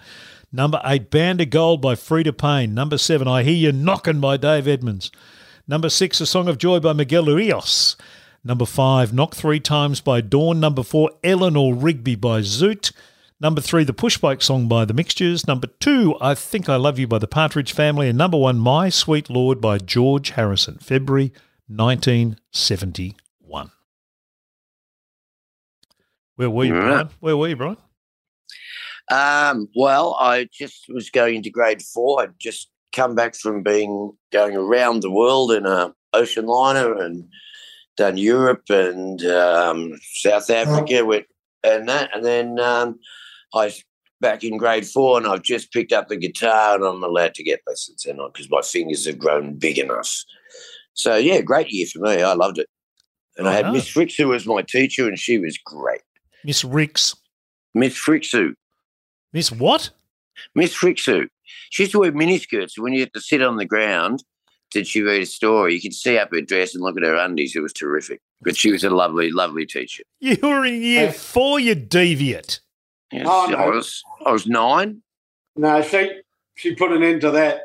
Number 0.51 0.81
eight, 0.83 1.09
Band 1.09 1.39
of 1.39 1.49
Gold 1.49 1.81
by 1.81 1.95
Freda 1.95 2.37
Payne. 2.37 2.73
Number 2.73 2.97
seven, 2.97 3.27
I 3.27 3.43
Hear 3.43 3.53
You 3.53 3.71
Knockin' 3.71 4.19
by 4.19 4.35
Dave 4.35 4.67
Edmunds. 4.67 5.11
Number 5.67 5.89
six, 5.89 6.19
A 6.19 6.25
Song 6.25 6.49
of 6.49 6.57
Joy 6.57 6.79
by 6.79 6.93
Miguel 6.93 7.25
Rios. 7.25 7.95
Number 8.43 8.65
five, 8.65 9.13
Knock 9.13 9.35
Three 9.35 9.59
Times 9.59 10.01
by 10.01 10.21
Dawn. 10.21 10.59
Number 10.59 10.83
four, 10.83 11.11
Eleanor 11.23 11.73
Rigby 11.73 12.15
by 12.15 12.41
Zoot. 12.41 12.91
Number 13.39 13.61
three, 13.61 13.83
The 13.83 13.93
Pushbike 13.93 14.41
Song 14.41 14.67
by 14.67 14.85
The 14.85 14.93
Mixtures. 14.93 15.47
Number 15.47 15.67
two, 15.79 16.15
I 16.19 16.33
Think 16.33 16.69
I 16.69 16.75
Love 16.75 16.97
You 16.97 17.07
by 17.07 17.19
The 17.19 17.27
Partridge 17.27 17.71
Family. 17.71 18.09
And 18.09 18.17
number 18.17 18.37
one, 18.37 18.57
My 18.57 18.89
Sweet 18.89 19.29
Lord 19.29 19.61
by 19.61 19.77
George 19.77 20.31
Harrison, 20.31 20.77
February 20.79 21.31
1971. 21.67 23.71
Where 26.35 26.49
were 26.49 26.63
you, 26.63 26.73
Brian? 26.73 27.09
Where 27.19 27.37
were 27.37 27.49
you, 27.49 27.55
Brian? 27.55 27.77
Um, 29.11 29.69
well, 29.75 30.15
I 30.19 30.47
just 30.51 30.85
was 30.89 31.09
going 31.09 31.35
into 31.35 31.49
grade 31.49 31.81
four. 31.81 32.21
I'd 32.21 32.39
just 32.39 32.69
come 32.93 33.15
back 33.15 33.35
from 33.35 33.63
being 33.63 34.13
going 34.31 34.55
around 34.55 35.01
the 35.01 35.11
world 35.11 35.51
in 35.51 35.65
a 35.65 35.93
ocean 36.13 36.45
liner 36.45 36.93
and 36.93 37.27
done 37.97 38.17
Europe 38.17 38.63
and 38.69 39.23
um, 39.25 39.93
South 40.13 40.49
Africa 40.49 41.03
with 41.05 41.25
and 41.63 41.89
that, 41.89 42.15
and 42.15 42.23
then 42.23 42.59
um, 42.59 42.99
I 43.53 43.65
was 43.65 43.83
back 44.21 44.43
in 44.43 44.57
grade 44.57 44.87
four, 44.87 45.17
and 45.17 45.27
I've 45.27 45.41
just 45.43 45.71
picked 45.73 45.91
up 45.91 46.07
the 46.07 46.15
guitar, 46.15 46.75
and 46.75 46.83
I'm 46.83 47.03
allowed 47.03 47.33
to 47.35 47.43
get 47.43 47.61
lessons 47.67 48.05
now 48.07 48.27
because 48.27 48.49
my 48.49 48.61
fingers 48.61 49.05
have 49.05 49.19
grown 49.19 49.55
big 49.55 49.77
enough. 49.77 50.23
So 50.93 51.15
yeah, 51.15 51.41
great 51.41 51.69
year 51.71 51.87
for 51.91 51.99
me. 51.99 52.21
I 52.21 52.33
loved 52.33 52.59
it, 52.59 52.67
and 53.37 53.47
I 53.47 53.53
had 53.53 53.65
Oh. 53.65 53.71
Miss 53.73 53.89
Fricks 53.91 54.15
who 54.17 54.29
was 54.29 54.45
my 54.45 54.61
teacher, 54.61 55.07
and 55.07 55.19
she 55.19 55.37
was 55.39 55.57
great. 55.57 56.01
Miss 56.43 56.63
Ricks. 56.63 57.15
Miss 57.73 57.93
Fricksu. 57.93 58.53
Miss 59.33 59.51
what? 59.51 59.89
Miss 60.55 60.75
Fricksu. 60.75 61.27
She 61.69 61.83
used 61.83 61.91
to 61.91 61.99
wear 61.99 62.11
miniskirts. 62.11 62.77
When 62.77 62.93
you 62.93 63.01
had 63.01 63.13
to 63.13 63.21
sit 63.21 63.41
on 63.41 63.57
the 63.57 63.65
ground, 63.65 64.23
did 64.71 64.87
she 64.87 65.01
read 65.01 65.21
a 65.21 65.25
story? 65.25 65.73
You 65.75 65.81
could 65.81 65.93
see 65.93 66.17
up 66.17 66.31
her 66.31 66.41
dress 66.41 66.73
and 66.75 66.83
look 66.83 66.97
at 66.97 67.03
her 67.03 67.15
undies. 67.15 67.55
It 67.55 67.61
was 67.61 67.73
terrific. 67.73 68.21
But 68.41 68.55
she 68.57 68.71
was 68.71 68.83
a 68.83 68.89
lovely, 68.89 69.31
lovely 69.31 69.65
teacher. 69.65 70.03
You 70.19 70.37
were 70.41 70.65
in 70.65 70.81
year 70.81 71.07
Hey. 71.07 71.13
four, 71.13 71.59
you 71.59 71.75
deviant. 71.75 72.59
Yes, 73.11 73.25
Oh, 73.29 73.47
no. 73.49 73.57
I 73.57 73.69
was 73.69 74.03
I 74.25 74.31
was 74.31 74.45
nine. 74.47 75.01
No, 75.55 75.81
she 75.81 76.11
she 76.55 76.75
put 76.75 76.91
an 76.91 77.01
end 77.03 77.21
to 77.21 77.31
that. 77.31 77.61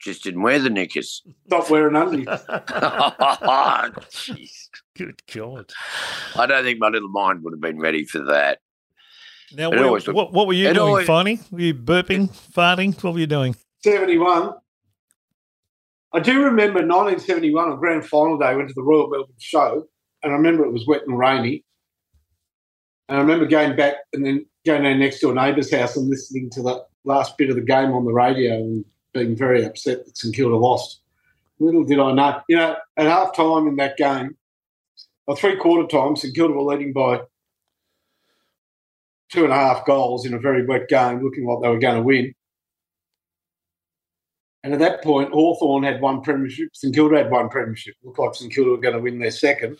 Just 0.00 0.24
didn't 0.24 0.42
wear 0.42 0.58
the 0.58 0.70
knickers. 0.70 1.22
Stop 1.46 1.68
wearing 1.70 1.94
undies. 1.94 2.26
Jeez. 4.10 4.68
Good 4.96 5.22
God. 5.32 5.70
I 6.36 6.46
don't 6.46 6.64
think 6.64 6.78
my 6.80 6.88
little 6.88 7.08
mind 7.08 7.42
would 7.44 7.52
have 7.52 7.60
been 7.60 7.78
ready 7.78 8.04
for 8.04 8.20
that. 8.24 8.58
Now, 9.52 9.70
where- 9.70 9.90
looked- 9.90 10.08
what, 10.08 10.32
what 10.32 10.46
were 10.46 10.52
you 10.52 10.66
doing, 10.72 10.78
always- 10.78 11.06
Finey? 11.08 11.40
Were 11.52 11.60
you 11.60 11.74
burping, 11.74 12.28
farting? 12.52 13.00
What 13.02 13.14
were 13.14 13.18
you 13.20 13.26
doing? 13.26 13.54
71. 13.82 14.52
I 16.12 16.20
do 16.20 16.42
remember 16.42 16.80
1971 16.80 17.70
on 17.70 17.78
grand 17.78 18.04
final 18.04 18.36
day, 18.36 18.46
I 18.46 18.54
went 18.54 18.68
to 18.68 18.74
the 18.74 18.82
Royal 18.82 19.08
Melbourne 19.08 19.34
show, 19.38 19.86
and 20.22 20.32
I 20.32 20.36
remember 20.36 20.64
it 20.64 20.72
was 20.72 20.86
wet 20.86 21.06
and 21.06 21.18
rainy. 21.18 21.64
And 23.08 23.18
I 23.18 23.20
remember 23.20 23.46
going 23.46 23.76
back 23.76 23.94
and 24.12 24.24
then 24.24 24.46
going 24.66 24.82
down 24.82 24.98
next 24.98 25.20
to 25.20 25.30
a 25.30 25.34
neighbour's 25.34 25.72
house 25.72 25.96
and 25.96 26.08
listening 26.08 26.50
to 26.50 26.62
the 26.62 26.84
last 27.04 27.38
bit 27.38 27.50
of 27.50 27.56
the 27.56 27.62
game 27.62 27.92
on 27.92 28.04
the 28.04 28.12
radio 28.12 28.54
and 28.56 28.84
being 29.12 29.36
very 29.36 29.64
upset 29.64 30.04
that 30.04 30.16
St 30.16 30.34
Kilda 30.34 30.56
lost. 30.56 31.00
Little 31.58 31.84
did 31.84 31.98
I 31.98 32.12
know, 32.12 32.40
you 32.48 32.56
know, 32.56 32.76
at 32.96 33.06
half 33.06 33.34
time 33.34 33.68
in 33.68 33.76
that 33.76 33.96
game, 33.96 34.36
or 35.26 35.36
three 35.36 35.56
quarter 35.56 35.86
time, 35.86 36.16
St 36.16 36.34
Kilda 36.34 36.54
were 36.54 36.74
leading 36.74 36.92
by 36.92 37.20
two 39.30 39.44
and 39.44 39.52
a 39.52 39.56
half 39.56 39.86
goals 39.86 40.26
in 40.26 40.34
a 40.34 40.38
very 40.38 40.66
wet 40.66 40.88
game, 40.88 41.22
looking 41.22 41.46
like 41.46 41.60
they 41.62 41.68
were 41.68 41.78
going 41.78 41.96
to 41.96 42.02
win. 42.02 42.34
And 44.62 44.74
at 44.74 44.78
that 44.80 45.02
point, 45.02 45.32
Hawthorn 45.32 45.84
had 45.84 46.00
one 46.02 46.20
premiership, 46.20 46.68
St 46.74 46.94
Kilda 46.94 47.16
had 47.16 47.30
one 47.30 47.48
premiership. 47.48 47.94
Looked 48.04 48.18
like 48.18 48.34
St 48.34 48.52
Kilda 48.52 48.70
were 48.70 48.76
going 48.76 48.94
to 48.94 49.00
win 49.00 49.18
their 49.18 49.30
second. 49.30 49.78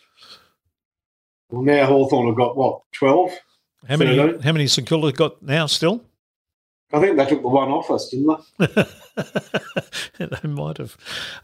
Well, 1.51 1.63
now 1.63 1.85
Hawthorn 1.87 2.29
have 2.29 2.37
got 2.37 2.57
what, 2.57 2.81
12? 2.95 3.33
How 3.89 3.97
many? 3.97 4.17
How 4.43 4.53
many 4.53 4.67
St 4.67 4.87
Kilda 4.87 5.13
got 5.13 5.43
now? 5.43 5.67
Still? 5.67 6.03
I 6.93 7.01
think 7.01 7.17
they 7.17 7.25
took 7.27 7.41
the 7.43 7.49
one 7.49 7.69
off 7.71 7.91
us, 7.91 8.09
didn't 8.09 8.39
they? 8.59 8.67
they 10.27 10.49
might 10.49 10.77
have. 10.79 10.97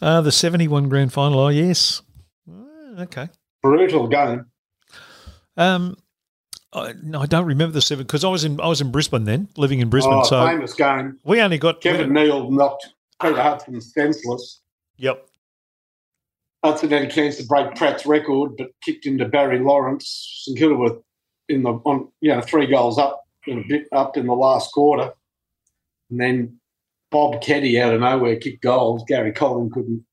Uh, 0.02 0.20
the 0.20 0.32
seventy-one 0.32 0.88
grand 0.88 1.12
final. 1.12 1.38
Oh 1.38 1.48
yes. 1.48 2.02
Ah, 2.50 3.02
Okay. 3.02 3.28
Brutal 3.62 4.06
game. 4.08 4.46
Um, 5.56 5.96
I, 6.72 6.92
no, 7.02 7.20
I 7.22 7.26
don't 7.26 7.46
remember 7.46 7.72
the 7.72 7.80
seven 7.80 8.04
because 8.06 8.22
I 8.24 8.28
was 8.28 8.44
in 8.44 8.60
I 8.60 8.66
was 8.66 8.80
in 8.82 8.90
Brisbane 8.90 9.24
then, 9.24 9.48
living 9.56 9.80
in 9.80 9.88
Brisbane. 9.88 10.12
Oh, 10.14 10.24
so 10.24 10.46
famous 10.46 10.74
game. 10.74 11.18
we 11.24 11.40
only 11.40 11.58
got 11.58 11.80
Kevin 11.80 12.12
Neale 12.12 12.50
knocked 12.50 12.92
Peter 13.20 13.40
Hudson 13.40 13.80
senseless. 13.80 14.60
Yep. 14.98 15.28
Hudson 16.64 16.90
had 16.90 17.02
a 17.02 17.08
chance 17.08 17.36
to 17.36 17.44
break 17.46 17.74
Pratt's 17.74 18.06
record, 18.06 18.56
but 18.56 18.70
kicked 18.82 19.06
into 19.06 19.24
Barry 19.26 19.58
Lawrence. 19.58 20.42
St 20.44 20.58
Kilda 20.58 20.74
were 20.74 20.98
in 21.48 21.62
the 21.62 21.70
on 21.84 22.08
you 22.20 22.34
know 22.34 22.40
three 22.40 22.66
goals 22.66 22.98
up 22.98 23.24
and 23.46 23.64
a 23.64 23.68
bit 23.68 23.86
up 23.92 24.16
in 24.16 24.26
the 24.26 24.34
last 24.34 24.72
quarter, 24.72 25.12
and 26.10 26.20
then 26.20 26.58
Bob 27.10 27.40
Keddie 27.42 27.80
out 27.80 27.94
of 27.94 28.00
nowhere 28.00 28.36
kicked 28.36 28.62
goals. 28.62 29.04
Gary 29.06 29.32
Colling 29.32 29.70
couldn't. 29.70 30.04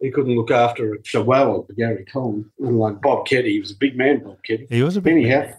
He 0.00 0.10
couldn't 0.10 0.36
look 0.36 0.50
after 0.50 0.92
a 0.92 1.02
chihuahua 1.02 1.62
for 1.62 1.72
Gary 1.72 2.04
Colling. 2.04 2.50
like 2.58 3.00
Bob 3.00 3.26
Keddie, 3.26 3.52
he 3.52 3.60
was 3.60 3.70
a 3.70 3.76
big 3.76 3.96
man. 3.96 4.22
Bob 4.22 4.38
Keddie. 4.46 4.66
He 4.68 4.82
was 4.82 4.96
a 4.96 5.00
big 5.00 5.14
Anyhow, 5.14 5.40
man. 5.40 5.54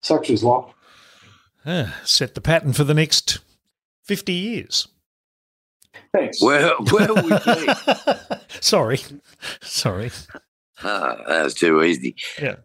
such 0.00 0.30
was 0.30 0.42
life. 0.42 0.72
Ah, 1.66 2.00
set 2.04 2.34
the 2.34 2.40
pattern 2.40 2.72
for 2.72 2.84
the 2.84 2.94
next 2.94 3.40
fifty 4.02 4.32
years. 4.32 4.88
Thanks. 6.12 6.42
Where, 6.42 6.70
where 6.90 7.12
will 7.14 7.22
we 7.22 7.30
be? 7.46 8.36
Sorry, 8.60 8.98
sorry. 9.62 10.10
Ah, 10.82 11.16
that 11.28 11.44
was 11.44 11.54
too 11.54 11.82
easy. 11.82 12.16
Yeah. 12.40 12.56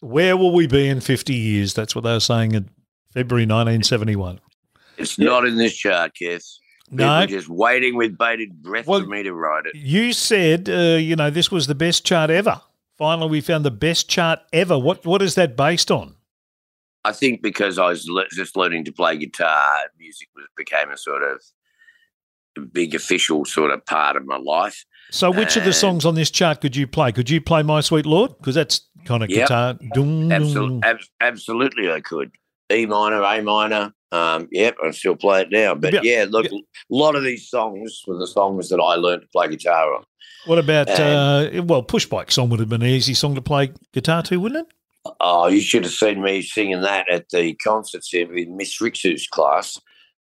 Where 0.00 0.36
will 0.36 0.52
we 0.52 0.66
be 0.66 0.88
in 0.88 1.00
fifty 1.00 1.34
years? 1.34 1.74
That's 1.74 1.94
what 1.94 2.04
they 2.04 2.12
were 2.12 2.20
saying 2.20 2.54
in 2.54 2.68
February 3.12 3.46
nineteen 3.46 3.82
seventy-one. 3.82 4.40
It's 4.96 5.18
not 5.18 5.46
in 5.46 5.56
this 5.56 5.74
chart, 5.76 6.14
Keith. 6.14 6.44
People 6.90 7.06
No, 7.06 7.26
just 7.26 7.48
waiting 7.48 7.96
with 7.96 8.18
bated 8.18 8.62
breath 8.62 8.86
Well- 8.86 9.00
for 9.00 9.06
me 9.06 9.22
to 9.22 9.32
write 9.32 9.66
it. 9.66 9.74
You 9.76 10.12
said, 10.12 10.68
uh, 10.68 10.96
you 10.98 11.16
know, 11.16 11.30
this 11.30 11.50
was 11.50 11.66
the 11.66 11.74
best 11.74 12.04
chart 12.04 12.30
ever. 12.30 12.60
Finally, 12.98 13.30
we 13.30 13.40
found 13.40 13.64
the 13.64 13.70
best 13.70 14.08
chart 14.08 14.40
ever. 14.52 14.78
What 14.78 15.04
what 15.06 15.22
is 15.22 15.34
that 15.36 15.56
based 15.56 15.90
on? 15.90 16.14
I 17.04 17.12
think 17.12 17.40
because 17.42 17.78
I 17.78 17.86
was 17.88 18.06
le- 18.08 18.28
just 18.30 18.56
learning 18.56 18.84
to 18.84 18.92
play 18.92 19.16
guitar, 19.16 19.78
music 19.98 20.28
was, 20.36 20.44
became 20.56 20.90
a 20.90 20.96
sort 20.98 21.22
of 21.22 21.40
big 22.72 22.94
official 22.94 23.44
sort 23.44 23.70
of 23.70 23.84
part 23.86 24.16
of 24.16 24.26
my 24.26 24.36
life. 24.38 24.84
So, 25.10 25.30
which 25.30 25.56
of 25.56 25.64
the 25.64 25.72
songs 25.72 26.04
on 26.04 26.14
this 26.14 26.30
chart 26.30 26.60
could 26.60 26.76
you 26.76 26.86
play? 26.86 27.12
Could 27.12 27.28
you 27.30 27.40
play 27.40 27.62
"My 27.62 27.80
Sweet 27.80 28.06
Lord"? 28.06 28.36
Because 28.38 28.54
that's 28.54 28.88
kind 29.04 29.22
of 29.22 29.30
Yep. 29.30 29.48
guitar. 29.48 29.78
Absolutely, 29.94 30.80
dum. 30.80 30.98
absolutely, 31.20 31.90
I 31.90 32.00
could. 32.00 32.30
E 32.72 32.86
minor, 32.86 33.22
A 33.22 33.40
minor. 33.42 33.92
Um, 34.12 34.48
yep, 34.50 34.76
I 34.84 34.90
still 34.90 35.16
play 35.16 35.42
it 35.42 35.50
now. 35.50 35.74
But 35.74 35.94
Yeah, 35.94 36.00
yeah, 36.02 36.26
look, 36.28 36.46
a 36.46 36.58
lot 36.88 37.14
of 37.16 37.22
these 37.22 37.48
songs 37.48 38.02
were 38.06 38.18
the 38.18 38.26
songs 38.26 38.68
that 38.68 38.80
I 38.80 38.94
learned 38.96 39.22
to 39.22 39.28
play 39.28 39.48
guitar 39.48 39.94
on. 39.94 40.04
What 40.46 40.58
about? 40.58 40.88
Um, 40.90 41.58
uh, 41.58 41.62
well, 41.62 41.82
Push 41.82 42.06
Bike 42.06 42.30
song 42.30 42.48
would 42.50 42.60
have 42.60 42.68
been 42.68 42.82
an 42.82 42.88
easy 42.88 43.14
song 43.14 43.34
to 43.34 43.42
play 43.42 43.72
guitar 43.92 44.22
to, 44.24 44.38
wouldn't 44.38 44.66
it? 44.68 44.74
Oh, 45.20 45.46
you 45.48 45.60
should 45.60 45.84
have 45.84 45.92
seen 45.92 46.22
me 46.22 46.42
singing 46.42 46.82
that 46.82 47.08
at 47.10 47.28
the 47.30 47.54
concerts 47.54 48.12
in 48.12 48.56
Miss 48.56 48.78
Rixu's 48.80 49.26
class. 49.26 49.80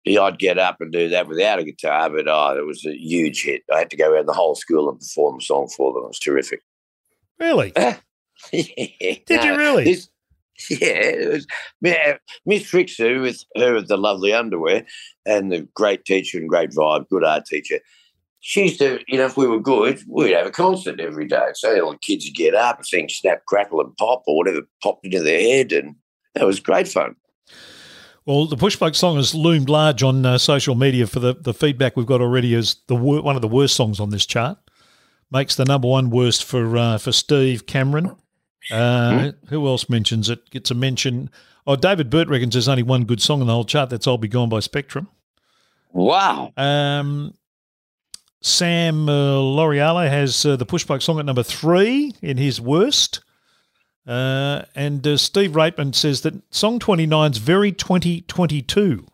Yeah, 0.05 0.22
I'd 0.22 0.38
get 0.38 0.59
up 0.59 0.80
and 0.80 0.92
do 0.92 1.09
that 1.09 1.28
without 1.28 1.59
a 1.59 1.64
guitar, 1.64 2.11
but 2.11 2.28
oh, 2.28 2.57
it 2.59 2.66
was 2.66 2.84
a 2.84 2.94
huge 2.94 3.44
hit. 3.44 3.62
I 3.72 3.78
had 3.78 3.90
to 3.90 3.96
go 3.96 4.11
around 4.11 4.26
the 4.26 4.34
whole 4.34 4.55
school 4.55 4.90
and 4.90 5.00
perform 5.00 5.38
a 5.38 5.40
song 5.40 5.68
for 5.74 5.92
them. 5.92 6.05
It 6.05 6.09
was 6.09 6.18
terrific. 6.18 6.61
Really? 7.40 7.70
Did 8.52 9.24
Did 9.26 9.44
you 9.44 9.57
really? 9.57 9.84
This, 9.84 10.09
yeah, 10.70 10.78
it 10.78 11.32
was 11.32 11.46
yeah, 11.80 12.16
Miss 12.46 12.70
Rixu 12.70 13.22
with 13.22 13.42
her 13.57 13.74
with 13.74 13.88
the 13.88 13.96
lovely 13.96 14.32
underwear 14.32 14.86
and 15.26 15.50
the 15.50 15.66
great 15.74 16.05
teacher 16.05 16.38
and 16.38 16.48
great 16.48 16.70
vibe, 16.70 17.09
good 17.09 17.24
art 17.24 17.46
teacher. 17.46 17.80
She 18.40 18.64
used 18.64 18.78
to, 18.80 19.00
you 19.09 19.16
know, 19.16 19.24
if 19.24 19.38
we 19.38 19.46
were 19.46 19.59
good, 19.59 20.02
we'd 20.07 20.34
have 20.34 20.46
a 20.46 20.50
concert 20.50 21.00
every 21.00 21.26
day. 21.26 21.46
So 21.55 21.80
all 21.80 21.92
the 21.92 21.98
kids 21.98 22.26
would 22.26 22.34
get 22.34 22.55
up 22.55 22.76
and 22.76 22.86
sing 22.86 23.09
Snap, 23.09 23.46
Crackle 23.46 23.80
and 23.80 23.96
Pop 23.96 24.22
or 24.26 24.36
whatever 24.36 24.61
popped 24.82 25.07
into 25.07 25.22
their 25.22 25.40
head. 25.40 25.72
And 25.72 25.96
that 26.34 26.46
was 26.46 26.61
great 26.61 26.86
fun. 26.86 27.16
Well, 28.27 28.47
the 28.47 28.57
Push 28.57 28.79
song 28.95 29.16
has 29.16 29.35
loomed 29.35 29.68
large 29.68 30.03
on 30.03 30.25
uh, 30.25 30.39
social 30.39 30.75
media 30.75 31.07
for 31.07 31.20
the, 31.20 31.35
the 31.35 31.53
feedback 31.53 31.97
we've 31.97 32.07
got 32.07 32.22
already 32.22 32.55
as 32.55 32.77
the 32.87 32.97
wor- 32.97 33.22
one 33.22 33.37
of 33.37 33.43
the 33.43 33.49
worst 33.49 33.77
songs 33.77 34.01
on 34.01 34.11
this 34.11 34.25
chart. 34.25 34.59
Makes 35.31 35.57
the 35.57 35.64
number 35.64 35.89
one 35.89 36.11
worst 36.11 36.45
for 36.45 36.77
uh, 36.77 36.99
for 36.99 37.12
Steve 37.12 37.66
Cameron. 37.66 38.16
Uh, 38.70 39.33
Who 39.49 39.66
else 39.66 39.91
mentions 39.91 40.31
it? 40.31 40.49
Gets 40.51 40.70
a 40.70 40.75
mention. 40.75 41.29
Oh, 41.66 41.77
David 41.77 42.09
Burt 42.09 42.29
reckons 42.29 42.55
there's 42.55 42.68
only 42.68 42.83
one 42.83 43.05
good 43.05 43.20
song 43.20 43.41
in 43.41 43.47
the 43.47 43.53
whole 43.53 43.64
chart. 43.64 43.91
That's 43.91 44.07
"I'll 44.07 44.18
Be 44.18 44.29
Gone" 44.29 44.49
by 44.49 44.61
Spectrum. 44.61 45.09
Wow. 45.93 46.53
Um, 46.57 47.35
Sam 48.43 49.09
uh, 49.09 49.39
L'Oreale 49.39 50.09
has 50.09 50.45
uh, 50.45 50.57
the 50.57 50.66
Push 50.66 50.87
song 51.01 51.18
at 51.18 51.27
number 51.27 51.43
three 51.43 52.12
in 52.20 52.37
his 52.37 52.61
worst. 52.61 53.20
Uh, 54.07 54.62
and 54.74 55.07
uh, 55.07 55.16
Steve 55.16 55.52
Rapeman 55.52 55.94
says 55.94 56.20
that 56.22 56.34
song 56.52 56.78
29 56.78 57.32
is 57.32 57.38
very 57.38 57.72
2022. 57.72 59.07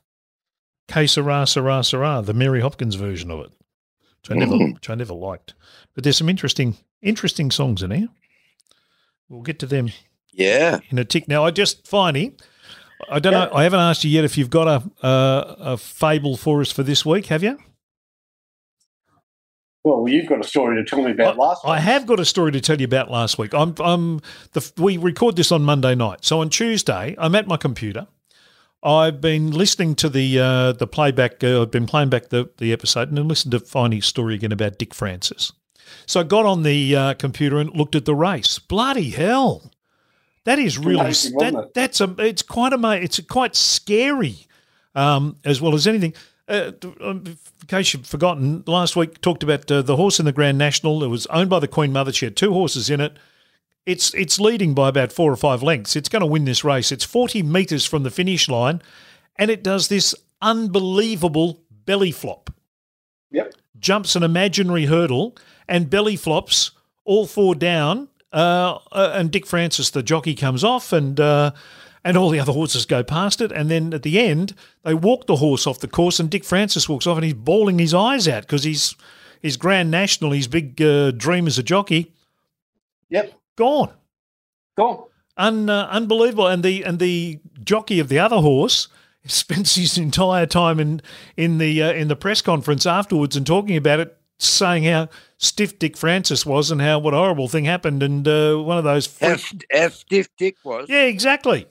Que 0.89 1.07
Sera 1.07 1.47
Sera 1.47 1.85
Sera, 1.85 2.21
the 2.25 2.35
Mary 2.35 2.61
Hopkins 2.61 2.97
version 2.97 3.31
of 3.31 3.41
it, 3.41 3.53
which 4.23 4.31
I 4.31 4.35
never, 4.35 4.55
Mm. 4.55 4.75
which 4.75 4.91
I 4.91 4.97
never 4.97 5.15
liked. 5.15 5.55
But 5.95 6.03
there's 6.03 6.17
some 6.19 6.29
interesting, 6.29 6.77
interesting 7.01 7.53
songs 7.53 7.83
in 7.85 7.93
here. 7.93 8.09
We'll 9.29 9.43
get 9.43 9.61
to 9.61 9.67
them 9.67 9.91
Yeah. 10.33 10.81
in 10.91 10.99
a 10.99 11.05
tick. 11.05 11.29
Now, 11.29 11.45
I 11.45 11.53
just, 11.53 11.87
finally, 11.87 12.35
I 13.09 13.21
don't 13.21 13.33
know, 13.33 13.49
I 13.55 13.63
haven't 13.63 13.79
asked 13.79 14.03
you 14.03 14.11
yet 14.11 14.25
if 14.25 14.37
you've 14.37 14.51
got 14.51 14.67
a, 14.67 15.07
a, 15.07 15.57
a 15.73 15.77
fable 15.77 16.37
for 16.37 16.61
us 16.61 16.73
for 16.73 16.83
this 16.83 17.07
week, 17.07 17.27
have 17.27 17.45
you? 17.45 17.57
Well, 19.85 20.07
you've 20.09 20.27
got 20.29 20.41
a 20.41 20.45
story 20.45 20.77
to 20.77 20.85
tell 20.85 21.03
me 21.03 21.11
about 21.11 21.39
last 21.39 21.65
Week. 21.65 21.71
I 21.73 21.81
have 21.81 22.07
got 22.07 22.21
a 22.21 22.25
story 22.25 22.53
to 22.53 22.61
tell 22.61 22.79
you 22.79 22.85
about 22.85 23.11
last 23.11 23.39
week. 23.39 23.55
I'm, 23.55 23.75
I'm 23.81 24.21
the, 24.53 24.73
we 24.77 24.99
record 24.99 25.37
this 25.37 25.51
on 25.51 25.63
Monday 25.63 25.95
night, 25.95 26.25
so 26.25 26.41
on 26.41 26.51
Tuesday 26.51 27.15
I'm 27.19 27.35
at 27.35 27.47
my 27.47 27.57
computer. 27.57 28.07
I've 28.83 29.21
been 29.21 29.51
listening 29.51 29.95
to 29.97 30.09
the 30.09 30.39
uh, 30.39 30.73
the 30.73 30.87
playback. 30.87 31.45
Uh, 31.45 31.63
I've 31.63 31.71
been 31.71 31.87
playing 31.87 32.09
back 32.09 32.29
the, 32.29 32.51
the 32.59 32.73
episode 32.73 33.09
and 33.09 33.19
then 33.19 33.29
listened 33.29 33.53
to 33.53 33.61
Finey's 33.61 34.07
story 34.07 34.35
again 34.35 34.53
about 34.53 34.79
Dick 34.79 34.95
Francis. 34.95 35.53
So 36.07 36.21
I 36.21 36.23
got 36.23 36.47
on 36.47 36.63
the 36.63 36.97
uh, 36.97 37.15
computer 37.15 37.59
and 37.59 37.75
looked 37.75 37.95
at 37.95 38.05
the 38.05 38.15
race. 38.15 38.59
Bloody 38.59 39.11
hell, 39.11 39.71
that 40.45 40.59
is 40.59 40.79
really 40.79 41.01
Amazing, 41.01 41.39
that, 41.39 41.75
that's 41.75 42.01
a 42.01 42.15
it's 42.19 42.43
quite 42.43 42.73
amazing. 42.73 43.05
It's 43.05 43.21
quite 43.21 43.55
scary 43.55 44.47
um, 44.95 45.37
as 45.45 45.61
well 45.61 45.75
as 45.75 45.87
anything. 45.87 46.15
Uh, 46.51 46.73
um, 47.01 47.23
in 47.27 47.39
case 47.69 47.95
you've 47.95 48.07
forgotten, 48.07 48.65
last 48.67 48.97
week 48.97 49.21
talked 49.21 49.45
about 49.45 49.71
uh, 49.71 49.83
the 49.83 49.95
horse 49.95 50.19
in 50.19 50.27
the 50.27 50.33
Grand 50.33 50.59
National. 50.59 51.05
It 51.05 51.07
was 51.07 51.27
owned 51.27 51.49
by 51.49 51.61
the 51.61 51.69
Queen 51.69 51.93
Mother. 51.93 52.13
She 52.13 52.27
had 52.27 52.37
two 52.37 52.53
horses 52.53 52.91
in 52.91 53.01
it. 53.01 53.17
It's 53.87 54.13
it's 54.15 54.41
leading 54.41 54.75
by 54.75 54.89
about 54.89 55.13
four 55.13 55.33
or 55.33 55.37
five 55.37 55.63
lengths. 55.63 55.95
It's 55.95 56.09
going 56.09 56.21
to 56.21 56.27
win 56.27 56.45
this 56.45 56.65
race. 56.65 56.91
It's 56.91 57.05
forty 57.05 57.45
metres 57.45 57.87
from 57.87 58.03
the 58.03 58.11
finish 58.11 58.49
line, 58.49 58.83
and 59.37 59.49
it 59.49 59.63
does 59.63 59.87
this 59.87 60.13
unbelievable 60.43 61.63
belly 61.71 62.11
flop. 62.11 62.51
Yep. 63.31 63.55
Jumps 63.79 64.17
an 64.17 64.25
imaginary 64.25 64.87
hurdle 64.87 65.37
and 65.69 65.89
belly 65.89 66.17
flops 66.17 66.73
all 67.05 67.27
four 67.27 67.55
down. 67.55 68.09
Uh, 68.33 68.79
uh, 68.91 69.13
and 69.15 69.31
Dick 69.31 69.47
Francis, 69.47 69.91
the 69.91 70.03
jockey, 70.03 70.35
comes 70.35 70.65
off 70.65 70.93
and. 70.93 71.21
And 72.03 72.17
all 72.17 72.31
the 72.31 72.41
other 72.41 72.53
horses 72.53 72.87
go 72.87 73.03
past 73.03 73.41
it. 73.43 73.53
And 73.53 73.71
then 73.71 73.93
at 73.93 74.03
the 74.03 74.19
end, 74.19 74.55
they 74.85 74.95
walk 74.95 75.27
the 75.27 75.37
horse 75.37 75.67
off 75.67 75.81
the 75.81 75.89
course, 75.89 76.19
and 76.19 76.31
Dick 76.31 76.45
Francis 76.45 76.89
walks 76.89 77.07
off, 77.07 77.17
and 77.19 77.25
he's 77.25 77.35
bawling 77.35 77.79
his 77.79 77.93
eyes 77.93 78.27
out 78.27 78.43
because 78.45 78.65
he's 78.65 78.95
his 79.43 79.57
Grand 79.59 79.91
National, 79.91 80.31
his 80.33 80.49
big 80.49 80.81
uh, 80.81 81.11
dream 81.11 81.47
as 81.47 81.59
a 81.59 81.63
jockey, 81.63 82.13
Yep. 83.11 83.33
gone. 83.57 83.93
Gone. 84.77 85.05
Un, 85.37 85.69
uh, 85.69 85.89
unbelievable. 85.91 86.47
And 86.47 86.63
the 86.63 86.85
and 86.85 86.99
the 86.99 87.39
jockey 87.63 88.01
of 88.01 88.09
the 88.09 88.19
other 88.19 88.37
horse 88.39 88.89
spends 89.27 89.75
his 89.75 89.99
entire 89.99 90.47
time 90.47 90.81
in 90.81 91.03
in 91.37 91.59
the 91.59 91.83
uh, 91.83 91.93
in 91.93 92.09
the 92.09 92.17
press 92.17 92.41
conference 92.43 92.87
afterwards 92.87 93.37
and 93.37 93.47
talking 93.47 93.77
about 93.77 94.01
it, 94.01 94.17
saying 94.39 94.85
how 94.85 95.09
stiff 95.39 95.79
Dick 95.79 95.97
Francis 95.97 96.45
was 96.47 96.71
and 96.71 96.81
how 96.81 96.99
what 96.99 97.13
a 97.15 97.17
horrible 97.19 97.49
thing 97.49 97.65
happened. 97.67 98.03
And 98.03 98.27
uh, 98.27 98.57
one 98.57 98.79
of 98.79 98.85
those 98.85 99.07
freak- 99.07 99.67
how 99.73 99.89
stiff 99.91 100.29
Dick 100.39 100.57
was. 100.65 100.87
yeah, 100.89 101.05
exactly. 101.05 101.67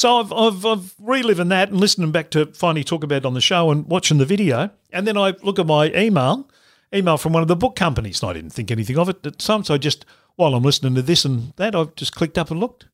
So 0.00 0.18
I've, 0.18 0.32
I've, 0.32 0.64
I've 0.64 0.94
reliving 0.98 1.48
that 1.48 1.68
and 1.68 1.78
listening 1.78 2.10
back 2.10 2.30
to 2.30 2.46
finally 2.46 2.84
talk 2.84 3.04
about 3.04 3.16
it 3.16 3.26
on 3.26 3.34
the 3.34 3.40
show 3.42 3.70
and 3.70 3.86
watching 3.86 4.16
the 4.16 4.24
video. 4.24 4.70
And 4.94 5.06
then 5.06 5.18
I 5.18 5.34
look 5.42 5.58
at 5.58 5.66
my 5.66 5.92
email, 5.92 6.48
email 6.94 7.18
from 7.18 7.34
one 7.34 7.42
of 7.42 7.48
the 7.48 7.54
book 7.56 7.76
companies. 7.76 8.22
And 8.22 8.30
I 8.30 8.32
didn't 8.32 8.54
think 8.54 8.70
anything 8.70 8.96
of 8.96 9.10
it 9.10 9.26
at 9.26 9.38
time. 9.38 9.62
So 9.62 9.74
I 9.74 9.76
just, 9.76 10.06
while 10.36 10.54
I'm 10.54 10.62
listening 10.62 10.94
to 10.94 11.02
this 11.02 11.26
and 11.26 11.52
that, 11.56 11.74
I've 11.74 11.94
just 11.96 12.14
clicked 12.14 12.38
up 12.38 12.50
and 12.50 12.58
looked. 12.58 12.86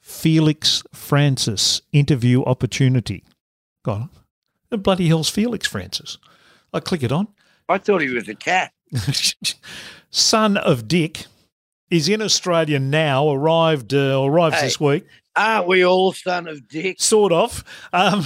Felix 0.00 0.84
Francis 0.94 1.82
interview 1.92 2.44
opportunity. 2.44 3.24
God, 3.82 4.08
the 4.70 4.78
bloody 4.78 5.08
hell's 5.08 5.28
Felix 5.28 5.66
Francis? 5.66 6.18
I 6.72 6.78
click 6.78 7.02
it 7.02 7.10
on. 7.10 7.26
I 7.68 7.78
thought 7.78 8.00
he 8.00 8.10
was 8.10 8.28
a 8.28 8.36
cat. 8.36 8.72
Son 10.10 10.56
of 10.56 10.86
Dick 10.86 11.26
is 11.90 12.08
in 12.08 12.22
Australia 12.22 12.78
now, 12.78 13.28
arrived, 13.28 13.92
uh, 13.92 14.22
arrives 14.24 14.54
Hey. 14.54 14.66
this 14.66 14.78
week. 14.78 15.04
Aren't 15.38 15.68
we 15.68 15.84
all 15.84 16.12
son 16.12 16.48
of 16.48 16.66
Dick? 16.68 17.00
sort 17.00 17.32
of. 17.32 17.64
Um, 17.92 18.24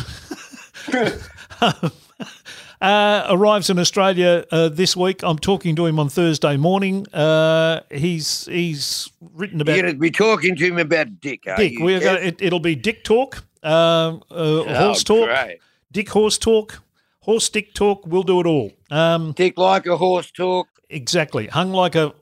uh, 2.81 3.27
arrives 3.31 3.71
in 3.71 3.79
Australia 3.79 4.45
uh, 4.51 4.69
this 4.69 4.97
week. 4.97 5.23
I'm 5.23 5.39
talking 5.39 5.77
to 5.77 5.87
him 5.87 5.99
on 6.01 6.09
Thursday 6.09 6.57
morning. 6.57 7.07
Uh, 7.15 7.81
he's 7.93 8.47
he's 8.47 9.09
written 9.35 9.61
about 9.61 9.75
You're 9.77 9.83
going 9.83 9.95
to 9.95 10.01
be 10.01 10.11
talking 10.11 10.57
to 10.57 10.65
him 10.67 10.79
about 10.79 11.21
Dick, 11.21 11.43
Dick. 11.57 11.75
We're 11.79 12.01
gonna, 12.01 12.19
it, 12.19 12.43
it'll 12.43 12.59
be 12.61 12.75
Dick 12.75 13.05
talk, 13.05 13.45
um, 13.63 14.23
uh, 14.31 14.35
Oh, 14.35 14.75
horse 14.75 15.05
talk, 15.05 15.29
great. 15.29 15.59
Dick 15.93 16.09
horse 16.09 16.39
talk, 16.39 16.83
horse 17.21 17.45
stick 17.45 17.75
talk. 17.75 18.05
We'll 18.07 18.25
do 18.25 18.41
it 18.41 18.47
all. 18.47 18.73
Um, 18.91 19.33
Dick 19.33 19.57
like 19.59 19.87
a 19.87 19.97
horse 19.97 20.31
talk. 20.33 20.67
exactly. 20.89 21.47
Hung 21.47 21.71
like 21.73 21.95
a 21.95 22.13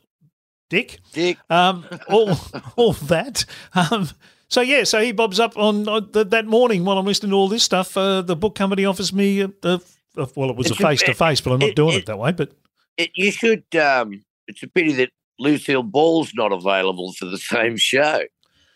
dick. 0.69 0.99
Dick. 1.13 1.39
Um, 1.49 1.87
all 2.09 2.37
all 2.77 2.93
that. 2.95 3.47
Um, 3.75 4.11
so 4.51 4.61
yeah, 4.61 4.85
so 4.85 5.01
he 5.01 5.13
bobs 5.13 5.41
up 5.41 5.57
on, 5.57 5.89
on 5.89 6.13
th- 6.13 6.29
that 6.29 6.47
morning 6.47 6.85
while 6.85 6.99
I'm 6.99 7.07
listening 7.07 7.31
to 7.31 7.37
all 7.37 7.49
this 7.49 7.63
stuff. 7.63 7.97
Uh, 7.97 8.21
the 8.23 8.37
book 8.37 8.55
company 8.55 8.85
offers 8.85 9.13
me 9.13 9.41
a, 9.41 9.51
a, 9.63 9.81
a 10.17 10.29
well, 10.37 10.51
it 10.51 10.57
was 10.57 10.67
a 10.69 10.73
It's 10.73 10.81
a- 10.81 10.83
face 10.87 11.03
to 11.05 11.15
face, 11.15 11.41
but 11.41 11.53
I'm 11.53 11.61
not 11.61 11.71
it- 11.71 11.77
doing 11.77 11.95
it, 11.95 11.99
it- 12.01 12.07
that 12.07 12.19
way. 12.19 12.33
But 12.33 12.53
It, 12.99 13.11
you 13.15 13.31
should. 13.31 13.65
Um, 13.77 14.23
it's 14.49 14.63
a 14.63 14.67
pity 14.69 14.93
that 14.95 15.11
Lucille 15.39 15.83
Ball's 15.83 16.33
not 16.35 16.53
available 16.53 17.13
for 17.15 17.25
the 17.25 17.39
same 17.39 17.77
show. 17.77 18.21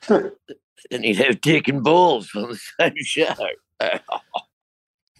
and 0.08 1.04
he'd 1.04 1.16
have 1.16 1.40
Dick 1.40 1.68
and 1.68 1.82
Balls 1.82 2.30
on 2.34 2.50
the 2.50 2.60
same 2.80 2.94
show. 3.02 3.34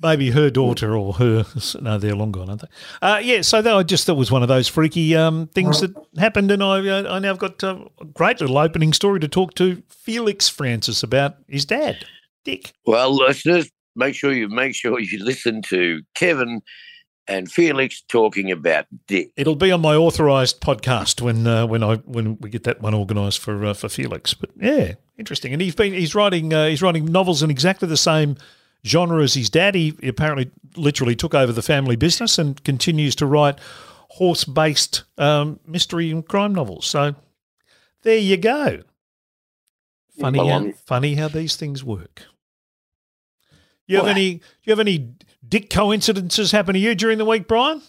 maybe 0.03 0.31
her 0.31 0.51
daughter 0.51 0.97
or 0.97 1.15
her. 1.15 1.47
No, 1.81 1.99
they're 1.99 2.15
long 2.15 2.33
gone, 2.33 2.49
aren't 2.49 2.63
they? 2.63 2.69
Uh, 3.03 3.19
yeah. 3.19 3.43
So 3.43 3.61
that 3.63 3.75
I 3.75 3.83
just 3.83 4.07
thought 4.07 4.17
was 4.17 4.31
one 4.31 4.43
of 4.43 4.49
those 4.49 4.69
freaky 4.69 5.15
um, 5.17 5.49
things 5.49 5.81
that 5.81 5.95
happened, 6.19 6.51
and 6.51 6.63
I 6.63 6.87
uh, 6.87 7.15
I 7.15 7.19
now 7.19 7.29
have 7.29 7.39
got 7.39 7.63
uh, 7.63 7.85
a 8.01 8.05
great 8.05 8.41
little 8.41 8.59
opening 8.59 8.93
story 8.93 9.21
to 9.21 9.29
talk 9.29 9.55
to 9.55 9.83
Felix 9.89 10.49
Francis 10.49 11.03
about 11.03 11.37
his 11.49 11.65
dad, 11.65 12.05
Dick. 12.45 12.73
Well, 12.87 13.15
listeners, 13.15 13.71
make 13.97 14.15
sure 14.15 14.33
you 14.33 14.49
make 14.49 14.75
sure 14.75 14.99
you 15.01 15.23
listen 15.23 15.63
to 15.63 16.03
Kevin 16.15 16.63
and 17.27 17.51
Felix 17.51 18.03
talking 18.03 18.51
about 18.51 18.87
Dick. 19.07 19.31
It'll 19.37 19.57
be 19.57 19.73
on 19.73 19.81
my 19.81 19.95
authorised 19.95 20.61
podcast 20.61 21.21
when 21.21 21.47
uh, 21.47 21.67
when 21.67 21.83
I 21.83 21.97
when 21.97 22.39
we 22.39 22.51
get 22.51 22.65
that 22.65 22.81
one 22.81 22.95
organised 22.95 23.41
for 23.41 23.65
uh, 23.65 23.75
for 23.75 23.89
Felix. 23.89 24.35
But 24.35 24.51
yeah, 24.57 24.95
interesting. 25.19 25.53
And 25.53 25.63
he's 25.63 25.75
been 25.75 25.93
he's 25.93 26.15
writing 26.15 26.53
uh, 26.53 26.69
he's 26.69 26.83
writing 26.83 27.07
novels 27.07 27.43
in 27.43 27.51
exactly 27.51 27.89
the 27.89 27.97
same 27.97 28.37
genre 28.85 29.23
as 29.23 29.35
his 29.35 29.51
dad. 29.51 29.75
He 29.75 29.95
apparently 30.03 30.51
literally 30.77 31.17
took 31.17 31.35
over 31.35 31.53
the 31.53 31.63
family 31.63 31.97
business 31.97 32.39
and 32.39 32.63
continues 32.65 33.15
to 33.17 33.27
write 33.27 33.59
horse 34.11 34.45
based 34.45 35.05
um, 35.19 35.59
mystery 35.67 36.11
and 36.11 36.27
crime 36.27 36.55
novels. 36.55 36.87
So 36.87 37.15
there 38.03 38.19
you 38.19 38.37
go. 38.37 38.83
Funny 40.19 40.39
Well, 40.39 40.49
how, 40.49 40.73
funny 40.87 41.15
how 41.15 41.29
these 41.29 41.57
things 41.57 41.83
work. 41.83 42.23
You 43.87 43.97
have 43.97 44.07
Well- 44.07 44.15
any? 44.15 44.35
Do 44.35 44.41
you 44.65 44.71
have 44.73 44.81
any 44.81 45.15
dick 45.47 45.71
coincidences 45.71 46.53
happen 46.53 46.75
to 46.75 46.79
you 46.81 46.95
during 46.95 47.19
the 47.19 47.25
week, 47.25 47.49
Brian? 47.49 47.83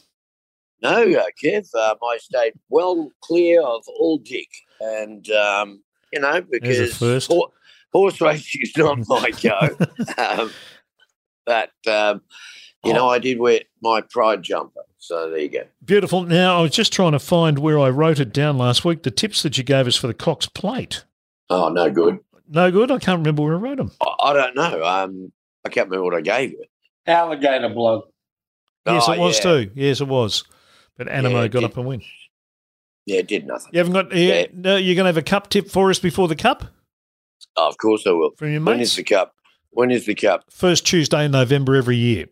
No, 0.82 0.92
uh, 0.92 1.26
Kev, 1.42 1.74
um, 1.76 1.98
I 2.04 2.18
stayed 2.18 2.54
well 2.70 3.12
clear 3.22 3.62
of 3.62 3.84
all 3.88 4.18
Dick, 4.18 4.50
and 4.82 5.30
um, 5.32 5.84
you 6.12 6.20
know 6.20 6.42
because 6.42 7.28
horse 7.94 8.22
racing 8.22 8.62
is 8.62 8.76
not 8.78 9.00
my 9.08 9.32
go. 9.42 9.78
um, 10.18 10.52
but 11.46 11.72
um, 11.88 12.22
you 12.84 12.94
know, 12.94 13.10
I 13.10 13.20
did 13.20 13.40
wear 13.40 13.62
my 13.82 14.02
pride 14.02 14.44
jumper, 14.44 14.82
so 14.98 15.30
there 15.30 15.40
you 15.40 15.50
go. 15.50 15.64
Beautiful. 15.84 16.24
Now, 16.24 16.60
I 16.60 16.62
was 16.62 16.72
just 16.72 16.94
trying 16.94 17.14
to 17.14 17.20
find 17.20 17.60
where 17.60 17.80
I 17.80 17.90
wrote 17.90 18.20
it 18.20 18.32
down 18.34 18.58
last 18.58 18.86
week. 18.86 19.04
The 19.04 19.12
tips 19.12 19.44
that 19.44 19.58
you 19.58 19.64
gave 19.64 19.88
us 19.88 19.96
for 19.96 20.08
the 20.08 20.14
Cox 20.14 20.48
plate. 20.48 21.04
Oh, 21.50 21.70
no 21.70 21.90
good. 21.90 22.20
No 22.48 22.72
good. 22.72 22.92
I 22.92 23.00
can't 23.00 23.20
remember 23.20 23.42
where 23.44 23.54
I 23.56 23.58
wrote 23.58 23.78
them. 23.78 23.92
I, 24.02 24.16
I 24.26 24.34
don't 24.34 24.56
know. 24.56 24.84
Um, 24.84 25.32
I 25.66 25.70
can't 25.70 25.90
remember 25.90 26.06
what 26.06 26.16
I 26.16 26.22
gave 26.22 26.52
you. 26.52 26.64
Alligator 27.08 27.70
blood. 27.70 28.02
yes, 28.86 29.06
Oh, 29.08 29.12
it 29.14 29.20
was 29.20 29.38
yeah. 29.38 29.44
too. 29.44 29.72
Yes, 29.76 30.02
it 30.02 30.08
was. 30.08 30.44
But 30.98 31.08
Anamoe 31.08 31.44
Yeah, 31.44 31.48
got 31.48 31.60
did- 31.62 31.64
up 31.72 31.78
and 31.78 31.86
win. 31.88 32.02
Yeah, 33.08 33.18
it 33.20 33.28
did 33.28 33.46
nothing. 33.46 33.70
You 33.72 33.78
haven't 33.80 33.94
got. 33.94 34.16
Yeah. 34.16 34.34
Yeah. 34.34 34.46
No, 34.54 34.76
you're 34.78 34.96
going 34.96 35.04
to 35.04 35.10
have 35.10 35.18
a 35.18 35.22
cup 35.22 35.50
tip 35.50 35.70
for 35.70 35.92
us 35.92 36.00
before 36.00 36.28
the 36.28 36.36
cup 36.36 36.64
Oh, 37.56 37.68
of 37.70 37.78
course 37.78 38.08
I 38.08 38.12
will. 38.12 38.32
from 38.38 38.52
your 38.52 38.62
When 38.64 38.78
mates. 38.80 38.92
is 38.92 38.96
the 38.98 39.04
cup? 39.04 39.35
When 39.76 39.92
is 39.92 40.06
the 40.06 40.16
cup? 40.16 40.46
First 40.50 40.88
Tuesday 40.88 41.26
in 41.26 41.32
November 41.32 41.76
every 41.76 41.98
year. 41.98 42.28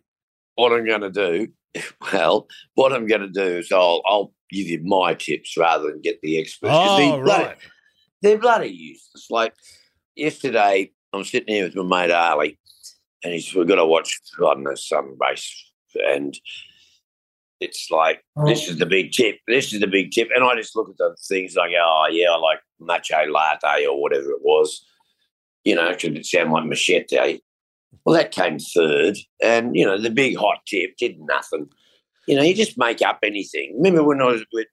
What 0.54 0.72
I'm 0.72 0.86
going 0.86 1.02
to 1.02 1.10
do, 1.10 1.48
well, 2.12 2.48
what 2.74 2.94
I'm 2.94 3.06
going 3.06 3.20
to 3.20 3.28
do 3.28 3.58
is 3.58 3.70
I'll 3.70 4.00
I'll 4.08 4.32
give 4.50 4.66
you 4.66 4.82
my 4.82 5.12
tips 5.12 5.54
rather 5.58 5.90
than 5.90 6.00
get 6.00 6.20
the 6.22 6.40
experts. 6.40 6.72
Oh, 6.74 6.96
they're 6.96 7.22
bloody- 7.22 7.44
right. 7.44 7.56
They're 8.22 8.38
bloody 8.38 8.68
useless. 8.68 9.26
Like 9.30 9.52
yesterday, 10.16 10.90
I'm 11.12 11.24
sitting 11.24 11.54
here 11.54 11.64
with 11.64 11.76
my 11.76 12.06
mate 12.06 12.14
Ali, 12.14 12.58
and 13.22 13.34
he's 13.34 13.54
we've 13.54 13.68
got 13.68 13.74
to 13.74 13.84
watch 13.84 14.18
I 14.38 14.40
don't 14.40 14.62
know 14.62 14.74
some 14.74 15.14
race, 15.20 15.70
and 16.08 16.34
it's 17.60 17.88
like 17.90 18.24
oh. 18.38 18.46
this 18.46 18.70
is 18.70 18.78
the 18.78 18.86
big 18.86 19.12
tip. 19.12 19.36
This 19.46 19.74
is 19.74 19.80
the 19.80 19.86
big 19.86 20.12
tip, 20.12 20.30
and 20.34 20.42
I 20.42 20.56
just 20.56 20.74
look 20.74 20.88
at 20.88 20.96
the 20.96 21.14
things 21.28 21.56
like, 21.56 21.72
oh 21.78 22.06
yeah, 22.10 22.30
I 22.30 22.38
like 22.38 22.60
matcha 22.80 23.30
latte 23.30 23.86
or 23.86 24.00
whatever 24.00 24.30
it 24.30 24.40
was. 24.40 24.82
You 25.64 25.74
know, 25.74 25.90
because 25.90 26.16
it 26.16 26.26
sounded 26.26 26.52
like 26.52 26.66
machete. 26.66 27.40
Well, 28.04 28.16
that 28.16 28.32
came 28.32 28.58
third, 28.58 29.16
and 29.42 29.74
you 29.76 29.86
know 29.86 30.00
the 30.00 30.10
big 30.10 30.36
hot 30.36 30.58
tip 30.66 30.96
did 30.96 31.18
nothing. 31.20 31.68
You 32.26 32.36
know, 32.36 32.42
you 32.42 32.54
just 32.54 32.78
make 32.78 33.02
up 33.02 33.20
anything. 33.22 33.74
Remember 33.76 34.02
when 34.02 34.20
I 34.20 34.26
was 34.26 34.44
with 34.52 34.66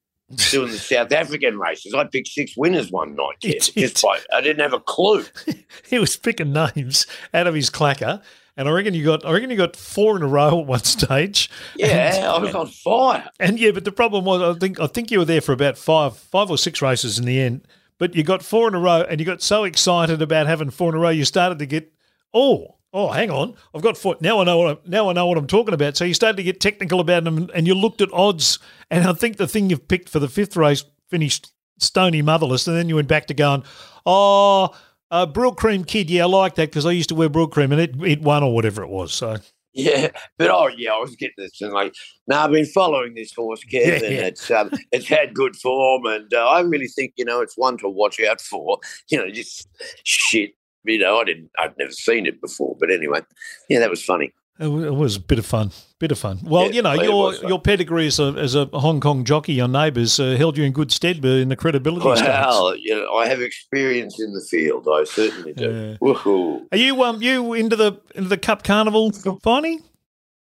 doing 0.52 0.72
the 0.72 0.78
South 0.78 1.12
African 1.12 1.58
races, 1.60 1.94
I 1.94 2.06
picked 2.06 2.30
six 2.30 2.56
winners 2.56 2.92
one 2.92 3.16
night. 3.16 3.40
Did. 3.42 3.62
just 3.62 4.02
by, 4.02 4.20
I 4.34 4.42
didn't 4.42 4.62
have 4.62 4.74
a 4.74 4.80
clue. 4.80 5.26
He 5.88 6.00
was 6.00 6.16
picking 6.16 6.54
names 6.54 7.06
out 7.34 7.48
of 7.48 7.56
his 7.56 7.70
clacker, 7.70 8.22
and 8.56 8.68
I 8.68 8.72
reckon 8.72 8.94
you 8.94 9.04
got. 9.04 9.26
I 9.26 9.32
reckon 9.32 9.50
you 9.50 9.58
got 9.58 9.76
four 9.76 10.16
in 10.16 10.22
a 10.22 10.28
row 10.28 10.62
at 10.62 10.68
one 10.68 10.84
stage. 10.84 11.50
Yeah, 11.76 12.32
I 12.34 12.40
was 12.40 12.56
on 12.56 12.68
fire. 12.68 13.30
And 13.40 13.60
yeah, 13.60 13.72
but 13.72 13.84
the 13.86 13.92
problem 13.92 14.24
was, 14.24 14.42
I 14.42 14.58
think 14.58 14.80
I 14.80 14.88
think 14.88 15.12
you 15.12 15.20
were 15.20 15.26
there 15.26 15.42
for 15.42 15.52
about 15.52 15.78
five, 15.78 16.18
five 16.18 16.50
or 16.50 16.58
six 16.58 16.82
races 16.82 17.20
in 17.20 17.26
the 17.26 17.40
end. 17.40 17.68
But 18.02 18.16
you 18.16 18.24
got 18.24 18.42
four 18.42 18.68
in 18.68 18.74
a 18.74 18.80
row, 18.80 19.06
and 19.08 19.20
you 19.20 19.28
got 19.28 19.44
so 19.44 19.64
excited 19.64 20.24
about 20.24 20.48
having 20.48 20.72
four 20.72 20.90
in 20.90 20.96
a 20.96 20.98
row, 20.98 21.10
you 21.10 21.24
started 21.24 21.60
to 21.60 21.68
get, 21.68 21.94
oh, 22.34 22.78
oh, 22.92 23.10
hang 23.12 23.30
on, 23.30 23.54
I've 23.76 23.84
got 23.84 23.96
four. 23.96 24.16
Now 24.20 24.42
I 24.42 24.44
know 24.44 24.58
what 24.58 24.72
I'm, 24.72 24.90
now 24.90 25.08
I 25.12 25.14
know 25.14 25.28
what 25.28 25.38
I'm 25.38 25.46
talking 25.46 25.76
about. 25.76 25.96
So 25.96 26.06
you 26.06 26.16
started 26.16 26.38
to 26.38 26.44
get 26.44 26.60
technical 26.60 27.00
about 27.00 27.26
them, 27.26 27.52
and 27.54 27.68
you 27.68 27.76
looked 27.76 28.02
at 28.02 28.12
odds. 28.12 28.58
And 28.90 29.06
I 29.06 29.14
think 29.14 29.38
the 29.38 29.48
thing 29.48 29.70
you've 29.70 29.88
picked 29.88 30.10
for 30.10 30.18
the 30.18 30.28
fifth 30.28 30.58
race 30.58 30.84
finished 31.10 31.54
stony 31.78 32.24
motherless, 32.24 32.68
and 32.68 32.76
then 32.76 32.90
you 32.90 32.96
went 32.96 33.08
back 33.08 33.28
to 33.28 33.36
going, 33.36 33.64
oh. 34.04 34.76
Uh, 35.12 35.26
Brill 35.26 35.54
Cream 35.54 35.84
Kid, 35.84 36.10
yeah, 36.10 36.24
I 36.24 36.28
like 36.28 36.56
that 36.56 36.70
because 36.70 36.86
I 36.86 36.92
used 36.92 37.10
to 37.10 37.16
wear 37.16 37.30
Brylcreem 37.30 37.74
and 37.74 37.82
it, 37.82 38.02
it 38.02 38.22
won 38.22 38.44
or 38.44 38.56
whatever 38.56 38.82
it 38.82 38.88
was. 38.88 39.14
So 39.14 39.36
Yeah, 39.74 40.10
but 40.38 40.50
oh 40.50 40.68
yeah, 40.68 40.92
I 40.92 41.00
was 41.00 41.16
getting 41.16 41.36
this 41.38 41.62
and 41.62 41.72
like, 41.72 41.94
now 42.28 42.44
I've 42.44 42.52
been 42.52 42.66
following 42.66 43.14
this 43.14 43.34
horse, 43.34 43.64
Kev, 43.64 43.86
Yeah, 43.86 43.94
and 43.94 44.16
yeah. 44.16 44.26
it's 44.26 44.52
um, 44.52 44.70
it's 44.92 45.08
had 45.08 45.34
good 45.34 45.56
form, 45.56 46.06
and 46.06 46.34
uh, 46.34 46.46
I 46.48 46.60
really 46.62 46.88
think 46.88 47.14
you 47.16 47.24
know 47.26 47.42
it's 47.42 47.58
one 47.58 47.78
to 47.78 47.90
watch 47.90 48.20
out 48.20 48.42
for. 48.42 48.80
You 49.10 49.18
know, 49.18 49.30
just 49.30 49.68
shit. 50.04 50.52
You 50.84 50.98
know, 50.98 51.20
I 51.20 51.24
didn't, 51.24 51.52
I'd 51.60 51.78
never 51.78 51.92
seen 51.92 52.26
it 52.26 52.42
before, 52.42 52.76
but 52.80 52.92
anyway, 52.92 53.22
yeah, 53.70 53.80
that 53.80 53.90
was 53.90 54.04
funny. 54.04 54.34
It 54.60 54.68
was 54.68 55.16
a 55.16 55.20
bit 55.20 55.40
of 55.40 55.46
fun, 55.46 55.72
Bit 56.02 56.12
of 56.12 56.18
fun. 56.18 56.40
Well, 56.42 56.66
Yeah, 56.66 56.72
you 56.72 56.82
know, 56.82 56.94
your 56.94 57.36
your 57.48 57.62
pedigree 57.62 58.08
as 58.08 58.20
a, 58.20 58.34
as 58.36 58.56
a 58.56 58.66
Hong 58.74 59.00
Kong 59.00 59.24
jockey, 59.24 59.54
your 59.54 59.68
neighbours 59.68 60.20
uh, 60.20 60.36
held 60.36 60.58
you 60.58 60.64
in 60.64 60.72
good 60.72 60.92
stead 60.92 61.24
in 61.24 61.50
the 61.50 61.56
credibility 61.56 62.02
stakes. 62.16 62.28
Well, 62.28 62.76
you 62.80 62.96
know, 62.96 63.14
I 63.14 63.28
have 63.28 63.40
experience 63.40 64.20
in 64.20 64.34
the 64.34 64.42
field. 64.42 64.88
I 64.92 65.04
certainly 65.04 65.54
do. 65.54 65.64
Yeah. 65.64 65.98
Woohoo! 66.02 66.66
Are 66.72 66.78
you 66.80 67.04
um 67.04 67.22
you 67.22 67.54
into 67.54 67.76
the 67.76 68.02
into 68.16 68.30
the 68.30 68.38
Cup 68.40 68.64
Carnival, 68.64 69.12
Finey? 69.12 69.78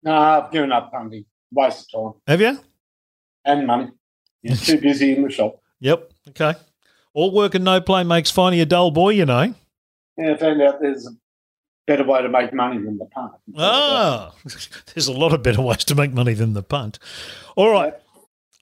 No, 0.02 0.14
I've 0.14 0.52
given 0.52 0.72
up 0.72 0.92
punting. 0.92 1.24
Waste 1.50 1.88
of 1.94 2.12
time 2.12 2.20
Have 2.26 2.42
you? 2.42 2.59
and 3.46 3.66
money. 3.66 3.88
You're 4.42 4.57
too 4.68 4.78
busy 4.78 5.16
in 5.16 5.22
the 5.22 5.30
shop. 5.30 5.59
Yep. 5.80 6.12
Okay. 6.28 6.52
All 7.14 7.32
work 7.32 7.54
and 7.54 7.64
no 7.64 7.80
play 7.80 8.04
makes 8.04 8.30
Finey 8.30 8.61
a 8.61 8.66
dull 8.66 8.90
boy, 8.90 9.11
you 9.14 9.24
know. 9.24 9.54
Yeah, 10.18 10.32
I 10.32 10.36
found 10.36 10.61
out 10.61 10.82
there's 10.82 11.07
a 11.07 11.12
better 11.87 12.05
way 12.05 12.22
to 12.22 12.28
make 12.28 12.53
money 12.53 12.78
than 12.78 12.99
the 12.99 13.05
punt. 13.07 13.32
Ah, 13.57 14.32
there's 14.95 15.09
a 15.09 15.12
lot 15.12 15.32
of 15.32 15.43
better 15.43 15.62
ways 15.62 15.84
to 15.84 15.95
make 15.95 16.12
money 16.12 16.34
than 16.34 16.53
the 16.53 16.62
punt. 16.62 16.99
All 17.57 17.70
right, 17.70 17.95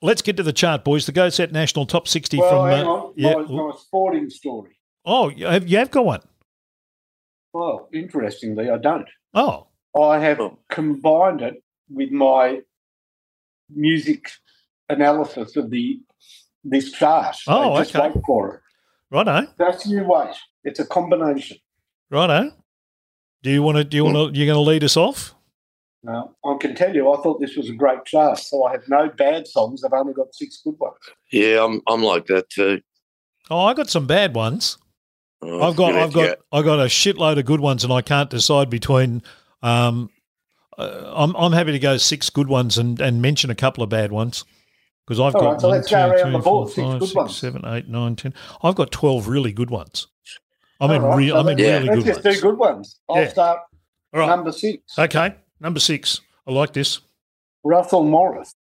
let's 0.01 0.21
get 0.21 0.37
to 0.37 0.43
the 0.43 0.53
chart, 0.53 0.83
boys. 0.83 1.05
The 1.05 1.11
Go 1.11 1.29
Set 1.29 1.51
National 1.51 1.85
Top 1.85 2.07
60 2.07 2.37
Well, 2.37 2.49
from. 2.49 2.69
hang 2.69 2.87
uh, 2.87 3.11
yeah. 3.15 3.33
My, 3.35 3.63
my 3.69 3.71
sporting 3.77 4.29
story. 4.29 4.77
Oh, 5.05 5.29
you 5.29 5.45
have, 5.45 5.67
you 5.67 5.77
have 5.77 5.91
got 5.91 6.05
one. 6.05 6.21
Well, 7.53 7.89
interestingly, 7.93 8.69
I 8.69 8.77
don't. 8.77 9.07
Oh, 9.33 9.67
I 9.99 10.19
have 10.19 10.39
combined 10.69 11.41
it 11.41 11.63
with 11.89 12.11
my 12.11 12.61
music 13.69 14.29
analysis 14.89 15.55
of 15.55 15.69
the 15.69 15.99
this 16.63 16.91
chart. 16.91 17.35
So 17.35 17.51
Oh, 17.53 17.77
just 17.77 17.95
okay. 17.95 18.07
wait 18.09 18.23
for 18.25 18.55
it. 18.55 18.61
righto, 19.11 19.47
That's 19.57 19.85
you 19.85 20.03
wait. 20.03 20.35
It's 20.63 20.79
a 20.79 20.85
combination. 20.85 21.57
righto. 22.09 22.51
Do 23.45 23.51
you 23.51 23.61
want 23.61 23.77
to? 23.77 23.83
Do 23.83 23.95
you 23.95 24.03
want 24.03 24.15
to? 24.15 24.39
You're 24.39 24.47
going 24.47 24.57
to 24.57 24.67
lead 24.67 24.83
us 24.83 24.97
off? 24.97 25.35
Now, 26.01 26.31
I 26.43 26.57
can 26.59 26.73
tell 26.73 26.95
you, 26.95 27.13
I 27.13 27.21
thought 27.21 27.39
this 27.39 27.55
was 27.55 27.69
a 27.69 27.73
great 27.73 28.03
chart. 28.03 28.39
So 28.39 28.63
I 28.63 28.71
have 28.71 28.89
no 28.89 29.07
bad 29.07 29.47
songs. 29.47 29.83
I've 29.83 29.93
only 29.93 30.13
got 30.13 30.33
six 30.33 30.61
good 30.63 30.73
ones. 30.79 30.97
Yeah, 31.31 31.63
I'm 31.63 31.79
I'm 31.87 32.01
like 32.01 32.25
that 32.25 32.49
too. 32.49 32.81
Oh, 33.51 33.65
I 33.65 33.75
got 33.75 33.87
some 33.87 34.07
bad 34.07 34.33
ones. 34.33 34.79
Oh, 35.43 35.61
I've 35.61 35.75
got, 35.75 35.93
I've 35.93 35.99
have 35.99 36.13
got, 36.13 36.37
I 36.51 36.63
got 36.63 36.79
a 36.79 36.85
shitload 36.85 37.37
of 37.37 37.45
good 37.45 37.59
ones, 37.59 37.83
and 37.83 37.93
I 37.93 38.01
can't 38.01 38.31
decide 38.31 38.71
between. 38.71 39.21
Um, 39.61 40.09
uh, 40.75 41.13
I'm, 41.15 41.35
I'm 41.35 41.51
happy 41.51 41.71
to 41.73 41.79
go 41.79 41.97
six 41.97 42.31
good 42.31 42.47
ones 42.47 42.79
and, 42.79 42.99
and 42.99 43.21
mention 43.21 43.51
a 43.51 43.55
couple 43.55 43.83
of 43.83 43.91
bad 43.91 44.11
ones 44.11 44.43
because 45.05 45.19
I've 45.19 45.35
All 45.35 45.41
got 45.41 45.51
right, 45.51 45.61
so 45.61 45.67
one, 45.67 45.77
let's 45.77 45.91
go 45.91 46.09
around 46.09 46.19
three, 46.19 46.31
the 46.31 46.39
board. 46.39 46.69
Six 46.69 46.87
good 46.87 47.01
six, 47.03 47.15
ones. 47.15 47.37
seven, 47.37 47.61
eight, 47.67 47.87
nine, 47.87 48.15
ten. 48.15 48.33
I've 48.63 48.75
got 48.75 48.89
twelve 48.89 49.27
really 49.27 49.53
good 49.53 49.69
ones. 49.69 50.07
I 50.79 50.87
mean, 50.87 51.01
All 51.01 51.09
right, 51.09 51.17
re- 51.17 51.29
so 51.29 51.35
I 51.37 51.43
mean, 51.43 51.57
let's- 51.57 51.61
really 51.61 51.87
let's 51.87 51.95
good 52.03 52.05
just 52.13 52.23
ones. 52.25 52.35
do 52.35 52.41
good 52.41 52.57
ones. 52.57 52.99
I'll 53.09 53.21
Yeah. 53.21 53.27
start 53.29 53.59
All 54.13 54.19
right, 54.19 54.27
number 54.27 54.51
six. 54.51 54.97
okay, 54.99 55.35
number 55.59 55.79
six. 55.79 56.21
I 56.47 56.51
like 56.51 56.73
this. 56.73 56.99
Russell 57.63 58.03
Morris, 58.03 58.53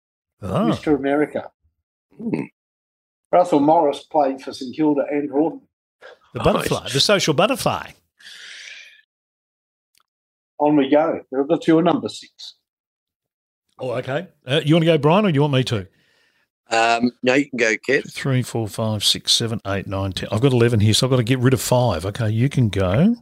Ah, 0.42 0.64
Mr. 0.68 0.94
America. 0.96 1.50
Russell 3.32 3.60
Morris 3.60 4.04
played 4.04 4.40
for 4.42 4.52
St 4.52 4.74
Kilda 4.76 5.02
and 5.10 5.30
Hawthorn. 5.30 5.62
the 6.34 6.40
butterfly, 6.40 6.88
the 6.92 7.00
social 7.00 7.34
butterfly. 7.34 7.90
On 10.58 10.76
we 10.76 10.88
go. 10.88 11.20
That's 11.48 11.66
your 11.66 11.82
number 11.82 12.08
six. 12.08 12.54
Oh, 13.78 13.90
okay. 13.92 14.28
Uh, 14.46 14.60
you 14.64 14.74
want 14.76 14.82
to 14.84 14.92
go, 14.92 14.98
Brian, 14.98 15.24
or 15.26 15.30
do 15.32 15.34
you 15.34 15.40
want 15.40 15.54
me 15.54 15.64
to? 15.64 15.88
Um, 16.70 17.10
no, 17.22 17.34
you 17.34 17.48
can 17.50 17.58
go, 17.58 17.74
Kev. 17.76 18.10
Three, 18.12 18.42
four, 18.42 18.66
five, 18.68 19.04
six, 19.04 19.32
seven, 19.32 19.60
eight, 19.66 19.86
nine, 19.86 20.12
ten. 20.12 20.28
I've 20.32 20.40
got 20.40 20.52
eleven 20.52 20.80
here, 20.80 20.94
so 20.94 21.06
I've 21.06 21.10
got 21.10 21.16
to 21.16 21.22
get 21.24 21.38
rid 21.38 21.52
of 21.54 21.60
five. 21.60 22.06
Okay, 22.06 22.30
you 22.30 22.48
can 22.48 22.68
go. 22.70 23.16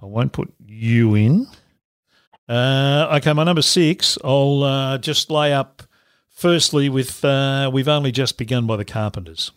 I 0.00 0.06
won't 0.06 0.32
put 0.32 0.52
you 0.66 1.14
in. 1.14 1.46
Uh, 2.48 3.08
okay, 3.16 3.32
my 3.32 3.42
number 3.44 3.62
six. 3.62 4.18
I'll 4.22 4.62
uh, 4.62 4.98
just 4.98 5.30
lay 5.30 5.52
up. 5.52 5.82
Firstly, 6.30 6.88
with 6.88 7.24
uh, 7.24 7.70
we've 7.72 7.88
only 7.88 8.12
just 8.12 8.36
begun 8.38 8.66
by 8.66 8.76
the 8.76 8.84
Carpenters. 8.84 9.50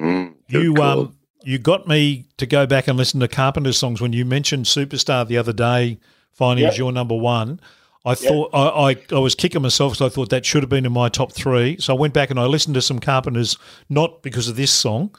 Mm, 0.00 0.34
You 0.48 0.74
call. 0.74 1.00
um 1.00 1.16
you 1.42 1.58
got 1.58 1.86
me 1.86 2.24
to 2.38 2.46
go 2.46 2.66
back 2.66 2.88
and 2.88 2.96
listen 2.96 3.20
to 3.20 3.28
Carpenters 3.28 3.76
songs 3.76 4.00
when 4.00 4.14
you 4.14 4.24
mentioned 4.24 4.64
Superstar 4.64 5.26
the 5.28 5.36
other 5.36 5.52
day. 5.52 5.98
Finding 6.32 6.62
Yep. 6.64 6.72
as 6.72 6.78
your 6.78 6.90
number 6.90 7.14
one. 7.14 7.60
I 8.04 8.14
thought 8.14 8.50
I, 8.52 8.90
I, 8.90 8.96
I 9.12 9.18
was 9.18 9.34
kicking 9.34 9.62
myself 9.62 9.92
because 9.92 10.12
I 10.12 10.14
thought 10.14 10.28
that 10.28 10.44
should 10.44 10.62
have 10.62 10.70
been 10.70 10.84
in 10.84 10.92
my 10.92 11.08
top 11.08 11.32
three. 11.32 11.78
So 11.78 11.94
I 11.94 11.98
went 11.98 12.12
back 12.12 12.30
and 12.30 12.38
I 12.38 12.44
listened 12.44 12.74
to 12.74 12.82
some 12.82 12.98
Carpenters, 12.98 13.56
not 13.88 14.22
because 14.22 14.46
of 14.48 14.56
this 14.56 14.70
song, 14.70 15.14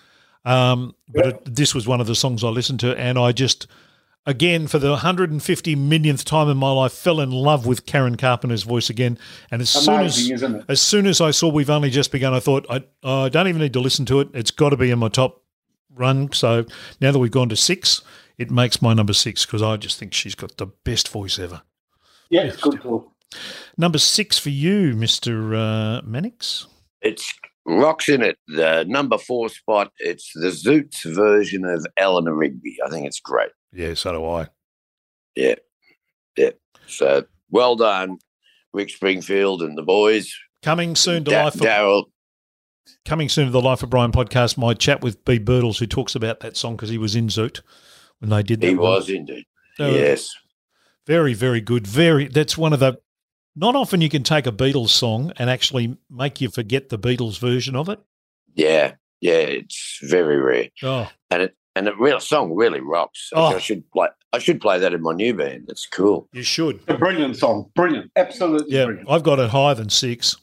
um, 0.46 0.96
but 1.10 1.26
it, 1.26 1.56
this 1.56 1.74
was 1.74 1.88
one 1.88 2.00
of 2.00 2.08
the 2.08 2.16
songs 2.16 2.44
I 2.44 2.50
listened 2.50 2.80
to, 2.82 2.96
and 2.96 3.18
I 3.18 3.32
just, 3.32 3.66
again, 4.28 4.68
for 4.68 4.78
the 4.78 4.92
150 4.92 5.76
millionth 5.76 6.26
time 6.26 6.48
in 6.48 6.58
my 6.58 6.72
life, 6.72 6.94
fell 6.94 7.20
in 7.20 7.32
love 7.32 7.66
with 7.66 7.88
Karen 7.88 8.18
Carpenter's 8.18 8.62
voice 8.62 8.92
again. 8.92 9.18
And 9.50 9.64
as 9.64 9.72
soon 9.72 10.02
as 10.02 10.30
isn't 10.30 10.56
it? 10.56 10.66
as 10.70 10.80
soon 10.80 11.08
as 11.08 11.20
I 11.20 11.32
saw 11.32 11.50
we've 11.50 11.72
only 11.72 11.90
just 11.90 12.12
begun, 12.12 12.36
I 12.36 12.40
thought 12.40 12.68
I, 12.70 12.84
I 13.04 13.30
don't 13.30 13.48
even 13.48 13.62
need 13.62 13.74
to 13.74 13.80
listen 13.80 14.06
to 14.06 14.20
it. 14.20 14.30
It's 14.36 14.52
got 14.52 14.70
to 14.70 14.78
be 14.78 14.92
in 14.92 15.00
my 15.00 15.10
top 15.10 15.42
run. 15.90 16.32
So 16.34 16.66
now 17.02 17.12
that 17.12 17.20
we've 17.20 17.32
gone 17.32 17.50
to 17.50 17.56
six, 17.56 18.04
it 18.38 18.52
makes 18.52 18.82
my 18.82 18.94
number 18.94 19.14
six 19.14 19.44
because 19.46 19.64
I 19.64 19.78
just 19.78 19.98
think 19.98 20.14
she's 20.14 20.36
got 20.36 20.58
the 20.58 20.68
best 20.68 21.10
voice 21.10 21.40
ever. 21.40 21.64
Yeah, 22.30 22.52
good 22.62 22.82
call. 22.82 23.14
Number 23.78 23.98
six 23.98 24.38
for 24.38 24.50
you, 24.50 24.96
Mister 24.96 25.56
uh, 25.56 26.02
Mannix. 26.04 26.68
It's 27.02 27.32
rocks 27.66 28.08
in 28.10 28.22
it. 28.22 28.38
The 28.48 28.86
number 28.88 29.18
four 29.18 29.50
spot. 29.50 29.92
It's 30.00 30.32
the 30.34 30.48
Zoots 30.48 31.04
version 31.04 31.66
of 31.66 31.86
Eleanor 31.98 32.34
Rigby. 32.34 32.78
I 32.86 32.90
think 32.90 33.06
it's 33.06 33.20
great. 33.20 33.52
Yeah, 33.74 33.94
so 33.94 34.14
do 34.14 34.26
I. 34.26 34.48
Yeah, 35.36 35.56
yeah. 36.38 36.52
So 36.88 37.26
well 37.50 37.76
done, 37.76 38.20
Rick 38.74 38.90
Springfield 38.90 39.62
and 39.62 39.78
the 39.78 39.84
boys. 39.84 40.34
Coming 40.64 40.96
soon 40.96 41.26
to 41.26 41.32
Da- 41.32 41.44
life. 41.46 41.56
For, 41.56 41.66
Daryl. 41.66 42.06
coming 43.04 43.30
soon 43.30 43.46
to 43.46 43.52
the 43.52 43.62
Life 43.62 43.84
of 43.84 43.90
Brian 43.90 44.12
podcast. 44.12 44.58
My 44.58 44.74
chat 44.74 45.02
with 45.04 45.24
Beeb 45.26 45.46
Birtles, 45.46 45.80
who 45.80 45.86
talks 45.86 46.16
about 46.16 46.40
that 46.40 46.56
song 46.58 46.76
because 46.76 46.90
he 46.90 46.98
was 46.98 47.16
in 47.16 47.28
Zoot 47.28 47.62
when 48.20 48.30
they 48.30 48.42
did 48.42 48.62
that. 48.62 48.68
He 48.68 48.76
one. 48.76 48.92
was 48.92 49.10
indeed. 49.10 49.46
Uh, 49.80 49.88
yes. 49.88 50.30
Very, 51.08 51.34
very 51.34 51.62
good. 51.62 51.86
Very. 51.88 52.28
That's 52.28 52.58
one 52.58 52.74
of 52.74 52.80
the. 52.80 53.00
Not 53.56 53.76
often 53.76 54.02
you 54.02 54.10
can 54.10 54.24
take 54.24 54.48
a 54.48 54.52
Beatles 54.52 54.90
song 54.90 55.32
and 55.38 55.50
actually 55.50 55.98
make 56.10 56.42
you 56.42 56.50
forget 56.50 56.90
the 56.90 57.00
Beatles 57.00 57.40
version 57.40 57.76
of 57.76 57.88
it. 57.88 58.00
Yeah. 58.54 58.94
Yeah. 59.22 59.34
It's 59.34 60.00
very 60.04 60.38
rare. 60.38 60.70
Oh, 60.84 61.10
And 61.32 61.44
it 61.44 61.56
and 61.78 61.88
the 61.88 61.96
real 61.96 62.20
song 62.20 62.54
really 62.54 62.80
rocks. 62.82 63.30
I- 63.36 63.40
Oh. 63.40 63.56
I 63.56 63.60
should 63.60 63.90
play 63.92 64.08
I 64.34 64.40
should 64.40 64.60
play 64.60 64.80
that 64.80 64.94
in 64.94 65.02
my 65.02 65.14
new 65.14 65.34
band. 65.34 65.66
It's 65.70 65.86
cool. 65.88 66.28
you 66.34 66.44
should. 66.44 66.82
A 66.90 66.98
brilliant 66.98 67.38
song. 67.38 67.72
Brilliant. 67.76 68.12
Absolutely 68.18 68.76
Yeah, 68.76 68.86
brilliant. 68.86 69.10
I've 69.10 69.24
got 69.24 69.40
it 69.40 69.50
higher 69.52 69.76
than 69.76 69.90
six. 69.90 70.36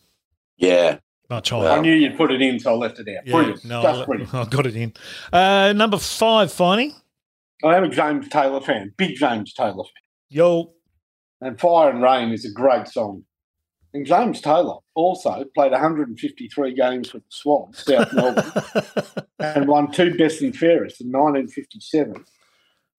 Yeah. 0.57 0.99
Much 1.29 1.53
Wow. 1.53 1.61
higher. 1.63 1.71
I 1.73 1.81
knew 1.81 1.93
you'd 1.95 2.17
put 2.17 2.33
it 2.33 2.41
in, 2.41 2.59
so 2.61 2.73
I 2.73 2.77
left 2.77 2.99
it 2.99 3.09
out. 3.09 3.27
Yeah, 3.27 3.33
brilliant. 3.33 3.65
no, 3.67 3.83
Just 3.83 4.01
I, 4.01 4.05
brilliant. 4.07 4.35
I 4.35 4.45
got 4.47 4.67
it 4.67 4.77
in. 4.77 4.93
Uh, 5.33 5.73
number 5.75 5.99
five, 5.99 6.49
Finey. 6.51 6.95
I 7.65 7.77
am 7.77 7.85
a 7.85 7.89
James 7.91 8.29
Taylor 8.29 8.61
fan. 8.63 8.93
Big 8.97 9.17
James 9.17 9.53
Taylor 9.53 9.85
fan. 9.85 10.02
Yo, 10.33 10.73
And 11.41 11.61
Fire 11.61 11.91
and 11.91 12.03
Rain 12.03 12.33
is 12.33 12.45
a 12.45 12.51
great 12.53 12.89
song. 12.89 13.25
And 13.95 14.07
James 14.07 14.41
Taylor 14.41 14.77
also 14.95 15.45
played 15.55 15.73
153 15.73 16.75
games 16.75 17.11
for 17.11 17.19
the 17.19 17.25
Swans, 17.29 17.85
South 17.85 18.11
Melbourne, 18.15 19.25
and 19.39 19.69
won 19.69 19.93
two 19.93 20.15
best 20.17 20.41
and 20.41 20.57
fairest 20.57 21.03
in 21.03 21.09
1957, 21.09 22.25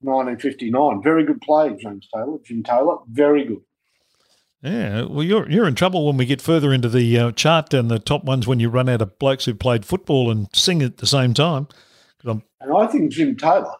1959. 0.01 1.01
Very 1.01 1.25
good 1.25 1.41
player, 1.41 1.75
James 1.75 2.07
Taylor. 2.13 2.37
Jim 2.45 2.61
Taylor, 2.61 2.97
very 3.09 3.45
good. 3.45 3.61
yeah. 4.61 5.01
Well, 5.03 5.23
you're 5.23 5.49
you're 5.49 5.67
in 5.67 5.73
trouble 5.73 6.05
when 6.05 6.17
we 6.17 6.25
get 6.25 6.41
further 6.41 6.71
into 6.71 6.89
the 6.89 7.17
uh, 7.17 7.31
chart 7.31 7.73
and 7.73 7.89
the 7.89 7.97
top 7.97 8.23
ones 8.23 8.45
when 8.45 8.59
you 8.59 8.69
run 8.69 8.87
out 8.89 9.01
of 9.01 9.17
blokes 9.17 9.45
who 9.45 9.55
played 9.55 9.85
football 9.85 10.29
and 10.29 10.47
sing 10.53 10.83
at 10.83 10.97
the 10.97 11.07
same 11.07 11.33
time. 11.33 11.67
I'm- 12.25 12.43
And 12.61 12.71
I 12.77 12.85
think 12.87 13.11
Jim 13.11 13.35
Taylor 13.35 13.73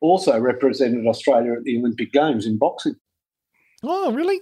also 0.00 0.38
represented 0.38 1.06
Australia 1.06 1.52
at 1.52 1.64
the 1.64 1.78
Olympic 1.78 2.12
Games 2.12 2.46
in 2.46 2.58
boxing. 2.58 2.96
oh, 3.82 4.12
really? 4.12 4.40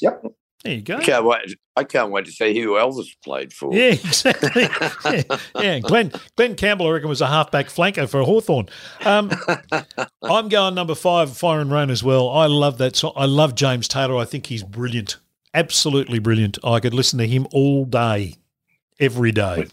Yep. 0.00 0.24
There 0.64 0.74
you 0.74 0.82
go. 0.82 0.96
I 0.96 1.02
can't 1.04 1.24
wait 1.24 1.54
I 1.76 1.84
can't 1.84 2.10
wait 2.10 2.24
to 2.24 2.32
see 2.32 2.60
who 2.60 2.70
Elvis 2.70 3.06
played 3.22 3.52
for. 3.52 3.72
Yeah, 3.72 3.92
exactly. 3.92 4.62
yeah, 5.04 5.22
yeah. 5.54 5.78
Glen 5.78 6.12
Glen 6.36 6.56
Campbell, 6.56 6.88
I 6.88 6.90
reckon, 6.90 7.08
was 7.08 7.20
a 7.20 7.28
halfback 7.28 7.66
flanker 7.66 8.08
for 8.08 8.24
Hawthorn. 8.24 8.68
Um, 9.04 9.30
I'm 10.22 10.48
going 10.48 10.74
number 10.74 10.96
five, 10.96 11.36
Fire 11.36 11.60
and 11.60 11.70
Rain 11.70 11.90
as 11.90 12.02
well. 12.02 12.28
I 12.30 12.46
love 12.46 12.78
that 12.78 12.96
song. 12.96 13.12
I 13.14 13.26
love 13.26 13.54
James 13.54 13.86
Taylor. 13.86 14.16
I 14.16 14.24
think 14.24 14.46
he's 14.46 14.64
brilliant. 14.64 15.18
Absolutely 15.54 16.18
brilliant. 16.18 16.58
I 16.64 16.80
could 16.80 16.94
listen 16.94 17.20
to 17.20 17.26
him 17.28 17.46
all 17.52 17.84
day, 17.84 18.34
every 18.98 19.30
day. 19.30 19.68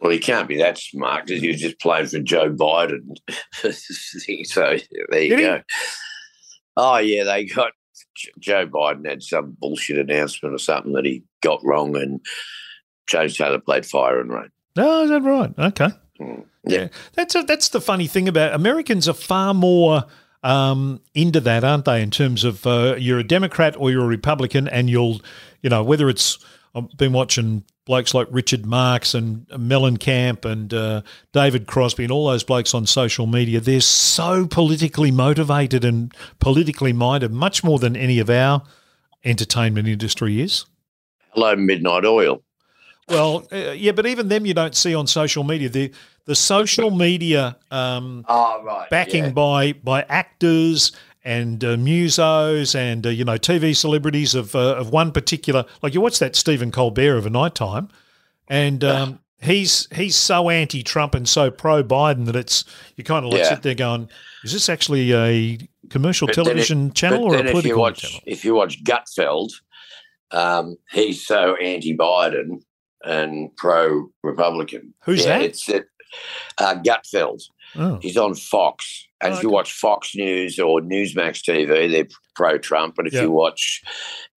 Well, 0.00 0.12
he 0.12 0.18
can't 0.18 0.48
be 0.48 0.58
that 0.58 0.78
smart 0.78 1.26
because 1.26 1.40
he 1.40 1.48
was 1.48 1.60
just 1.60 1.80
playing 1.80 2.06
for 2.08 2.20
Joe 2.20 2.50
Biden. 2.50 3.16
so 4.44 4.76
there 5.08 5.22
you 5.22 5.28
Did 5.30 5.38
he? 5.38 5.44
go. 5.44 5.60
Oh 6.76 6.98
yeah, 6.98 7.24
they 7.24 7.44
got 7.44 7.72
Joe 8.38 8.66
Biden 8.66 9.08
had 9.08 9.22
some 9.22 9.56
bullshit 9.58 9.98
announcement 9.98 10.54
or 10.54 10.58
something 10.58 10.92
that 10.92 11.04
he 11.04 11.22
got 11.42 11.60
wrong, 11.64 11.96
and 11.96 12.20
James 13.06 13.36
Taylor 13.36 13.60
played 13.60 13.86
Fire 13.86 14.20
and 14.20 14.30
Rain. 14.30 14.50
Oh, 14.76 15.04
is 15.04 15.10
that 15.10 15.22
right? 15.22 15.54
Okay. 15.58 15.88
Mm. 16.20 16.44
Yeah, 16.66 16.88
that's 17.12 17.34
a, 17.34 17.42
that's 17.42 17.68
the 17.68 17.80
funny 17.80 18.06
thing 18.06 18.28
about 18.28 18.54
Americans 18.54 19.08
are 19.08 19.14
far 19.14 19.54
more 19.54 20.04
um, 20.42 21.00
into 21.14 21.40
that, 21.40 21.64
aren't 21.64 21.84
they? 21.84 22.02
In 22.02 22.10
terms 22.10 22.44
of 22.44 22.66
uh, 22.66 22.96
you're 22.98 23.18
a 23.18 23.24
Democrat 23.24 23.76
or 23.78 23.90
you're 23.90 24.04
a 24.04 24.08
Republican, 24.08 24.68
and 24.68 24.88
you'll, 24.90 25.20
you 25.62 25.70
know, 25.70 25.82
whether 25.82 26.08
it's 26.08 26.38
I've 26.74 26.90
been 26.96 27.12
watching 27.12 27.64
blokes 27.84 28.14
like 28.14 28.26
Richard 28.30 28.64
Marx 28.64 29.14
and 29.14 29.46
Mellencamp 29.48 30.44
and 30.44 30.72
uh, 30.72 31.02
David 31.32 31.66
Crosby 31.66 32.04
and 32.04 32.12
all 32.12 32.28
those 32.28 32.44
blokes 32.44 32.74
on 32.74 32.86
social 32.86 33.26
media. 33.26 33.60
They're 33.60 33.80
so 33.80 34.46
politically 34.46 35.10
motivated 35.10 35.84
and 35.84 36.14
politically 36.40 36.92
minded, 36.92 37.30
much 37.32 37.62
more 37.62 37.78
than 37.78 37.94
any 37.96 38.18
of 38.18 38.30
our 38.30 38.62
entertainment 39.24 39.88
industry 39.88 40.40
is. 40.40 40.64
Hello, 41.30 41.54
Midnight 41.56 42.04
Oil. 42.04 42.42
Well, 43.08 43.46
uh, 43.52 43.72
yeah, 43.72 43.92
but 43.92 44.06
even 44.06 44.28
them 44.28 44.46
you 44.46 44.54
don't 44.54 44.74
see 44.74 44.94
on 44.94 45.06
social 45.06 45.44
media. 45.44 45.68
The 45.68 45.92
the 46.24 46.34
social 46.34 46.90
media 46.90 47.58
um, 47.70 48.24
Oh, 48.28 48.62
right. 48.64 48.88
backing 48.88 49.24
yeah. 49.24 49.30
by 49.30 49.72
by 49.74 50.02
actors 50.08 50.92
and 51.24 51.64
uh, 51.64 51.76
musos 51.76 52.74
and 52.74 53.06
uh, 53.06 53.10
you 53.10 53.24
know 53.24 53.34
TV 53.38 53.74
celebrities 53.74 54.34
of 54.34 54.54
uh, 54.54 54.76
of 54.76 54.90
one 54.90 55.10
particular. 55.12 55.64
Like 55.82 55.94
you 55.94 56.00
watch 56.00 56.18
that 56.18 56.36
Stephen 56.36 56.70
Colbert 56.70 57.16
of 57.16 57.26
a 57.26 57.30
night 57.30 57.54
time, 57.54 57.88
and 58.48 58.84
um, 58.84 59.20
he's 59.40 59.88
he's 59.94 60.16
so 60.16 60.50
anti-Trump 60.50 61.14
and 61.14 61.28
so 61.28 61.50
pro-Biden 61.50 62.26
that 62.26 62.36
it's 62.36 62.64
you 62.96 63.04
kind 63.04 63.24
of 63.24 63.32
like 63.32 63.40
Yeah. 63.40 63.48
sit 63.50 63.62
there 63.62 63.74
going, 63.74 64.08
is 64.44 64.52
this 64.52 64.68
actually 64.68 65.12
a 65.14 65.58
commercial 65.90 66.26
But 66.26 66.32
it- 66.38 66.44
television 66.44 66.92
channel 66.92 67.24
or 67.24 67.36
a 67.36 67.38
if 67.38 67.44
you 67.46 67.50
political 67.52 67.80
watch, 67.80 68.02
channel? 68.02 68.20
If 68.26 68.44
you 68.44 68.54
watch 68.54 68.84
Gutfeld, 68.84 69.50
um, 70.30 70.76
he's 70.90 71.26
so 71.26 71.56
anti-Biden 71.56 72.62
and 73.04 73.54
pro-Republican. 73.56 74.94
Who's 75.04 75.24
yeah, 75.24 75.38
that? 75.38 75.42
It's 75.42 75.68
it, 75.68 75.86
uh, 76.58 76.76
Gutfeld. 76.76 77.42
Oh. 77.76 77.98
He's 78.02 78.16
on 78.16 78.34
Fox. 78.34 79.06
And 79.20 79.32
Oh, 79.32 79.36
if 79.36 79.42
you 79.42 79.48
okay. 79.48 79.54
watch 79.54 79.72
Fox 79.72 80.14
News 80.14 80.58
or 80.58 80.80
Newsmax 80.80 81.40
TV, 81.42 81.90
they're 81.90 82.06
pro-Trump. 82.36 82.94
But 82.96 83.06
if 83.06 83.14
Yeah. 83.14 83.22
you 83.22 83.30
watch 83.30 83.82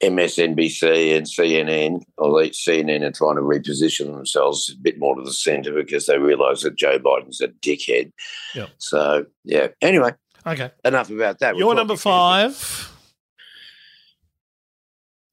MSNBC 0.02 1.16
and 1.16 1.28
CNN, 1.28 2.02
or 2.18 2.42
they- 2.42 2.52
CNN 2.52 3.04
are 3.04 3.12
trying 3.12 3.36
to 3.36 3.42
reposition 3.42 4.14
themselves 4.16 4.70
a 4.70 4.82
bit 4.82 4.98
more 4.98 5.16
to 5.16 5.22
the 5.24 5.34
centre 5.34 5.74
because 5.74 6.06
they 6.06 6.18
realise 6.18 6.62
that 6.64 6.76
Joe 6.78 7.00
Biden's 7.00 7.42
a 7.42 7.50
dickhead. 7.50 8.12
Yeah. 8.56 8.68
So 8.78 9.26
yeah. 9.44 9.68
Anyway, 9.82 10.12
Okay, 10.46 10.72
enough 10.86 11.10
about 11.10 11.40
that. 11.40 11.58
You're 11.58 11.76
number 11.76 11.98
five, 11.98 12.90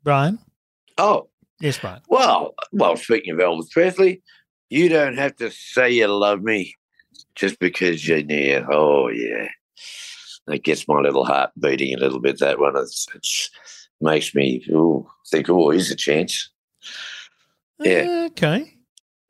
Brian. 0.02 0.38
Oh, 0.98 1.28
Yes, 1.61 1.78
Brian. 1.78 2.02
Well, 2.09 2.55
well, 2.72 2.96
speaking 2.96 3.32
of 3.34 3.38
Elvis 3.38 3.70
Presley, 3.70 4.22
you 4.68 4.88
don't 4.88 5.16
have 5.16 5.36
to 5.36 5.50
say 5.52 5.92
you 5.92 6.09
love 6.09 6.42
me 6.42 6.74
just 7.35 7.59
because 7.59 8.07
you're 8.07 8.22
near. 8.22 8.66
Oh, 8.70 9.09
yeah. 9.09 9.49
That 10.47 10.62
gets 10.62 10.87
my 10.87 11.01
little 11.01 11.24
heart 11.24 11.51
beating 11.59 11.95
a 11.95 11.99
little 11.99 12.20
bit, 12.20 12.39
that 12.41 12.61
one. 12.61 12.76
It's, 12.76 13.07
it's 13.14 13.51
makes 14.01 14.35
me 14.35 14.64
ooh, 14.70 15.07
think, 15.30 15.49
oh, 15.49 15.70
here's 15.70 15.91
a 15.91 15.97
chance. 15.97 16.51
Yeah. 17.80 18.26
Okay. 18.30 18.70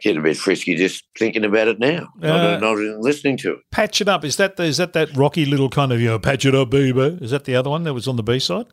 Get 0.01 0.17
a 0.17 0.21
bit 0.21 0.37
frisky 0.37 0.75
just 0.75 1.05
thinking 1.19 1.45
about 1.45 1.69
it 1.69 1.79
now, 1.79 2.09
Uh, 2.21 2.27
not, 2.27 2.61
not 2.61 2.73
even 2.75 3.01
listening 3.01 3.37
to 3.39 3.53
it. 3.53 3.59
Patch 3.71 4.01
it 4.01 4.09
up. 4.09 4.25
Is 4.25 4.37
that 4.37 4.57
the, 4.57 4.65
is 4.65 4.77
that 4.77 4.93
that 4.93 5.17
rocky 5.17 5.47
little 5.47 5.71
kind 5.71 5.93
of 5.93 6.01
you 6.01 6.09
know 6.09 6.19
patch 6.19 6.45
it 6.45 6.55
up, 6.55 6.71
baby? 6.71 7.01
Is 7.23 7.31
that 7.31 7.45
the 7.45 7.55
other 7.57 7.71
one 7.71 7.85
that 7.85 7.95
was 7.95 8.09
on 8.09 8.17
the 8.17 8.23
B 8.23 8.39
side? 8.39 8.67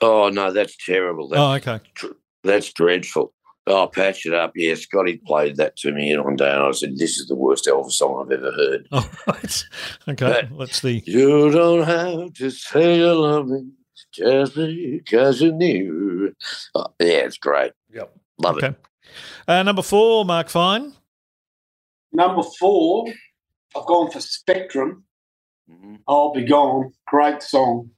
Oh, 0.00 0.28
no, 0.30 0.52
that's 0.52 0.76
terrible. 0.86 1.28
That's, 1.28 1.40
Oh, 1.40 1.52
okay. 1.70 1.80
that's 2.44 2.72
dreadful. 2.72 3.34
Oh, 3.68 3.88
patch 3.88 4.24
it 4.26 4.32
up. 4.34 4.52
Yeah, 4.54 4.74
Scotty 4.76 5.20
played 5.26 5.56
that 5.56 5.76
to 5.78 5.90
me 5.90 6.16
one 6.16 6.36
day, 6.36 6.50
and 6.50 6.62
I 6.62 6.70
said, 6.70 6.98
this 6.98 7.18
is 7.18 7.26
the 7.26 7.34
worst 7.34 7.66
Elvis 7.66 7.92
song 7.92 8.24
I've 8.24 8.38
ever 8.38 8.52
heard. 8.52 8.86
Oh, 8.92 9.10
right. 9.26 9.64
Okay. 10.08 10.48
Let's 10.52 10.80
the 10.80 11.02
You 11.04 11.50
don't 11.50 11.84
have 11.84 12.32
to 12.34 12.50
say 12.50 12.98
you 12.98 13.12
love 13.12 13.48
me 13.48 13.66
just 14.12 14.54
because 14.54 15.40
you 15.40 15.52
knew. 15.52 16.32
Oh, 16.76 16.86
yeah, 17.00 17.24
it's 17.26 17.38
great. 17.38 17.72
Yep. 17.92 18.16
Love 18.38 18.58
it. 18.58 18.64
okay. 18.64 18.76
Uh, 19.48 19.62
number 19.64 19.82
four, 19.82 20.24
Mark 20.24 20.48
Fine. 20.48 20.92
Number 22.12 22.42
four, 22.60 23.06
I've 23.76 23.86
gone 23.86 24.10
for 24.12 24.20
Spectrum. 24.20 25.04
Mhm. 25.68 25.98
I'll 26.06 26.32
be 26.32 26.44
gone. 26.44 26.92
Great 27.08 27.42
song. 27.42 27.90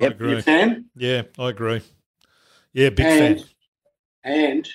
I 0.00 0.04
Yep. 0.04 0.12
agree. 0.14 0.30
You 0.32 0.42
fan? 0.42 0.84
Yeah, 0.96 1.22
I 1.38 1.50
agree. 1.50 1.82
Yeah, 2.72 2.90
big 2.90 3.06
and, 3.06 3.38
fan. 3.40 3.48
And 4.28 4.68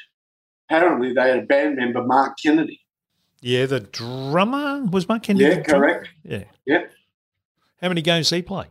apparently 0.69 1.13
they 1.13 1.29
had 1.29 1.39
a 1.39 1.45
band 1.45 1.77
member, 1.77 2.03
Mark 2.03 2.37
Kennedy. 2.43 2.81
Yeah, 3.41 3.65
the 3.65 3.81
drummer 3.81 4.83
was 4.85 5.07
Mark 5.07 5.23
Kennedy. 5.23 5.45
Yeah, 5.45 5.61
drummer? 5.61 5.87
correct. 5.87 6.09
Yeah. 6.23 6.43
Yeah. 6.65 6.85
How 7.81 7.89
many 7.89 8.01
games 8.01 8.29
did 8.29 8.37
he 8.37 8.41
play? 8.41 8.65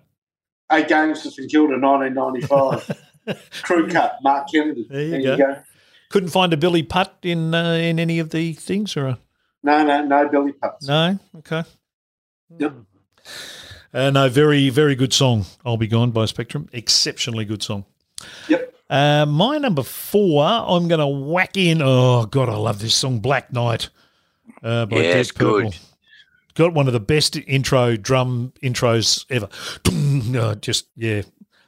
Eight 0.73 0.89
games 0.89 1.23
for 1.23 1.31
St 1.31 1.51
Kilda, 1.51 1.79
1995. 1.79 3.43
Crew 3.63 3.89
cut, 3.91 4.19
Mark 4.23 4.49
Kennedy. 4.51 4.87
There 4.89 5.21
you 5.21 5.37
go. 5.37 5.63
Couldn't 6.09 6.31
find 6.31 6.53
a 6.53 6.57
Billy 6.57 6.83
Putt 6.83 7.15
in 7.23 7.55
uh, 7.55 7.73
in 7.75 7.99
any 7.99 8.19
of 8.19 8.31
the 8.31 8.53
things, 8.55 8.97
or 8.97 9.07
a, 9.07 9.19
No, 9.63 9.85
no, 9.85 10.05
no 10.05 10.29
Billy 10.29 10.53
Putts. 10.53 10.87
no? 10.89 11.19
Okay. 11.39 11.63
Yep. 12.59 12.75
Uh, 13.95 14.11
no, 14.11 14.29
very 14.29 14.71
very 14.71 14.95
good 14.95 15.13
song. 15.13 15.45
I'll 15.65 15.77
be 15.77 15.87
gone 15.87 16.11
by 16.11 16.25
Spectrum. 16.25 16.69
Exceptionally 16.73 17.45
good 17.45 17.63
song. 17.63 17.85
Yep. 18.49 18.72
Uh, 18.93 19.25
my 19.25 19.57
number 19.57 19.83
four, 19.83 20.45
I'm 20.45 20.87
going 20.87 21.01
to 21.01 21.07
whack 21.07 21.57
in. 21.57 21.81
Oh 21.81 22.27
God, 22.27 22.51
I 22.51 22.57
love 22.57 22.79
this 22.79 22.95
song, 22.95 23.21
Black 23.21 23.51
Night, 23.51 23.89
uh, 24.63 24.85
by 24.85 24.97
Yeah, 24.97 25.03
Deep 25.03 25.17
it's 25.17 25.33
Purple. 25.33 25.63
good. 25.71 25.77
Got 26.55 26.75
one 26.75 26.87
of 26.89 26.93
the 26.93 27.01
best 27.01 27.35
intro 27.47 27.97
drum 27.97 28.53
intros 28.63 29.25
ever. 29.31 29.49
Uh, 30.39 30.55
just 30.57 30.89
yeah, 30.97 31.23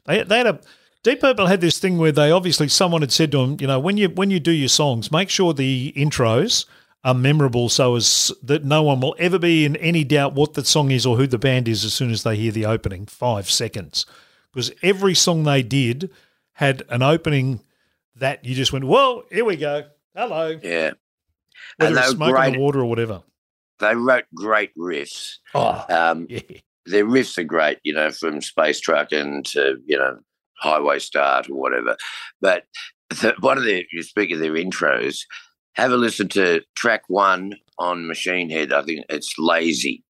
they 0.04 0.22
they 0.22 0.36
had 0.38 0.46
a 0.46 0.60
Deep 1.02 1.20
Purple 1.20 1.46
had 1.46 1.62
this 1.62 1.78
thing 1.78 1.96
where 1.96 2.12
they 2.12 2.30
obviously 2.30 2.68
someone 2.68 3.00
had 3.00 3.12
said 3.12 3.32
to 3.32 3.38
them, 3.38 3.56
you 3.58 3.66
know, 3.66 3.78
when 3.80 3.96
you 3.96 4.10
when 4.10 4.30
you 4.30 4.38
do 4.38 4.50
your 4.52 4.68
songs, 4.68 5.10
make 5.10 5.30
sure 5.30 5.54
the 5.54 5.94
intros 5.96 6.66
are 7.04 7.14
memorable 7.14 7.70
so 7.70 7.94
as 7.96 8.32
that 8.42 8.64
no 8.64 8.82
one 8.82 9.00
will 9.00 9.16
ever 9.18 9.38
be 9.38 9.64
in 9.64 9.76
any 9.76 10.04
doubt 10.04 10.34
what 10.34 10.52
the 10.54 10.64
song 10.64 10.90
is 10.90 11.06
or 11.06 11.16
who 11.16 11.26
the 11.26 11.38
band 11.38 11.68
is 11.68 11.84
as 11.86 11.94
soon 11.94 12.10
as 12.10 12.22
they 12.22 12.36
hear 12.36 12.52
the 12.52 12.66
opening 12.66 13.06
five 13.06 13.50
seconds. 13.50 14.04
Because 14.52 14.72
every 14.82 15.14
song 15.14 15.44
they 15.44 15.62
did 15.62 16.10
had 16.54 16.82
an 16.88 17.02
opening 17.02 17.60
that 18.16 18.44
you 18.44 18.54
just 18.54 18.72
went, 18.72 18.84
"Well, 18.86 19.24
here 19.30 19.44
we 19.44 19.56
go. 19.56 19.84
Hello. 20.14 20.58
Yeah. 20.62 20.92
Whether 21.76 21.96
And 21.96 21.98
it's 21.98 22.10
smoke 22.10 22.46
in 22.46 22.52
the 22.54 22.58
water 22.58 22.80
or 22.80 22.86
whatever. 22.86 23.22
They 23.80 23.94
wrote 23.94 24.24
great 24.34 24.70
riffs. 24.76 25.36
Oh, 25.54 25.84
Um, 25.88 26.26
yeah. 26.28 26.40
their 26.86 27.04
riffs 27.04 27.36
are 27.38 27.44
great, 27.44 27.78
you 27.82 27.92
know, 27.92 28.10
from 28.10 28.40
Space 28.40 28.80
Truckin' 28.80 29.42
to, 29.52 29.76
you 29.86 29.98
know, 29.98 30.18
Highway 30.58 31.00
Star 31.00 31.42
or 31.50 31.60
whatever. 31.60 31.96
But 32.40 32.64
the, 33.10 33.34
one 33.40 33.58
of 33.58 33.64
the 33.64 33.84
you 33.92 34.02
speak 34.02 34.30
of 34.30 34.38
their 34.38 34.52
intros, 34.52 35.20
have 35.74 35.90
a 35.90 35.96
listen 35.96 36.28
to 36.28 36.62
track 36.76 37.02
one 37.08 37.54
on 37.78 38.06
Machine 38.06 38.48
Head. 38.50 38.72
I 38.72 38.82
think 38.82 39.04
it's 39.08 39.34
Lazy. 39.38 40.04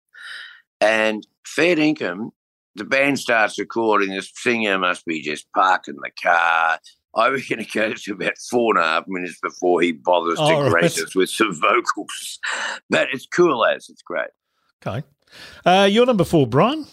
And 0.82 1.26
Fair 1.46 1.80
Income, 1.80 2.32
the 2.76 2.86
band 2.86 3.20
starts 3.20 3.58
recording, 3.60 4.10
the 4.10 4.28
singer 4.36 4.78
must 4.78 5.06
be 5.06 5.22
just 5.22 5.46
parking 5.54 5.96
the 6.02 6.12
car. 6.22 6.80
I 7.16 7.28
reckon 7.30 7.60
it 7.60 7.72
goes 7.72 8.04
to 8.04 8.14
about 8.14 8.34
four 8.50 8.76
and 8.76 8.84
a 8.84 8.88
half 8.88 9.04
minutes 9.08 9.38
before 9.42 9.82
he 9.82 9.92
bothers 9.92 10.40
Oh, 10.40 10.50
to 10.50 10.62
right. 10.64 10.72
grace 10.72 11.02
us 11.02 11.16
with 11.16 11.30
some 11.30 11.54
vocals. 11.54 12.40
But 12.90 13.10
it's 13.14 13.28
cool 13.28 13.66
as 13.66 13.88
it's 13.90 14.02
great. 14.02 14.30
Okay. 14.86 15.06
Uh, 15.66 15.88
you're 15.90 16.06
number 16.06 16.24
four, 16.24 16.46
Brian. 16.48 16.86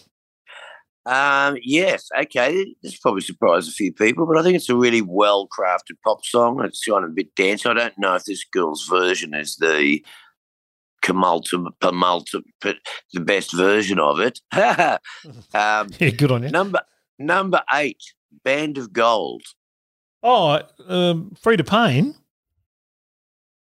Um, 1.05 1.57
yes, 1.63 2.09
okay. 2.19 2.75
This 2.83 2.97
probably 2.99 3.21
surprised 3.21 3.67
a 3.69 3.73
few 3.73 3.91
people, 3.91 4.27
but 4.27 4.37
I 4.37 4.43
think 4.43 4.55
it's 4.55 4.69
a 4.69 4.75
really 4.75 5.01
well 5.01 5.47
crafted 5.47 5.97
pop 6.03 6.23
song. 6.23 6.63
It's 6.63 6.83
kind 6.85 7.03
of 7.03 7.09
a 7.11 7.13
bit 7.13 7.33
dance. 7.35 7.65
I 7.65 7.73
don't 7.73 7.97
know 7.97 8.13
if 8.15 8.25
this 8.25 8.43
girl's 8.51 8.85
version 8.87 9.33
is 9.33 9.55
the 9.55 10.05
Kamulta, 11.01 11.65
Pamulta, 11.81 12.41
but 12.61 12.77
the 13.13 13.19
best 13.21 13.53
version 13.53 13.99
of 13.99 14.19
it. 14.19 14.39
um, 14.53 15.89
Yeah, 15.99 16.09
good 16.11 16.31
on 16.31 16.43
you. 16.43 16.49
number 16.49 16.81
number 17.19 17.61
eight, 17.73 18.01
Band 18.43 18.77
of 18.77 18.93
Gold. 18.93 19.43
Oh, 20.23 20.61
um, 20.87 21.33
Free 21.41 21.57
to 21.57 21.63
Pain. 21.63 22.15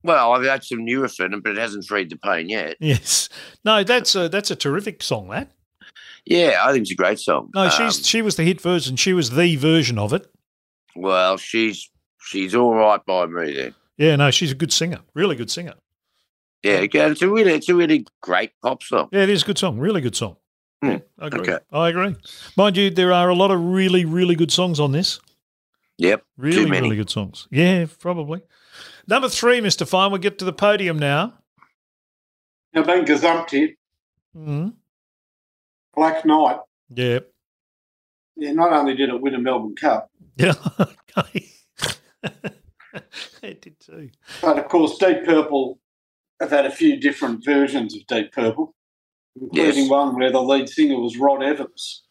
Well, 0.03 0.33
I've 0.33 0.43
had 0.45 0.63
some 0.63 0.85
newer 0.85 1.07
for 1.07 1.27
but 1.27 1.51
it 1.53 1.57
hasn't 1.57 1.85
freed 1.85 2.11
the 2.11 2.17
pain 2.17 2.47
yet. 2.47 2.77
Yes. 2.79 3.27
No, 3.63 3.83
that's 3.83 4.13
a 4.15 4.29
that's 4.29 4.51
a 4.51 4.55
terrific 4.55 5.01
song. 5.01 5.29
That. 5.29 5.51
Yeah, 6.25 6.59
I 6.63 6.71
think 6.71 6.83
it's 6.83 6.91
a 6.91 6.95
great 6.95 7.19
song. 7.19 7.49
No, 7.55 7.63
Um, 7.63 7.71
she's 7.71 8.05
she 8.05 8.21
was 8.21 8.35
the 8.35 8.43
hit 8.43 8.61
version. 8.61 8.95
She 8.97 9.13
was 9.13 9.31
the 9.31 9.55
version 9.55 9.97
of 9.97 10.13
it. 10.13 10.27
well, 10.95 11.37
she's 11.37 11.89
she's 12.21 12.53
all 12.55 12.73
right 12.75 13.03
by 13.05 13.25
me 13.25 13.53
then. 13.53 13.75
Yeah, 13.97 14.15
no, 14.15 14.29
she's 14.29 14.51
a 14.51 14.55
good 14.55 14.71
singer. 14.73 14.99
Really 15.15 15.35
good 15.35 15.49
singer. 15.49 15.73
Yeah, 16.65 16.77
okay, 16.77 17.11
it's 17.11 17.21
a 17.21 17.29
really 17.29 17.53
it's 17.53 17.69
a 17.69 17.75
really 17.75 18.07
great 18.21 18.49
pop 18.63 18.81
song. 18.81 19.09
Yeah, 19.11 19.21
it 19.21 19.29
is 19.29 19.43
a 19.43 19.45
good 19.45 19.59
song. 19.59 19.77
Really 19.77 20.01
good 20.01 20.15
song. 20.15 20.37
Yeah, 20.81 20.97
I 21.19 21.27
agree. 21.27 21.41
okay. 21.41 21.59
I 21.71 21.89
agree. 21.89 22.15
Mind 22.57 22.75
you, 22.75 22.89
there 22.89 23.13
are 23.13 23.29
a 23.29 23.35
lot 23.35 23.51
of 23.51 23.63
really, 23.63 24.03
really 24.03 24.33
good 24.33 24.51
songs 24.51 24.79
on 24.79 24.91
this. 24.91 25.19
Yep. 25.99 26.23
Really, 26.37 26.65
many. 26.67 26.81
really 26.81 26.95
good 26.95 27.11
songs. 27.11 27.47
Yeah, 27.51 27.85
probably. 27.99 28.41
Number 29.07 29.29
three, 29.29 29.59
Mr. 29.61 29.87
Fine. 29.87 30.09
We'll 30.11 30.19
get 30.21 30.39
to 30.39 30.45
the 30.45 30.53
podium 30.53 30.97
now. 30.97 31.35
Now, 32.73 32.81
being 32.81 33.05
gazumped 33.05 33.51
here, 33.51 33.69
hmm 34.33 34.69
Black 35.93 36.25
Knight. 36.25 36.61
Yeah. 36.89 37.19
Yeah, 38.35 38.53
not 38.53 38.73
only 38.73 38.95
did 38.95 39.09
it 39.09 39.21
win 39.21 39.35
a 39.35 39.39
Melbourne 39.39 39.75
Cup, 39.75 40.09
Yeah. 40.35 40.55
it 43.43 43.61
did 43.61 43.79
too. 43.79 44.09
but 44.41 44.57
of 44.57 44.67
course, 44.67 44.97
Deep 44.97 45.23
Purple 45.25 45.77
have 46.39 46.49
had 46.51 46.65
a 46.65 46.71
few 46.71 46.97
different 46.99 47.43
versions 47.45 47.95
of 47.95 48.05
Deep 48.07 48.31
Purple, 48.31 48.75
including 49.39 49.83
Yes. 49.83 49.89
one 49.89 50.15
where 50.15 50.31
the 50.31 50.41
lead 50.41 50.69
singer 50.69 50.99
was 50.99 51.17
Rod 51.17 51.43
Evans. 51.43 52.03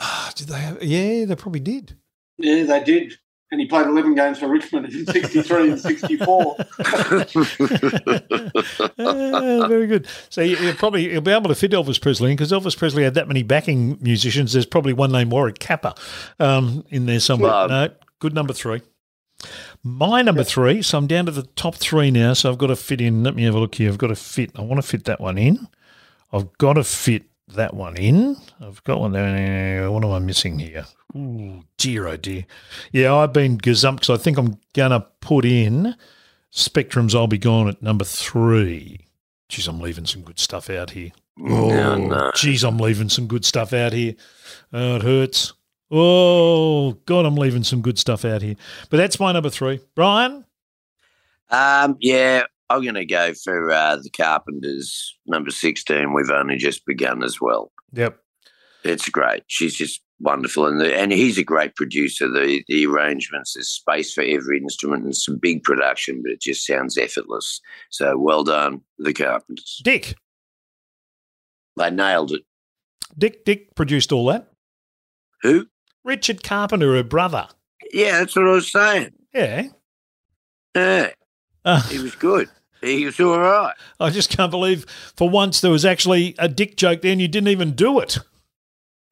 Ah, 0.00 0.32
did 0.34 0.48
they 0.48 0.58
have? 0.58 0.82
Yeah, 0.82 1.24
they 1.26 1.36
probably 1.36 1.60
did. 1.60 1.96
Yeah, 2.38 2.64
they 2.64 2.82
did. 2.82 3.14
And 3.52 3.60
he 3.60 3.66
played 3.66 3.86
11 3.88 4.14
games 4.14 4.38
for 4.38 4.46
Richmond 4.48 4.86
in 4.94 5.04
63 5.06 5.70
and 5.72 5.80
64. 5.80 6.56
Ah, 8.98 9.66
very 9.68 9.86
good. 9.86 10.06
So 10.28 10.40
you'll 10.40 10.74
probably 10.74 11.10
you'll 11.12 11.20
be 11.20 11.32
able 11.32 11.48
to 11.48 11.54
fit 11.54 11.72
Elvis 11.72 12.00
Presley 12.00 12.30
in 12.30 12.36
because 12.36 12.52
Elvis 12.52 12.76
Presley 12.76 13.02
had 13.02 13.14
that 13.14 13.28
many 13.28 13.42
backing 13.42 13.98
musicians. 14.00 14.52
There's 14.52 14.66
probably 14.66 14.92
one 14.92 15.10
named 15.12 15.32
Warwick 15.32 15.58
Capper 15.58 15.94
um, 16.38 16.84
in 16.90 17.06
there 17.06 17.20
somewhere. 17.20 17.50
Well- 17.50 17.68
no, 17.68 17.88
good 18.20 18.34
number 18.34 18.52
three. 18.52 18.82
My 19.82 20.22
number 20.22 20.44
three. 20.44 20.82
So 20.82 20.98
I'm 20.98 21.06
down 21.06 21.26
to 21.26 21.32
the 21.32 21.42
top 21.42 21.74
three 21.76 22.10
now. 22.10 22.34
So 22.34 22.50
I've 22.50 22.58
got 22.58 22.68
to 22.68 22.76
fit 22.76 23.00
in. 23.00 23.22
Let 23.22 23.34
me 23.34 23.44
have 23.44 23.54
a 23.54 23.58
look 23.58 23.74
here. 23.76 23.90
I've 23.90 23.98
got 23.98 24.08
to 24.08 24.16
fit. 24.16 24.50
I 24.56 24.62
want 24.62 24.80
to 24.80 24.86
fit 24.86 25.04
that 25.04 25.20
one 25.20 25.38
in. 25.38 25.68
I've 26.32 26.56
got 26.58 26.74
to 26.74 26.84
fit 26.84 27.24
that 27.48 27.74
one 27.74 27.96
in. 27.96 28.36
I've 28.60 28.84
got 28.84 29.00
one 29.00 29.12
there. 29.12 29.90
What 29.90 30.04
am 30.04 30.10
I 30.12 30.18
missing 30.18 30.58
here? 30.58 30.86
Ooh, 31.16 31.64
dear, 31.76 32.06
oh 32.06 32.16
dear. 32.16 32.46
Yeah, 32.92 33.14
I've 33.14 33.32
been 33.32 33.58
gazumped 33.58 34.00
because 34.00 34.10
I 34.10 34.22
think 34.22 34.38
I'm 34.38 34.58
going 34.74 34.92
to 34.92 35.06
put 35.20 35.44
in 35.44 35.96
Spectrum's 36.50 37.14
I'll 37.14 37.26
Be 37.26 37.38
Gone 37.38 37.68
at 37.68 37.82
number 37.82 38.04
three. 38.04 39.06
Geez, 39.48 39.66
I'm 39.66 39.80
leaving 39.80 40.06
some 40.06 40.22
good 40.22 40.38
stuff 40.38 40.70
out 40.70 40.90
here. 40.90 41.10
No, 41.36 41.96
no. 41.96 42.30
Geez, 42.36 42.62
I'm 42.62 42.78
leaving 42.78 43.08
some 43.08 43.26
good 43.26 43.44
stuff 43.44 43.72
out 43.72 43.92
here. 43.92 44.14
Oh, 44.72 44.96
it 44.96 45.02
hurts. 45.02 45.54
Oh, 45.90 46.92
God, 47.06 47.26
I'm 47.26 47.34
leaving 47.34 47.64
some 47.64 47.82
good 47.82 47.98
stuff 47.98 48.24
out 48.24 48.42
here. 48.42 48.56
But 48.90 48.98
that's 48.98 49.18
my 49.18 49.32
number 49.32 49.50
three. 49.50 49.80
Brian? 49.94 50.44
Um, 51.50 51.96
yeah, 52.00 52.44
I'm 52.68 52.82
going 52.82 52.94
to 52.94 53.04
go 53.04 53.34
for 53.34 53.72
uh, 53.72 53.96
the 53.96 54.10
Carpenters, 54.10 55.18
number 55.26 55.50
16. 55.50 56.12
We've 56.12 56.30
only 56.30 56.56
just 56.56 56.86
begun 56.86 57.24
as 57.24 57.40
well. 57.40 57.72
Yep. 57.92 58.18
It's 58.84 59.08
great. 59.08 59.42
She's 59.48 59.74
just 59.74 60.00
wonderful. 60.20 60.66
And 60.66 60.80
the, 60.80 60.96
and 60.96 61.10
he's 61.10 61.38
a 61.38 61.44
great 61.44 61.74
producer. 61.74 62.28
The, 62.28 62.62
the 62.68 62.86
arrangements, 62.86 63.54
there's 63.54 63.68
space 63.68 64.14
for 64.14 64.22
every 64.22 64.58
instrument 64.58 65.04
and 65.04 65.16
some 65.16 65.38
big 65.38 65.64
production, 65.64 66.22
but 66.22 66.32
it 66.32 66.40
just 66.40 66.64
sounds 66.64 66.96
effortless. 66.96 67.60
So 67.90 68.16
well 68.16 68.44
done, 68.44 68.82
the 68.98 69.12
Carpenters. 69.12 69.80
Dick. 69.82 70.14
They 71.76 71.90
nailed 71.90 72.32
it. 72.32 72.42
Dick 73.18 73.44
Dick 73.44 73.74
produced 73.74 74.12
all 74.12 74.26
that. 74.26 74.52
Who? 75.42 75.66
Richard 76.04 76.42
Carpenter, 76.42 76.94
her 76.96 77.02
brother. 77.02 77.48
Yeah, 77.92 78.18
that's 78.20 78.36
what 78.36 78.46
I 78.48 78.52
was 78.52 78.70
saying. 78.70 79.12
Yeah. 79.34 79.68
Yeah, 80.74 81.10
Uh, 81.64 81.82
he 81.88 81.98
was 81.98 82.14
good. 82.14 82.48
He 82.80 83.04
was 83.04 83.18
all 83.20 83.38
right. 83.38 83.74
I 83.98 84.10
just 84.10 84.30
can't 84.30 84.50
believe 84.50 84.86
for 85.16 85.28
once 85.28 85.60
there 85.60 85.70
was 85.70 85.84
actually 85.84 86.34
a 86.38 86.48
dick 86.48 86.76
joke 86.76 87.02
there 87.02 87.12
and 87.12 87.20
you 87.20 87.28
didn't 87.28 87.48
even 87.48 87.72
do 87.72 87.98
it. 87.98 88.18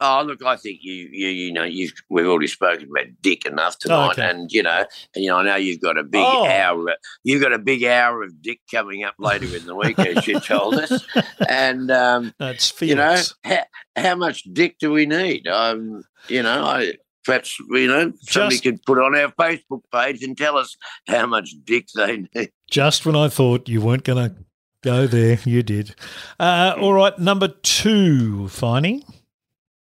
Oh, 0.01 0.22
look, 0.24 0.44
I 0.44 0.55
think 0.57 0.78
you, 0.82 1.09
you, 1.11 1.28
you 1.28 1.53
know, 1.53 1.64
you've 1.64 1.92
we've 2.09 2.26
already 2.26 2.46
spoken 2.46 2.88
about 2.90 3.07
Dick 3.20 3.44
enough 3.46 3.78
tonight, 3.78 4.12
okay. 4.12 4.30
and 4.30 4.51
you 4.53 4.62
know, 4.62 4.84
and 5.14 5.24
you 5.24 5.30
know, 5.30 5.38
I 5.38 5.42
know 5.44 5.57
you've 5.57 5.80
got 5.80 5.99
a 5.99 6.05
big 6.05 6.22
Oh. 6.24 6.46
hour, 6.46 6.94
you've 7.24 7.42
got 7.42 7.53
a 7.53 7.59
big 7.59 7.82
hour 7.84 8.22
of 8.22 8.40
Dick 8.40 8.61
coming 8.70 9.03
up 9.03 9.14
later 9.18 9.57
in 9.57 9.66
the 9.66 9.74
week, 9.74 9.99
as 9.99 10.26
you 10.26 10.38
told 10.40 10.74
us, 10.74 11.05
and 11.49 11.90
um, 11.90 12.32
That's 12.38 12.80
you 12.80 12.94
know, 12.94 13.16
how, 13.42 13.64
how 13.96 14.14
much 14.14 14.44
Dick 14.53 14.76
do 14.78 14.92
we 14.92 15.05
need? 15.07 15.49
Um, 15.49 16.05
you 16.28 16.42
know, 16.44 16.62
I 16.64 16.92
perhaps 17.24 17.59
you 17.70 17.88
know 17.88 18.12
somebody 18.20 18.55
Just- 18.57 18.62
could 18.64 18.82
put 18.84 18.99
on 18.99 19.16
our 19.16 19.32
Facebook 19.32 19.82
page 19.92 20.22
and 20.22 20.38
tell 20.38 20.57
us 20.57 20.76
how 21.09 21.26
much 21.26 21.55
Dick 21.64 21.88
they 21.96 22.18
need. 22.34 22.53
Just 22.70 23.05
when 23.05 23.16
I 23.16 23.28
thought 23.28 23.68
you 23.68 23.80
weren't 23.80 24.05
going 24.05 24.30
to 24.30 24.36
go 24.84 25.07
there, 25.09 25.38
you 25.44 25.62
did. 25.64 25.96
Uh, 26.38 26.74
all 26.80 26.92
right, 26.92 27.18
number 27.18 27.49
two, 27.49 28.44
Finey. 28.49 29.03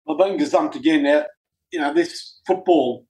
I've 0.09 0.17
been 0.17 0.37
gazumped 0.37 0.75
again 0.75 1.03
now. 1.03 1.25
You 1.71 1.79
know, 1.79 1.93
this 1.93 2.39
football 2.47 3.05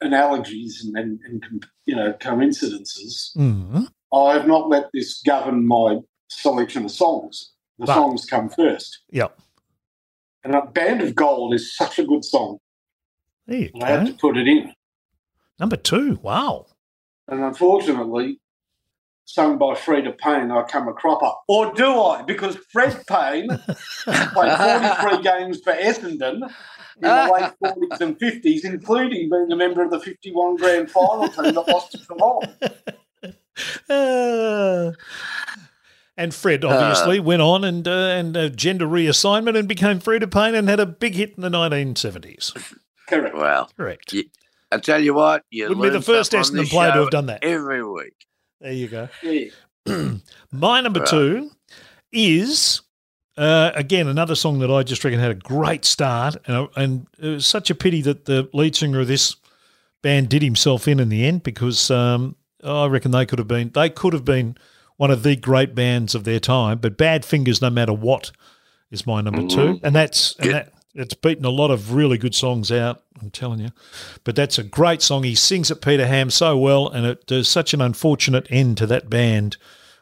analogies 0.00 0.82
and, 0.84 0.96
and, 0.96 1.20
and 1.24 1.66
you 1.84 1.94
know, 1.94 2.12
coincidences, 2.14 3.32
Mm. 3.36 3.86
I 4.14 4.32
have 4.34 4.46
not 4.46 4.68
let 4.68 4.90
this 4.92 5.22
govern 5.22 5.66
my 5.66 5.98
selection 6.28 6.84
of 6.84 6.90
songs. 6.90 7.52
The 7.78 7.86
But- 7.86 7.94
songs 7.94 8.24
come 8.26 8.48
first. 8.48 9.00
Yep. 9.10 9.38
And 10.44 10.54
a 10.54 10.66
Band 10.66 11.02
of 11.02 11.14
Gold 11.14 11.54
is 11.54 11.76
such 11.76 11.98
a 11.98 12.04
good 12.04 12.24
song. 12.24 12.58
There 13.46 13.58
you 13.58 13.70
I 13.80 13.90
had 13.90 14.06
to 14.06 14.12
put 14.14 14.36
it 14.36 14.48
in. 14.48 14.72
Number 15.58 15.76
two. 15.76 16.18
Wow. 16.22 16.66
And 17.28 17.40
unfortunately, 17.42 18.40
sung 19.32 19.56
by 19.56 19.72
Freda 19.72 20.16
Payne, 20.18 20.50
I 20.50 20.62
come 20.64 20.88
a 20.88 20.92
cropper. 20.92 21.30
Or 21.48 21.72
do 21.72 22.00
I? 22.02 22.20
Because 22.22 22.56
Fred 22.70 23.02
Payne 23.06 23.48
played 24.04 24.58
43 25.14 25.22
games 25.22 25.60
for 25.60 25.72
Essendon 25.72 26.42
in 26.42 27.00
the 27.00 27.30
late 27.32 27.52
40s 27.64 28.00
and 28.02 28.18
50s, 28.18 28.64
including 28.64 29.30
being 29.30 29.50
a 29.50 29.56
member 29.56 29.82
of 29.82 29.90
the 29.90 29.98
51 29.98 30.56
grand 30.56 30.90
final 30.90 31.28
team 31.28 31.54
that 31.54 31.66
lost 31.66 31.92
to 31.92 31.98
Geelong. 31.98 32.42
Uh, 33.88 34.92
and 36.18 36.34
Fred 36.34 36.62
obviously 36.62 37.18
went 37.18 37.40
on 37.40 37.64
and 37.64 37.88
uh, 37.88 37.90
and 37.90 38.36
uh, 38.36 38.48
gender 38.50 38.86
reassignment 38.86 39.58
and 39.58 39.66
became 39.66 39.98
Freda 39.98 40.30
Payne 40.30 40.54
and 40.54 40.68
had 40.68 40.80
a 40.80 40.86
big 40.86 41.14
hit 41.14 41.34
in 41.36 41.42
the 41.42 41.48
1970s. 41.48 42.74
Correct. 43.08 43.34
Well, 43.34 43.70
Correct. 43.78 44.12
Yeah. 44.12 44.24
I 44.70 44.78
tell 44.78 45.02
you 45.02 45.14
what, 45.14 45.44
you 45.50 45.68
Wouldn't 45.68 45.82
be 45.82 45.88
the 45.90 46.02
first 46.02 46.32
something 46.32 46.58
on 46.58 46.64
Essendon 46.66 46.70
player 46.70 46.92
to 46.92 46.98
have 47.00 47.10
done 47.10 47.26
that. 47.26 47.42
every 47.44 47.82
week. 47.84 48.26
There 48.62 48.72
you 48.72 48.88
go. 48.88 49.08
Yeah. 49.22 49.48
My 50.52 50.80
number 50.80 51.00
Right. 51.00 51.08
two 51.08 51.50
is 52.12 52.80
uh, 53.36 53.72
again 53.74 54.06
another 54.06 54.34
song 54.34 54.60
that 54.60 54.70
I 54.70 54.82
just 54.84 55.02
reckon 55.04 55.18
had 55.18 55.30
a 55.32 55.34
great 55.34 55.84
start, 55.84 56.36
and, 56.46 56.68
and 56.76 57.06
it 57.18 57.28
was 57.28 57.46
such 57.46 57.70
a 57.70 57.74
pity 57.74 58.00
that 58.02 58.26
the 58.26 58.48
lead 58.52 58.76
singer 58.76 59.00
of 59.00 59.08
this 59.08 59.34
band 60.02 60.28
did 60.28 60.42
himself 60.42 60.86
in 60.86 61.00
in 61.00 61.08
the 61.08 61.24
end 61.24 61.42
because 61.42 61.90
um, 61.90 62.36
I 62.62 62.86
reckon 62.86 63.10
they 63.10 63.26
could 63.26 63.38
have 63.40 63.48
been 63.48 63.70
they 63.74 63.90
could 63.90 64.12
have 64.12 64.24
been 64.24 64.56
one 64.96 65.10
of 65.10 65.24
the 65.24 65.34
great 65.34 65.74
bands 65.74 66.14
of 66.14 66.22
their 66.24 66.38
time. 66.38 66.78
But 66.78 66.96
Bad 66.96 67.24
Fingers, 67.24 67.60
no 67.60 67.70
matter 67.70 67.92
what, 67.92 68.30
is 68.92 69.06
my 69.06 69.20
number 69.20 69.46
two, 69.48 69.80
and 69.82 69.94
that's 69.94 70.36
and 70.36 70.52
that 70.52 70.71
it's 70.94 71.14
beaten 71.14 71.44
a 71.44 71.50
lot 71.50 71.70
of 71.70 71.94
really 71.94 72.18
good 72.18 72.34
songs 72.34 72.70
out. 72.70 73.02
I'm 73.20 73.30
telling 73.30 73.60
you, 73.60 73.70
but 74.24 74.36
that's 74.36 74.58
a 74.58 74.62
great 74.62 75.02
song. 75.02 75.22
He 75.22 75.34
sings 75.34 75.70
it 75.70 75.80
Peter 75.80 76.06
Ham 76.06 76.30
so 76.30 76.56
well, 76.56 76.88
and 76.88 77.06
it 77.06 77.26
there's 77.28 77.48
such 77.48 77.72
an 77.72 77.80
unfortunate 77.80 78.46
end 78.50 78.78
to 78.78 78.86
that 78.86 79.08
band 79.08 79.56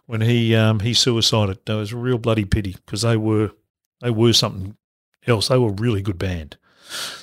when 0.06 0.22
he 0.22 0.54
um, 0.54 0.80
he 0.80 0.94
suicided. 0.94 1.58
That 1.66 1.74
was 1.74 1.92
a 1.92 1.96
real 1.96 2.18
bloody 2.18 2.44
pity 2.44 2.76
because 2.84 3.02
they 3.02 3.16
were 3.16 3.52
they 4.00 4.10
were 4.10 4.32
something 4.32 4.76
else. 5.26 5.48
They 5.48 5.58
were 5.58 5.70
a 5.70 5.72
really 5.72 6.02
good 6.02 6.18
band. 6.18 6.56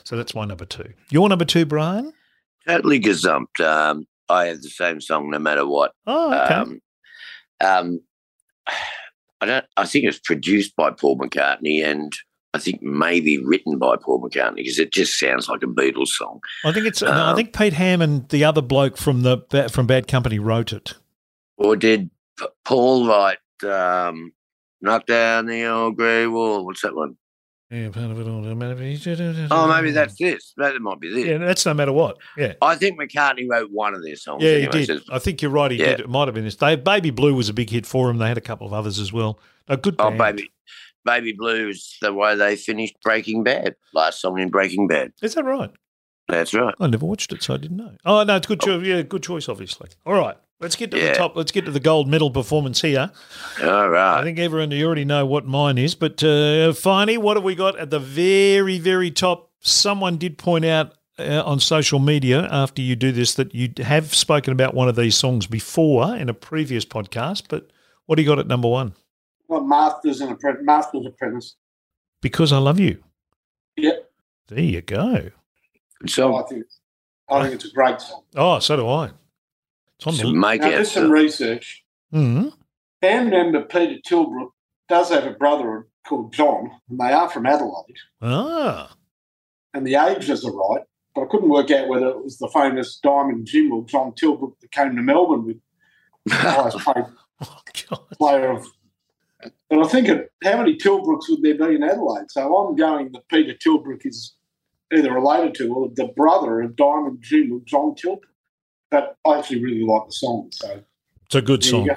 So 0.03 0.15
that's 0.15 0.35
my 0.35 0.45
number 0.45 0.65
two. 0.65 0.93
Your 1.09 1.27
number 1.27 1.45
two, 1.45 1.65
Brian? 1.65 2.13
Totally 2.65 2.99
gazumped. 2.99 3.59
Um, 3.59 4.05
I 4.29 4.45
have 4.45 4.61
the 4.61 4.69
same 4.69 5.01
song 5.01 5.29
no 5.29 5.39
matter 5.39 5.65
what. 5.65 5.91
Oh, 6.05 6.33
okay. 6.33 6.53
Um, 6.53 6.81
um, 7.61 7.99
I 9.39 9.45
don't. 9.45 9.65
I 9.75 9.85
think 9.85 10.03
it 10.03 10.07
was 10.07 10.19
produced 10.19 10.75
by 10.75 10.89
Paul 10.89 11.17
McCartney, 11.19 11.85
and 11.85 12.11
I 12.53 12.59
think 12.59 12.81
maybe 12.81 13.37
written 13.43 13.77
by 13.77 13.97
Paul 13.97 14.21
McCartney 14.21 14.57
because 14.57 14.79
it 14.79 14.91
just 14.91 15.19
sounds 15.19 15.47
like 15.47 15.63
a 15.63 15.67
Beatles 15.67 16.07
song. 16.07 16.39
I 16.65 16.71
think 16.71 16.87
it's. 16.87 17.01
no, 17.01 17.09
I 17.11 17.29
um, 17.31 17.35
think 17.35 17.55
Pete 17.55 17.73
Ham 17.73 18.01
and 18.01 18.27
the 18.29 18.43
other 18.45 18.61
bloke 18.61 18.97
from 18.97 19.21
the 19.21 19.69
from 19.71 19.85
Bad 19.85 20.07
Company 20.07 20.39
wrote 20.39 20.73
it. 20.73 20.93
Or 21.57 21.75
did 21.75 22.09
P- 22.39 22.45
Paul 22.65 23.07
write 23.07 23.37
um, 23.63 24.31
"Knock 24.81 25.05
Down 25.05 25.45
the 25.45 25.65
Old 25.65 25.97
Grey 25.97 26.25
Wall"? 26.27 26.65
What's 26.65 26.81
that 26.81 26.95
one? 26.95 27.17
Yeah, 27.69 27.89
part 27.89 28.11
of 28.11 28.19
it 28.19 28.27
all. 28.27 28.45
Oh, 28.47 28.55
maybe 29.67 29.91
that's 29.91 30.15
this. 30.17 30.53
That 30.55 30.79
might 30.79 31.01
be 31.01 31.13
this. 31.13 31.25
Yeah, 31.25 31.37
that's 31.37 31.65
no 31.65 31.73
matter 31.73 31.91
what. 31.91 32.17
Yeah. 32.37 32.53
I 32.61 32.75
think 32.75 32.97
McCartney 32.97 33.45
wrote 33.49 33.69
one 33.71 33.93
of 33.93 34.01
their 34.03 34.15
songs. 34.15 34.41
Yeah, 34.41 34.51
anyway, 34.51 34.79
he 34.79 34.85
did. 34.85 35.01
I 35.11 35.19
think 35.19 35.41
you're 35.41 35.51
right. 35.51 35.69
He 35.69 35.77
Yeah. 35.77 35.87
did. 35.87 35.99
It 36.01 36.09
might 36.09 36.29
have 36.29 36.35
been 36.35 36.45
this. 36.45 36.55
They, 36.55 36.77
Baby 36.77 37.09
Blue 37.09 37.35
was 37.35 37.49
a 37.49 37.53
big 37.53 37.69
hit 37.69 37.85
for 37.85 38.09
him. 38.09 38.19
They 38.19 38.29
had 38.29 38.37
a 38.37 38.41
couple 38.41 38.65
of 38.65 38.71
others 38.71 38.99
as 38.99 39.11
well. 39.11 39.37
A 39.67 39.75
good 39.75 39.95
Oh, 39.99 40.11
baby, 40.11 40.49
baby 41.05 41.33
blue 41.33 41.69
is 41.69 41.97
the 42.01 42.13
way 42.13 42.35
they 42.35 42.55
finished 42.55 42.95
Breaking 43.03 43.43
Bad. 43.43 43.75
Last 43.93 44.21
song 44.21 44.39
in 44.39 44.49
Breaking 44.49 44.87
Bad. 44.87 45.13
Is 45.21 45.35
that 45.35 45.45
right? 45.45 45.71
That's 46.27 46.53
right. 46.53 46.75
I 46.79 46.87
never 46.87 47.05
watched 47.05 47.31
it, 47.31 47.41
so 47.41 47.53
I 47.53 47.57
didn't 47.57 47.77
know. 47.77 47.95
Oh 48.05 48.23
no, 48.23 48.35
it's 48.35 48.47
good 48.47 48.59
choice. 48.59 48.85
Yeah, 48.85 49.01
good 49.01 49.23
choice, 49.23 49.47
obviously. 49.47 49.89
All 50.05 50.13
right, 50.13 50.35
let's 50.59 50.75
get 50.75 50.91
to 50.91 50.99
the 50.99 51.13
top. 51.13 51.35
Let's 51.37 51.51
get 51.51 51.65
to 51.65 51.71
the 51.71 51.79
gold 51.79 52.09
medal 52.09 52.29
performance 52.31 52.81
here. 52.81 53.11
All 53.63 53.89
right. 53.89 54.19
I 54.19 54.23
think 54.23 54.37
everyone 54.37 54.71
you 54.71 54.85
already 54.85 55.05
know 55.05 55.25
what 55.25 55.45
mine 55.45 55.77
is, 55.77 55.95
but 55.95 56.21
uh, 56.23 56.73
Finey, 56.73 57.17
what 57.17 57.37
have 57.37 57.45
we 57.45 57.55
got 57.55 57.79
at 57.79 57.91
the 57.91 57.99
very, 57.99 58.77
very 58.77 59.09
top? 59.09 59.51
Someone 59.61 60.17
did 60.17 60.37
point 60.37 60.65
out 60.65 60.93
uh, 61.17 61.43
on 61.45 61.59
social 61.59 61.99
media 61.99 62.47
after 62.51 62.81
you 62.81 62.95
do 62.95 63.11
this 63.11 63.33
that 63.35 63.55
you 63.55 63.71
have 63.83 64.13
spoken 64.13 64.51
about 64.51 64.73
one 64.73 64.87
of 64.87 64.95
these 64.95 65.15
songs 65.15 65.47
before 65.47 66.15
in 66.15 66.29
a 66.29 66.33
previous 66.33 66.85
podcast. 66.85 67.43
But 67.49 67.71
what 68.05 68.17
do 68.17 68.21
you 68.21 68.27
got 68.27 68.39
at 68.39 68.47
number 68.47 68.67
one? 68.67 68.93
Well, 69.47 69.61
Masters 69.63 70.21
and 70.21 70.31
Apprentice. 70.31 70.63
Masters 70.65 71.05
Apprentice. 71.05 71.55
because 72.21 72.51
I 72.51 72.57
love 72.57 72.79
you. 72.79 73.03
Yep. 73.77 74.09
There 74.49 74.59
you 74.59 74.81
go. 74.81 75.31
So 76.07 76.31
song. 76.31 76.43
I 76.43 76.47
think 76.49 76.65
I 77.29 77.41
think 77.43 77.55
it's 77.55 77.65
a 77.65 77.71
great 77.73 77.99
song. 78.01 78.23
Oh, 78.35 78.59
so 78.59 78.75
do 78.75 78.87
I. 78.87 79.11
It's 79.97 80.07
on 80.07 80.13
Some 80.13 80.33
the. 80.33 80.39
make 80.39 80.61
Now, 80.61 80.67
out 80.67 80.71
there's 80.71 80.91
some 80.91 81.03
stuff. 81.05 81.11
research. 81.13 81.83
Mm. 82.13 82.53
Band 83.01 83.29
member 83.29 83.61
Peter 83.63 83.99
Tilbrook 84.07 84.49
does 84.89 85.09
have 85.09 85.25
a 85.25 85.31
brother 85.31 85.87
called 86.07 86.33
John, 86.33 86.71
and 86.89 86.99
they 86.99 87.11
are 87.11 87.29
from 87.29 87.45
Adelaide. 87.45 87.97
Ah. 88.21 88.95
And 89.73 89.85
the 89.85 89.95
ages 89.95 90.45
are 90.45 90.53
right, 90.55 90.81
but 91.13 91.23
I 91.23 91.25
couldn't 91.29 91.49
work 91.49 91.69
out 91.71 91.87
whether 91.89 92.07
it 92.07 92.23
was 92.23 92.37
the 92.37 92.49
famous 92.53 92.97
Diamond 93.03 93.45
Jim 93.45 93.71
or 93.73 93.85
John 93.85 94.13
Tilbrook 94.13 94.53
that 94.61 94.71
came 94.71 94.95
to 94.95 95.01
Melbourne 95.01 95.45
with 95.45 95.57
the 96.25 96.33
highest 96.35 96.77
paid 96.85 97.03
Oh, 97.91 97.97
player 98.17 98.51
of. 98.51 98.65
And 99.69 99.83
I 99.83 99.87
think 99.87 100.07
it, 100.07 100.31
how 100.43 100.57
many 100.57 100.75
Tilbrooks 100.77 101.29
would 101.29 101.41
there 101.43 101.57
be 101.57 101.75
in 101.75 101.83
Adelaide? 101.83 102.29
So 102.29 102.55
I'm 102.55 102.75
going 102.75 103.11
that 103.11 103.27
Peter 103.29 103.53
Tilbrook 103.53 104.05
is 104.05 104.33
either 104.93 105.13
related 105.13 105.53
to 105.55 105.73
or 105.73 105.89
the 105.95 106.07
brother 106.15 106.61
of 106.61 106.75
Diamond 106.75 107.19
Jim 107.21 107.51
or 107.53 107.59
John 107.65 107.93
Tilbrook. 107.95 108.21
But 108.89 109.17
I 109.27 109.37
actually 109.37 109.61
really 109.63 109.83
like 109.83 110.07
the 110.07 110.13
song. 110.13 110.49
So 110.53 110.81
It's 111.25 111.35
a 111.35 111.41
good 111.41 111.63
song. 111.63 111.87
go. 111.87 111.95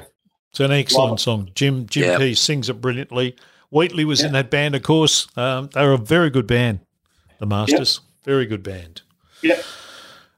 It's 0.50 0.60
an 0.60 0.72
excellent 0.72 1.20
it. 1.20 1.22
song. 1.22 1.50
Jim 1.54 1.86
Jim 1.86 2.04
Yeah. 2.04 2.18
Keays 2.18 2.38
sings 2.40 2.68
it 2.68 2.80
brilliantly. 2.80 3.36
Wheatley 3.70 4.04
was 4.04 4.20
in 4.22 4.32
that 4.32 4.50
band, 4.50 4.74
of 4.74 4.82
course. 4.82 5.28
Um, 5.36 5.70
they 5.72 5.84
were 5.86 5.92
a 5.92 5.98
very 5.98 6.28
good 6.28 6.48
band, 6.48 6.80
the 7.38 7.46
Masters. 7.46 8.00
Very 8.24 8.44
good 8.44 8.64
band. 8.64 9.02
Yep. 9.42 9.64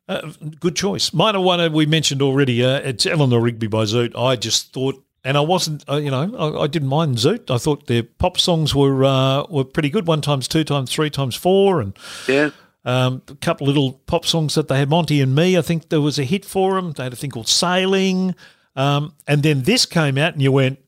Uh, 0.07 0.33
good 0.61 0.77
choice. 0.77 1.15
Minor 1.15 1.41
one 1.41 1.59
uh, 1.59 1.71
we 1.71 1.87
mentioned 1.87 2.21
already. 2.21 2.63
Uh, 2.63 2.81
it's 2.81 3.07
Eleanor 3.07 3.41
Rigby 3.41 3.69
by 3.69 3.85
Zoot. 3.85 4.15
I 4.15 4.37
just 4.37 4.75
thought, 4.75 5.03
and 5.25 5.37
I 5.37 5.41
wasn't, 5.41 5.85
uh, 5.89 5.97
you 5.97 6.11
know, 6.11 6.35
I, 6.37 6.63
I 6.63 6.67
didn't 6.67 6.89
mind 6.89 7.17
Zoot. 7.17 7.51
I 7.51 7.59
thought 7.59 7.87
their 7.87 8.03
pop 8.03 8.39
songs 8.39 8.75
were 8.75 9.05
uh, 9.05 9.45
were 9.49 9.65
pretty 9.65 9.91
good. 9.91 10.07
One 10.07 10.21
times 10.21 10.49
two 10.49 10.65
times 10.65 10.93
three 10.93 11.11
times 11.11 11.35
four, 11.37 11.81
and 11.81 11.97
Yeah. 12.29 12.51
um, 12.85 13.23
a 13.29 13.35
couple 13.37 13.67
little 13.67 13.93
pop 14.07 14.27
songs 14.27 14.55
that 14.55 14.69
they 14.69 14.79
had. 14.79 14.89
Monty 14.91 15.21
and 15.21 15.35
Me, 15.35 15.57
I 15.57 15.63
think 15.63 15.89
there 15.89 16.01
was 16.01 16.19
a 16.19 16.25
hit 16.25 16.45
for 16.45 16.75
them. 16.75 16.93
They 16.93 17.05
had 17.05 17.13
a 17.13 17.17
thing 17.17 17.31
called 17.31 17.49
Sailing. 17.49 18.35
Um, 18.75 19.15
and 19.27 19.43
then 19.43 19.63
this 19.63 19.85
came 19.87 20.17
out, 20.19 20.33
and 20.33 20.43
you 20.43 20.51
went, 20.51 20.79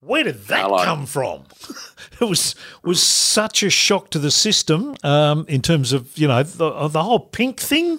"Where 0.00 0.22
did 0.24 0.46
that 0.46 0.62
Hello. 0.62 0.84
come 0.84 1.04
from?" 1.06 1.44
it 2.20 2.24
was 2.24 2.54
was 2.84 3.02
such 3.02 3.62
a 3.62 3.70
shock 3.70 4.10
to 4.10 4.18
the 4.18 4.30
system 4.30 4.94
um, 5.02 5.44
in 5.48 5.60
terms 5.60 5.92
of 5.92 6.16
you 6.16 6.28
know 6.28 6.42
the, 6.42 6.88
the 6.88 7.02
whole 7.02 7.18
Pink 7.20 7.58
thing. 7.60 7.98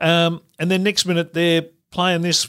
Um, 0.00 0.40
and 0.58 0.70
then 0.70 0.82
next 0.82 1.06
minute 1.06 1.34
they're 1.34 1.66
playing 1.90 2.22
this 2.22 2.48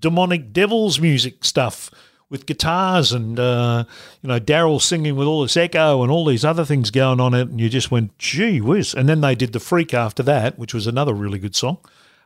demonic 0.00 0.52
devils 0.52 1.00
music 1.00 1.44
stuff 1.44 1.90
with 2.30 2.46
guitars 2.46 3.12
and 3.12 3.38
uh, 3.40 3.84
you 4.22 4.28
know 4.28 4.38
Darryl 4.38 4.80
singing 4.80 5.16
with 5.16 5.26
all 5.26 5.42
this 5.42 5.56
echo 5.56 6.02
and 6.02 6.12
all 6.12 6.24
these 6.24 6.44
other 6.44 6.64
things 6.64 6.90
going 6.90 7.20
on 7.20 7.34
it, 7.34 7.48
and 7.48 7.60
you 7.60 7.68
just 7.68 7.90
went, 7.90 8.18
"Gee 8.18 8.60
whiz!" 8.60 8.94
And 8.94 9.08
then 9.08 9.20
they 9.20 9.34
did 9.34 9.52
the 9.52 9.60
Freak 9.60 9.94
after 9.94 10.22
that, 10.24 10.58
which 10.58 10.74
was 10.74 10.86
another 10.86 11.14
really 11.14 11.38
good 11.38 11.56
song, 11.56 11.78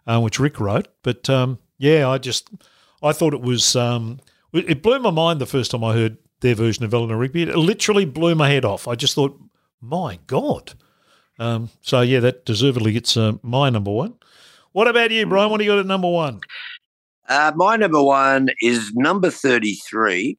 uh, 0.07 0.21
which 0.21 0.41
Rick 0.41 0.59
wrote. 0.59 0.89
But 1.03 1.29
um, 1.31 1.59
yeah, 1.79 2.09
I 2.09 2.19
just 2.19 2.51
I 3.03 3.13
thought 3.13 3.35
it 3.35 3.43
was 3.43 3.77
um, 3.77 4.21
it 4.53 4.83
blew 4.83 4.99
my 4.99 5.11
mind 5.11 5.41
the 5.41 5.47
first 5.47 5.71
time 5.71 5.85
I 5.85 5.95
heard 5.95 6.19
their 6.41 6.55
version 6.55 6.85
of 6.85 6.93
Eleanor 6.93 7.17
Rigby. 7.17 7.45
It 7.45 7.57
literally 7.57 8.05
blew 8.05 8.35
my 8.35 8.51
head 8.51 8.65
off. 8.65 8.89
I 8.89 8.95
just 8.95 9.15
thought, 9.15 9.41
my 9.81 10.19
God. 10.27 10.75
Um, 11.39 11.71
so 11.81 12.01
yeah, 12.01 12.21
that 12.21 12.45
deservedly 12.45 12.93
gets 12.93 13.17
uh, 13.17 13.33
my 13.43 13.71
number 13.71 13.91
one. 13.91 14.15
What 14.73 14.89
about 14.89 15.11
you, 15.11 15.27
Brian? 15.27 15.51
What 15.51 15.59
do 15.59 15.65
you 15.65 15.71
got 15.71 15.79
at 15.81 15.87
number 15.87 16.11
one? 16.11 16.41
Uh, 17.29 17.53
my 17.55 17.77
number 17.77 18.03
one 18.03 18.51
is 18.61 18.93
number 18.95 19.31
33. 19.31 20.39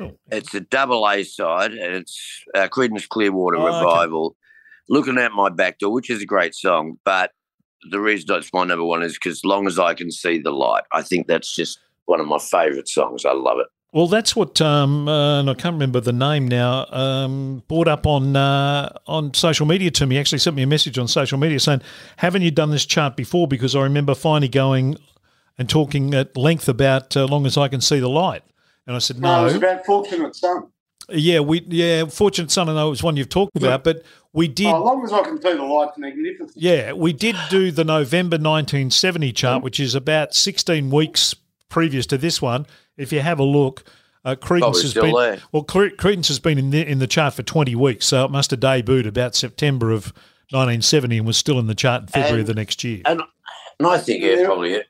Oh, 0.00 0.12
It's 0.30 0.54
a 0.54 0.60
double 0.60 1.08
A 1.08 1.24
side, 1.24 1.72
and 1.72 1.94
it's 1.96 2.44
uh, 2.54 2.68
Creedence 2.68 3.08
Clearwater 3.08 3.56
Oh, 3.56 3.66
okay. 3.66 3.78
Revival. 3.78 4.36
Looking 4.88 5.18
at 5.18 5.32
my 5.32 5.48
back 5.48 5.78
door, 5.78 5.92
which 5.92 6.10
is 6.10 6.22
a 6.22 6.26
great 6.26 6.54
song, 6.54 6.98
but 7.04 7.32
the 7.90 8.00
reason 8.00 8.34
it's 8.36 8.52
my 8.52 8.64
number 8.64 8.84
one 8.84 9.02
is 9.02 9.14
because 9.14 9.44
long 9.44 9.66
as 9.66 9.78
I 9.78 9.94
can 9.94 10.10
see 10.10 10.38
the 10.38 10.50
light, 10.50 10.84
I 10.92 11.02
think 11.02 11.26
that's 11.26 11.54
just 11.54 11.78
one 12.06 12.20
of 12.20 12.26
my 12.26 12.38
favourite 12.38 12.88
songs. 12.88 13.24
I 13.24 13.32
love 13.32 13.58
it. 13.58 13.66
Well, 13.92 14.06
that's 14.06 14.36
what, 14.36 14.60
um, 14.60 15.08
uh, 15.08 15.40
and 15.40 15.48
I 15.48 15.54
can't 15.54 15.72
remember 15.72 16.00
the 16.00 16.12
name 16.12 16.46
now. 16.46 16.84
Um, 16.90 17.62
brought 17.68 17.88
up 17.88 18.06
on 18.06 18.36
uh, 18.36 18.92
on 19.06 19.32
social 19.32 19.64
media 19.64 19.90
to 19.92 20.06
me. 20.06 20.18
Actually, 20.18 20.40
sent 20.40 20.56
me 20.56 20.62
a 20.62 20.66
message 20.66 20.98
on 20.98 21.08
social 21.08 21.38
media 21.38 21.58
saying, 21.58 21.80
"Haven't 22.18 22.42
you 22.42 22.50
done 22.50 22.70
this 22.70 22.84
chart 22.84 23.16
before?" 23.16 23.48
Because 23.48 23.74
I 23.74 23.82
remember 23.82 24.14
finally 24.14 24.48
going 24.48 24.98
and 25.58 25.68
talking 25.68 26.14
at 26.14 26.36
length 26.36 26.68
about 26.68 27.16
uh, 27.16 27.26
"Long 27.26 27.44
as 27.46 27.56
I 27.56 27.68
Can 27.68 27.80
See 27.80 27.98
the 28.00 28.08
Light," 28.08 28.42
and 28.86 28.94
I 28.96 28.98
said, 29.00 29.18
No, 29.20 29.36
"No, 29.36 29.40
it 29.42 29.44
was 29.44 29.54
about 29.56 29.84
Fortunate 29.84 30.34
Son. 30.36 30.68
yeah, 31.10 31.40
we, 31.40 31.62
yeah, 31.68 32.04
Fortunate 32.06 32.50
Son, 32.50 32.68
I 32.68 32.74
know 32.74 32.86
it 32.88 32.90
was 32.90 33.02
one 33.02 33.16
you've 33.16 33.28
talked 33.28 33.56
about, 33.56 33.84
but 33.84 34.02
we 34.32 34.46
did." 34.48 34.66
Oh, 34.66 34.76
as 34.78 34.84
long 34.84 35.04
as 35.04 35.12
I 35.12 35.22
can 35.22 35.40
see 35.42 35.52
the 35.54 35.62
light, 35.64 35.90
magnificent. 35.98 36.52
Yeah, 36.54 36.92
we 36.92 37.12
did 37.12 37.36
do 37.50 37.70
the 37.70 37.84
November 37.84 38.34
1970 38.36 39.32
chart, 39.32 39.62
which 39.62 39.80
is 39.80 39.94
about 39.94 40.34
16 40.34 40.90
weeks 40.90 41.34
previous 41.68 42.06
to 42.06 42.18
this 42.18 42.40
one. 42.40 42.66
If 42.96 43.12
you 43.12 43.20
have 43.20 43.38
a 43.38 43.44
look, 43.44 43.84
uh, 44.24 44.34
Creedence 44.34 44.82
has 44.82 44.94
been 44.94 45.14
there. 45.14 45.38
well. 45.52 45.62
Cre- 45.62 45.86
Creedence 45.96 46.28
has 46.28 46.38
been 46.38 46.58
in 46.58 46.70
the 46.70 46.86
in 46.86 46.98
the 46.98 47.06
chart 47.06 47.34
for 47.34 47.42
20 47.42 47.74
weeks, 47.74 48.06
so 48.06 48.24
it 48.24 48.30
must 48.30 48.50
have 48.50 48.60
debuted 48.60 49.06
about 49.06 49.34
September 49.34 49.90
of 49.90 50.12
1970 50.50 51.18
and 51.18 51.26
was 51.26 51.36
still 51.36 51.58
in 51.58 51.66
the 51.66 51.74
chart 51.74 52.02
in 52.02 52.08
February 52.08 52.40
of 52.40 52.46
the 52.46 52.54
next 52.54 52.82
year. 52.84 53.02
And 53.06 53.22
and 53.78 53.86
I 53.88 53.98
think 53.98 54.22
yeah, 54.22 54.34
Yeah. 54.40 54.44
probably 54.46 54.82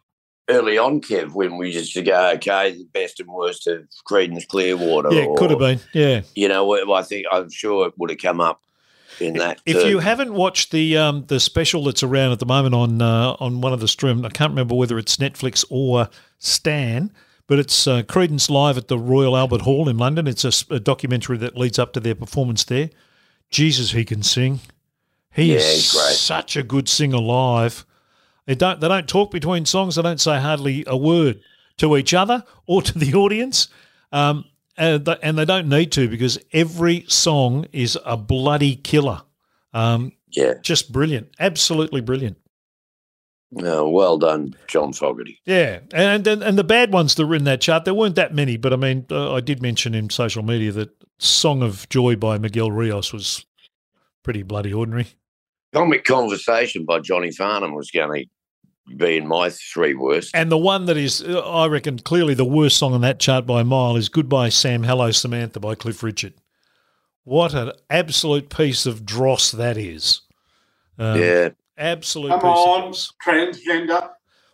early 0.49 0.78
on, 0.78 1.01
Kev, 1.01 1.32
when 1.32 1.57
we 1.57 1.72
used 1.72 1.94
to 1.94 2.03
go, 2.03 2.32
okay, 2.34 2.72
the 2.72 2.86
best 2.92 3.20
and 3.20 3.28
worst 3.28 3.66
of 3.66 3.88
Creedence 4.09 4.46
Clearwater. 4.46 5.12
Yeah, 5.12 5.22
it 5.22 5.36
could 5.36 5.51
have 5.51 5.59
been. 5.59 5.80
Yeah. 5.92 6.22
You 6.34 6.49
know, 6.49 6.92
I 6.92 7.03
think 7.03 7.26
I'm 7.30 7.51
sure 7.51 7.86
it 7.86 7.94
would 7.99 8.11
have 8.11 8.18
come 8.18 8.40
up 8.40 8.62
in 9.20 9.34
that. 9.34 9.61
If 9.66 9.86
you 9.86 9.99
haven't 9.99 10.32
watched 10.32 10.70
the 10.70 10.96
um, 10.96 11.24
the 11.26 11.40
special 11.40 11.84
that's 11.84 12.03
around 12.03 12.32
at 12.32 12.38
the 12.38 12.46
moment 12.46 12.74
on 12.74 13.03
uh, 13.03 13.36
on 13.38 13.61
one 13.61 13.72
of 13.72 13.80
the 13.80 13.88
stream, 13.88 14.24
I 14.24 14.30
can't 14.30 14.51
remember 14.51 14.74
whether 14.74 14.99
it's 14.99 15.16
Netflix 15.16 15.64
or 15.70 16.09
Stan, 16.38 17.12
but 17.46 17.59
it's 17.59 17.86
uh, 17.86 18.03
Creedence 18.03 18.51
live 18.51 18.76
at 18.76 18.88
the 18.88 18.99
Royal 18.99 19.36
Albert 19.36 19.62
Hall 19.62 19.88
in 19.88 19.99
London. 19.99 20.26
It's 20.26 20.44
a 20.70 20.80
documentary 20.80 21.38
that 21.38 21.57
leads 21.57 21.78
up 21.78 21.92
to 21.94 22.01
their 22.01 22.14
performance 22.14 22.64
there. 22.64 22.90
Jesus, 23.51 23.92
he 23.92 24.05
can 24.05 24.22
sing. 24.22 24.61
He 25.32 25.53
Yeah, 25.53 25.59
is 25.59 25.90
such 25.90 26.57
a 26.57 26.62
good 26.62 26.88
singer 26.88 27.18
live. 27.18 27.84
They 28.49 28.55
don't 28.55 28.80
they 28.80 28.88
don't 28.88 29.07
talk 29.07 29.30
between 29.30 29.66
songs. 29.66 29.96
They 29.96 30.03
don't 30.03 30.20
say 30.20 30.40
hardly 30.40 30.82
a 30.86 30.96
word 30.96 31.40
to 31.76 31.99
each 31.99 32.14
other 32.14 32.44
or 32.66 32.80
to 32.80 32.99
the 32.99 33.12
audience. 33.14 33.68
Um, 34.11 34.46
and, 34.78 35.05
th- 35.05 35.18
and 35.22 35.36
they 35.36 35.44
don't 35.44 35.68
need 35.68 35.92
to 35.92 36.09
because 36.09 36.38
every 36.53 37.05
song 37.09 37.66
is 37.72 37.99
a 38.07 38.16
bloody 38.16 38.76
killer. 38.76 39.20
Um, 39.74 40.12
yeah, 40.30 40.55
just 40.62 40.90
brilliant, 40.90 41.28
absolutely 41.38 42.01
brilliant. 42.01 42.38
no, 43.51 43.86
well 43.90 44.16
done, 44.16 44.57
John 44.66 44.94
Fogerty. 44.94 45.40
Yeah, 45.44 45.80
and, 45.92 46.26
and 46.26 46.42
and 46.42 46.57
the 46.59 46.64
bad 46.64 46.90
ones 46.90 47.16
that 47.16 47.26
were 47.26 47.34
in 47.34 47.44
that 47.44 47.61
chart, 47.61 47.84
there 47.84 47.92
weren't 47.92 48.14
that 48.14 48.34
many, 48.34 48.57
but 48.57 48.72
I 48.72 48.76
mean, 48.76 49.05
uh, 49.11 49.34
I 49.34 49.40
did 49.40 49.61
mention 49.61 49.94
in 49.94 50.09
social 50.09 50.42
media 50.42 50.72
that 50.72 50.88
"Song 51.18 51.62
of 51.62 51.86
Joy" 51.90 52.16
by 52.16 52.38
Miguel 52.38 52.70
Rios 52.70 53.12
was 53.12 53.44
pretty 54.22 54.42
bloody 54.42 54.72
ordinary. 54.72 55.09
Comic 55.74 56.05
Conversation 56.05 56.86
by 56.86 57.01
Johnny 57.01 57.30
Farnham 57.30 57.74
was 57.74 57.90
going 57.90 58.22
to 58.22 58.26
be 58.97 59.16
in 59.16 59.26
my 59.26 59.51
three 59.51 59.95
worst. 59.95 60.30
And 60.34 60.51
the 60.51 60.59
one 60.59 60.86
that 60.86 60.97
is, 60.97 61.22
uh, 61.22 61.41
I 61.41 61.66
reckon, 61.66 61.99
clearly 61.99 62.34
the 62.34 62.45
worst 62.45 62.76
song 62.78 62.95
on 62.95 63.01
that 63.03 63.20
chart 63.20 63.47
by 63.47 63.61
a 63.61 63.64
mile 63.64 63.97
is 63.97 64.09
"Goodbye 64.09 64.49
Sam, 64.49 64.84
Hello 64.84 65.11
Samantha" 65.11 65.61
by 65.61 65.74
Cliff 65.74 66.03
Richard. 66.03 66.34
What 67.24 67.55
an 67.55 67.72
absolute 67.91 68.49
piece 68.49 68.86
of 68.86 69.05
dross 69.05 69.51
that 69.51 69.76
is! 69.76 70.22
Um, 70.99 71.20
yeah, 71.20 71.51
absolute 71.76 72.30
Come 72.30 72.41
piece 72.41 72.49
of 72.49 72.57
on, 72.57 72.80
dross. 72.82 73.12
transgender. 73.24 74.11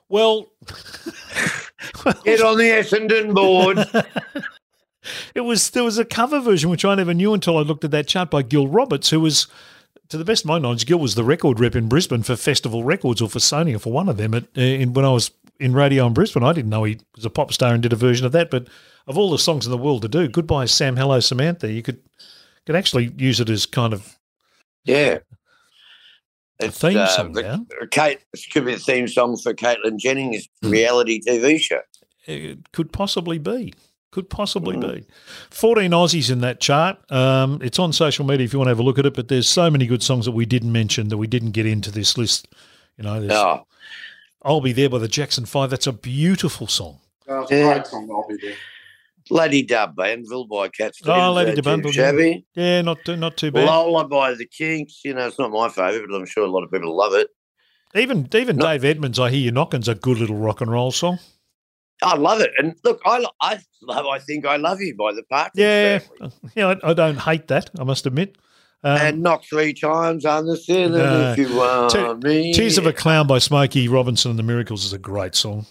Well, 0.09 0.47
get 2.24 2.41
on 2.41 2.59
the 2.59 2.70
Essendon 2.70 3.35
board. 3.35 3.78
it 5.35 5.41
was 5.41 5.70
there 5.70 5.85
was 5.85 5.99
a 5.99 6.05
cover 6.05 6.41
version 6.41 6.70
which 6.70 6.85
I 6.85 6.95
never 6.95 7.14
knew 7.14 7.35
until 7.35 7.59
I 7.59 7.62
looked 7.62 7.85
at 7.85 7.91
that 7.93 8.07
chart 8.07 8.30
by 8.30 8.43
Gil 8.43 8.68
Roberts, 8.68 9.11
who 9.11 9.20
was, 9.20 9.47
to 10.14 10.18
the 10.18 10.24
best 10.24 10.44
of 10.44 10.48
my 10.48 10.60
knowledge, 10.60 10.86
Gil 10.86 11.00
was 11.00 11.16
the 11.16 11.24
record 11.24 11.58
rep 11.58 11.74
in 11.74 11.88
Brisbane 11.88 12.22
for 12.22 12.36
Festival 12.36 12.84
Records 12.84 13.20
or 13.20 13.28
for 13.28 13.40
Sony 13.40 13.74
or 13.74 13.80
for 13.80 13.92
one 13.92 14.08
of 14.08 14.16
them. 14.16 14.32
At, 14.32 14.44
uh, 14.56 14.60
in, 14.60 14.92
when 14.92 15.04
I 15.04 15.10
was 15.10 15.32
in 15.58 15.72
radio 15.72 16.06
in 16.06 16.14
Brisbane, 16.14 16.44
I 16.44 16.52
didn't 16.52 16.70
know 16.70 16.84
he 16.84 17.00
was 17.16 17.24
a 17.24 17.30
pop 17.30 17.52
star 17.52 17.74
and 17.74 17.82
did 17.82 17.92
a 17.92 17.96
version 17.96 18.24
of 18.24 18.30
that. 18.30 18.48
But 18.48 18.68
of 19.08 19.18
all 19.18 19.32
the 19.32 19.40
songs 19.40 19.66
in 19.66 19.72
the 19.72 19.78
world 19.78 20.02
to 20.02 20.08
do, 20.08 20.28
"Goodbye 20.28 20.66
Sam, 20.66 20.96
Hello 20.96 21.18
Samantha," 21.18 21.70
you 21.70 21.82
could 21.82 22.00
could 22.64 22.76
actually 22.76 23.12
use 23.16 23.40
it 23.40 23.50
as 23.50 23.66
kind 23.66 23.92
of 23.92 24.16
yeah. 24.84 25.18
a 26.60 26.70
theme 26.70 26.96
uh, 26.96 27.22
the- 27.24 27.88
Kate, 27.90 28.20
it 28.32 28.40
could 28.52 28.66
be 28.66 28.74
a 28.74 28.78
theme 28.78 29.08
song 29.08 29.36
for 29.36 29.52
Caitlyn 29.52 29.98
Jennings' 29.98 30.48
reality 30.62 31.20
TV 31.26 31.58
show. 31.58 31.80
It 32.26 32.70
could 32.72 32.92
possibly 32.92 33.38
be. 33.38 33.74
Could 34.14 34.30
possibly 34.30 34.76
Mm. 34.76 34.94
be. 34.94 35.04
14 35.50 35.90
Aussies 35.90 36.30
in 36.30 36.40
that 36.42 36.60
chart. 36.60 36.98
Um, 37.10 37.58
it's 37.64 37.80
on 37.80 37.92
social 37.92 38.24
media 38.24 38.44
if 38.44 38.52
you 38.52 38.60
want 38.60 38.68
to 38.68 38.70
have 38.70 38.78
a 38.78 38.82
look 38.84 38.96
at 38.96 39.06
it, 39.06 39.14
but 39.14 39.26
there's 39.26 39.48
so 39.48 39.68
many 39.68 39.86
good 39.88 40.04
songs 40.04 40.24
that 40.26 40.30
we 40.30 40.46
didn't 40.46 40.70
mention 40.70 41.08
that 41.08 41.16
we 41.16 41.26
didn't 41.26 41.50
get 41.50 41.66
into 41.66 41.90
this 41.90 42.16
list. 42.16 42.46
You 42.96 43.02
know, 43.02 43.18
there's 43.20 43.32
Oh, 43.32 43.66
I'll 44.44 44.60
Be 44.60 44.70
There 44.72 44.88
by 44.88 44.98
the 44.98 45.08
Jackson 45.08 45.46
5. 45.46 45.68
That's 45.68 45.88
a 45.88 45.92
beautiful 45.92 46.68
song. 46.68 47.00
Oh, 47.28 47.44
Yeah. 47.50 47.74
great 47.74 47.86
song. 47.88 48.08
I'll 48.08 48.24
be 48.28 48.36
there. 48.40 48.54
Lady 49.30 49.62
D'Arbanville 49.64 50.48
by 50.48 50.68
Cat 50.68 50.92
Oh, 51.06 51.32
Lady 51.32 51.50
uh, 51.50 51.54
Dub 51.56 51.64
Jim 51.64 51.80
Banville, 51.82 51.92
yeah. 51.92 52.10
Shabby. 52.10 52.44
Yeah, 52.54 52.82
not 52.82 53.04
too, 53.04 53.16
not 53.16 53.36
too 53.36 53.50
bad. 53.50 53.66
Lola 53.66 54.06
by 54.06 54.34
the 54.34 54.46
Kinks. 54.46 55.00
You 55.04 55.14
know, 55.14 55.26
it's 55.26 55.40
not 55.40 55.50
my 55.50 55.68
favourite, 55.70 56.06
but 56.08 56.14
I'm 56.16 56.26
sure 56.26 56.44
a 56.44 56.50
lot 56.50 56.62
of 56.62 56.70
people 56.70 56.96
love 56.96 57.14
it. 57.14 57.30
even 57.96 58.28
even 58.32 58.58
No. 58.58 58.66
Dave 58.66 58.84
Edmunds, 58.84 59.18
I 59.18 59.30
hear 59.30 59.40
you 59.40 59.50
knocking's 59.50 59.88
a 59.88 59.96
good 59.96 60.18
little 60.18 60.36
rock 60.36 60.60
and 60.60 60.70
roll 60.70 60.92
song. 60.92 61.18
I 62.05 62.16
love 62.16 62.40
it. 62.40 62.50
And 62.59 62.74
look, 62.84 63.00
I, 63.07 63.24
I 63.40 63.59
love 63.82 64.07
I 64.07 64.18
Think 64.18 64.44
I 64.46 64.57
Love 64.57 64.80
You 64.80 64.94
by 64.96 65.12
the 65.12 65.22
Partridge 65.24 65.61
Yeah, 65.62 65.98
Family. 65.98 66.32
yeah, 66.55 66.74
I, 66.82 66.90
I 66.90 66.94
don't 66.94 67.18
hate 67.18 67.48
that. 67.48 67.70
I 67.78 67.84
must 67.84 68.07
admit. 68.07 68.36
Um, 68.82 68.98
and 68.98 69.22
knock 69.22 69.44
three 69.44 69.72
times 69.72 70.26
on 70.26 70.44
the 70.46 70.59
ceiling 70.59 70.92
No. 70.92 71.32
if 71.32 71.38
you 71.38 71.57
want 71.57 71.90
Te- 71.92 72.14
me. 72.28 72.52
Tears 72.52 72.76
of 72.76 72.84
a 72.86 72.92
Clown 72.92 73.26
by 73.26 73.38
Smokey 73.38 73.88
Robinson 73.88 74.30
and 74.30 74.38
the 74.38 74.42
Miracles 74.42 74.84
is 74.84 74.92
a 74.92 74.98
great 74.98 75.34
song. 75.34 75.64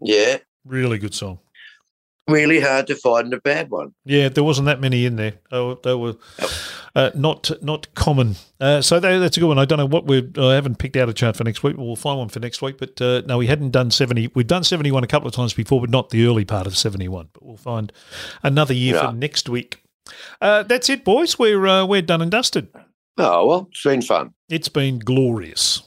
Yeah, 0.00 0.38
Really 0.64 0.98
good 0.98 1.12
song. 1.14 1.40
Really 2.28 2.60
hard 2.60 2.86
to 2.88 2.94
find 2.96 3.32
a 3.34 3.40
bad 3.40 3.70
one. 3.70 3.94
Yeah, 4.04 4.28
there 4.28 4.44
wasn't 4.44 4.66
that 4.66 4.80
many 4.80 5.04
in 5.06 5.16
there. 5.16 5.34
Were, 5.50 5.76
they 5.82 5.94
were 5.94 6.14
uh, 6.94 7.10
not 7.14 7.50
not 7.62 7.92
common. 7.94 8.36
Uh, 8.60 8.80
so 8.80 9.00
that, 9.00 9.18
that's 9.18 9.36
a 9.36 9.40
good 9.40 9.46
one. 9.48 9.58
I 9.58 9.64
don't 9.64 9.78
know 9.78 9.86
what 9.86 10.06
we're. 10.06 10.28
I 10.38 10.54
haven't 10.54 10.78
picked 10.78 10.96
out 10.96 11.08
a 11.08 11.12
chart 11.12 11.36
for 11.36 11.44
next 11.44 11.62
week. 11.62 11.76
We'll 11.76 11.96
find 11.96 12.18
one 12.18 12.28
for 12.28 12.40
next 12.40 12.62
week. 12.62 12.78
But 12.78 13.00
uh, 13.00 13.22
no, 13.26 13.38
we 13.38 13.46
hadn't 13.46 13.70
done 13.70 13.90
seventy. 13.90 14.30
We've 14.34 14.46
done 14.46 14.64
seventy 14.64 14.90
one 14.90 15.04
a 15.04 15.08
couple 15.08 15.28
of 15.28 15.34
times 15.34 15.54
before, 15.54 15.80
but 15.80 15.90
not 15.90 16.10
the 16.10 16.26
early 16.26 16.44
part 16.44 16.66
of 16.66 16.76
seventy 16.76 17.08
one. 17.08 17.28
But 17.32 17.44
we'll 17.44 17.56
find 17.56 17.92
another 18.42 18.74
year 18.74 18.94
Yeah. 18.94 19.10
for 19.10 19.16
next 19.16 19.48
week. 19.48 19.82
Uh, 20.40 20.62
that's 20.64 20.88
it, 20.90 21.04
boys. 21.04 21.38
We're 21.38 21.66
uh, 21.66 21.84
we're 21.86 22.02
done 22.02 22.22
and 22.22 22.30
dusted. 22.30 22.68
Oh, 23.18 23.46
well, 23.46 23.68
it's 23.70 23.82
been 23.82 24.02
fun. 24.02 24.32
It's 24.48 24.68
been 24.68 24.98
glorious. 24.98 25.82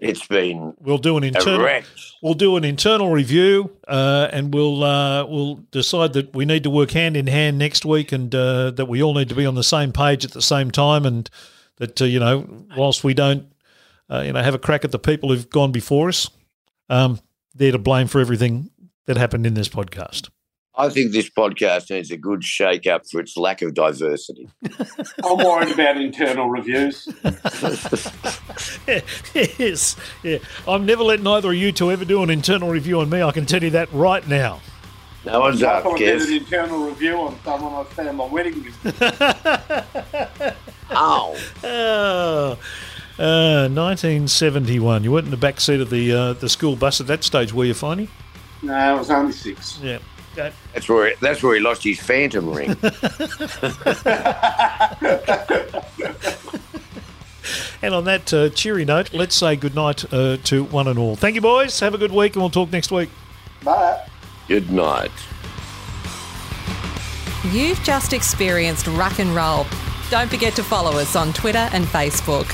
It's 0.00 0.26
been 0.26 0.74
We'll 0.80 0.98
do 0.98 1.16
an 1.16 1.24
internal. 1.24 1.80
We'll 2.22 2.34
do 2.34 2.56
an 2.56 2.64
internal 2.64 3.10
review, 3.10 3.76
uh, 3.86 4.28
and 4.32 4.52
we'll 4.52 4.82
uh, 4.82 5.24
we'll 5.24 5.56
decide 5.70 6.14
that 6.14 6.34
we 6.34 6.44
need 6.44 6.64
to 6.64 6.70
work 6.70 6.90
hand 6.90 7.16
in 7.16 7.26
hand 7.26 7.58
next 7.58 7.84
week, 7.84 8.12
and 8.12 8.34
uh, 8.34 8.72
that 8.72 8.86
we 8.86 9.02
all 9.02 9.14
need 9.14 9.28
to 9.28 9.34
be 9.34 9.46
on 9.46 9.54
the 9.54 9.62
same 9.62 9.92
page 9.92 10.24
at 10.24 10.32
the 10.32 10.42
same 10.42 10.70
time, 10.70 11.06
and 11.06 11.30
that 11.76 12.02
uh, 12.02 12.06
you 12.06 12.18
know, 12.18 12.66
whilst 12.76 13.04
we 13.04 13.14
don't, 13.14 13.46
uh, 14.10 14.22
you 14.26 14.32
know, 14.32 14.42
have 14.42 14.54
a 14.54 14.58
crack 14.58 14.84
at 14.84 14.90
the 14.90 14.98
people 14.98 15.30
who've 15.30 15.48
gone 15.48 15.70
before 15.70 16.08
us, 16.08 16.28
um, 16.88 17.20
they're 17.54 17.72
to 17.72 17.78
blame 17.78 18.08
for 18.08 18.20
everything 18.20 18.70
that 19.06 19.16
happened 19.16 19.46
in 19.46 19.54
this 19.54 19.68
podcast. 19.68 20.28
I 20.76 20.88
think 20.88 21.12
this 21.12 21.30
podcast 21.30 21.90
needs 21.90 22.10
a 22.10 22.16
good 22.16 22.42
shake 22.42 22.88
up 22.88 23.02
for 23.08 23.20
its 23.20 23.36
lack 23.36 23.62
of 23.62 23.74
diversity. 23.74 24.48
I'm 25.24 25.36
worried 25.38 25.70
about 25.70 25.96
internal 25.96 26.48
reviews. 26.48 27.06
yes, 29.34 29.96
yeah. 30.24 30.38
I'm 30.66 30.84
never 30.84 31.04
letting 31.04 31.26
either 31.28 31.50
of 31.50 31.54
you 31.54 31.70
two 31.70 31.92
ever 31.92 32.04
do 32.04 32.24
an 32.24 32.30
internal 32.30 32.70
review 32.70 32.98
on 33.00 33.08
me. 33.08 33.22
I 33.22 33.30
can 33.30 33.46
tell 33.46 33.62
you 33.62 33.70
that 33.70 33.92
right 33.92 34.26
now. 34.26 34.60
No 35.24 35.40
one's 35.40 35.62
I 35.62 35.74
up, 35.76 35.84
thought 35.84 35.94
I 35.94 35.98
did 35.98 36.22
an 36.22 36.32
internal 36.34 36.86
review 36.86 37.16
on 37.18 37.38
someone 37.44 37.72
I 37.72 37.84
found 37.90 38.16
my 38.18 38.26
wedding 38.26 38.64
list. 38.64 38.78
Oh, 40.90 41.34
Uh, 41.62 42.56
uh, 43.18 43.68
1971. 43.68 45.02
You 45.02 45.12
weren't 45.12 45.24
in 45.26 45.30
the 45.30 45.36
back 45.36 45.60
seat 45.60 45.80
of 45.80 45.88
the 45.88 46.12
uh, 46.12 46.32
the 46.34 46.48
school 46.48 46.76
bus 46.76 47.00
at 47.00 47.06
that 47.06 47.24
stage, 47.24 47.54
were 47.54 47.64
you, 47.64 47.72
Finey? 47.74 48.08
No, 48.60 48.74
I 48.74 48.92
was 48.92 49.10
only 49.10 49.32
six. 49.32 49.78
Yeah. 49.82 49.98
Okay. 50.36 50.52
that's 50.72 50.88
where 50.88 51.14
that's 51.20 51.42
where 51.42 51.54
he 51.54 51.60
lost 51.60 51.84
his 51.84 52.00
phantom 52.00 52.50
ring. 52.50 52.76
And 57.82 57.94
on 57.94 58.04
that 58.04 58.32
uh, 58.32 58.48
cheery 58.48 58.86
note, 58.86 59.12
let's 59.12 59.36
say 59.36 59.56
goodnight 59.56 60.10
uh, 60.10 60.38
to 60.44 60.64
one 60.64 60.88
and 60.88 60.98
all. 60.98 61.16
Thank 61.16 61.34
you, 61.34 61.42
boys. 61.42 61.78
Have 61.80 61.92
a 61.92 61.98
good 61.98 62.12
week, 62.12 62.34
and 62.34 62.42
we'll 62.42 62.48
talk 62.48 62.72
next 62.72 62.90
week. 62.90 63.10
But 63.62 64.08
Good 64.48 64.70
night. 64.70 65.10
You've 67.50 67.82
just 67.82 68.12
experienced 68.12 68.86
rock 68.86 69.18
and 69.18 69.34
Roll. 69.34 69.66
Don't 70.10 70.30
forget 70.30 70.54
to 70.56 70.62
follow 70.62 70.92
us 70.98 71.16
on 71.16 71.32
Twitter 71.32 71.68
and 71.72 71.84
Facebook. 71.84 72.50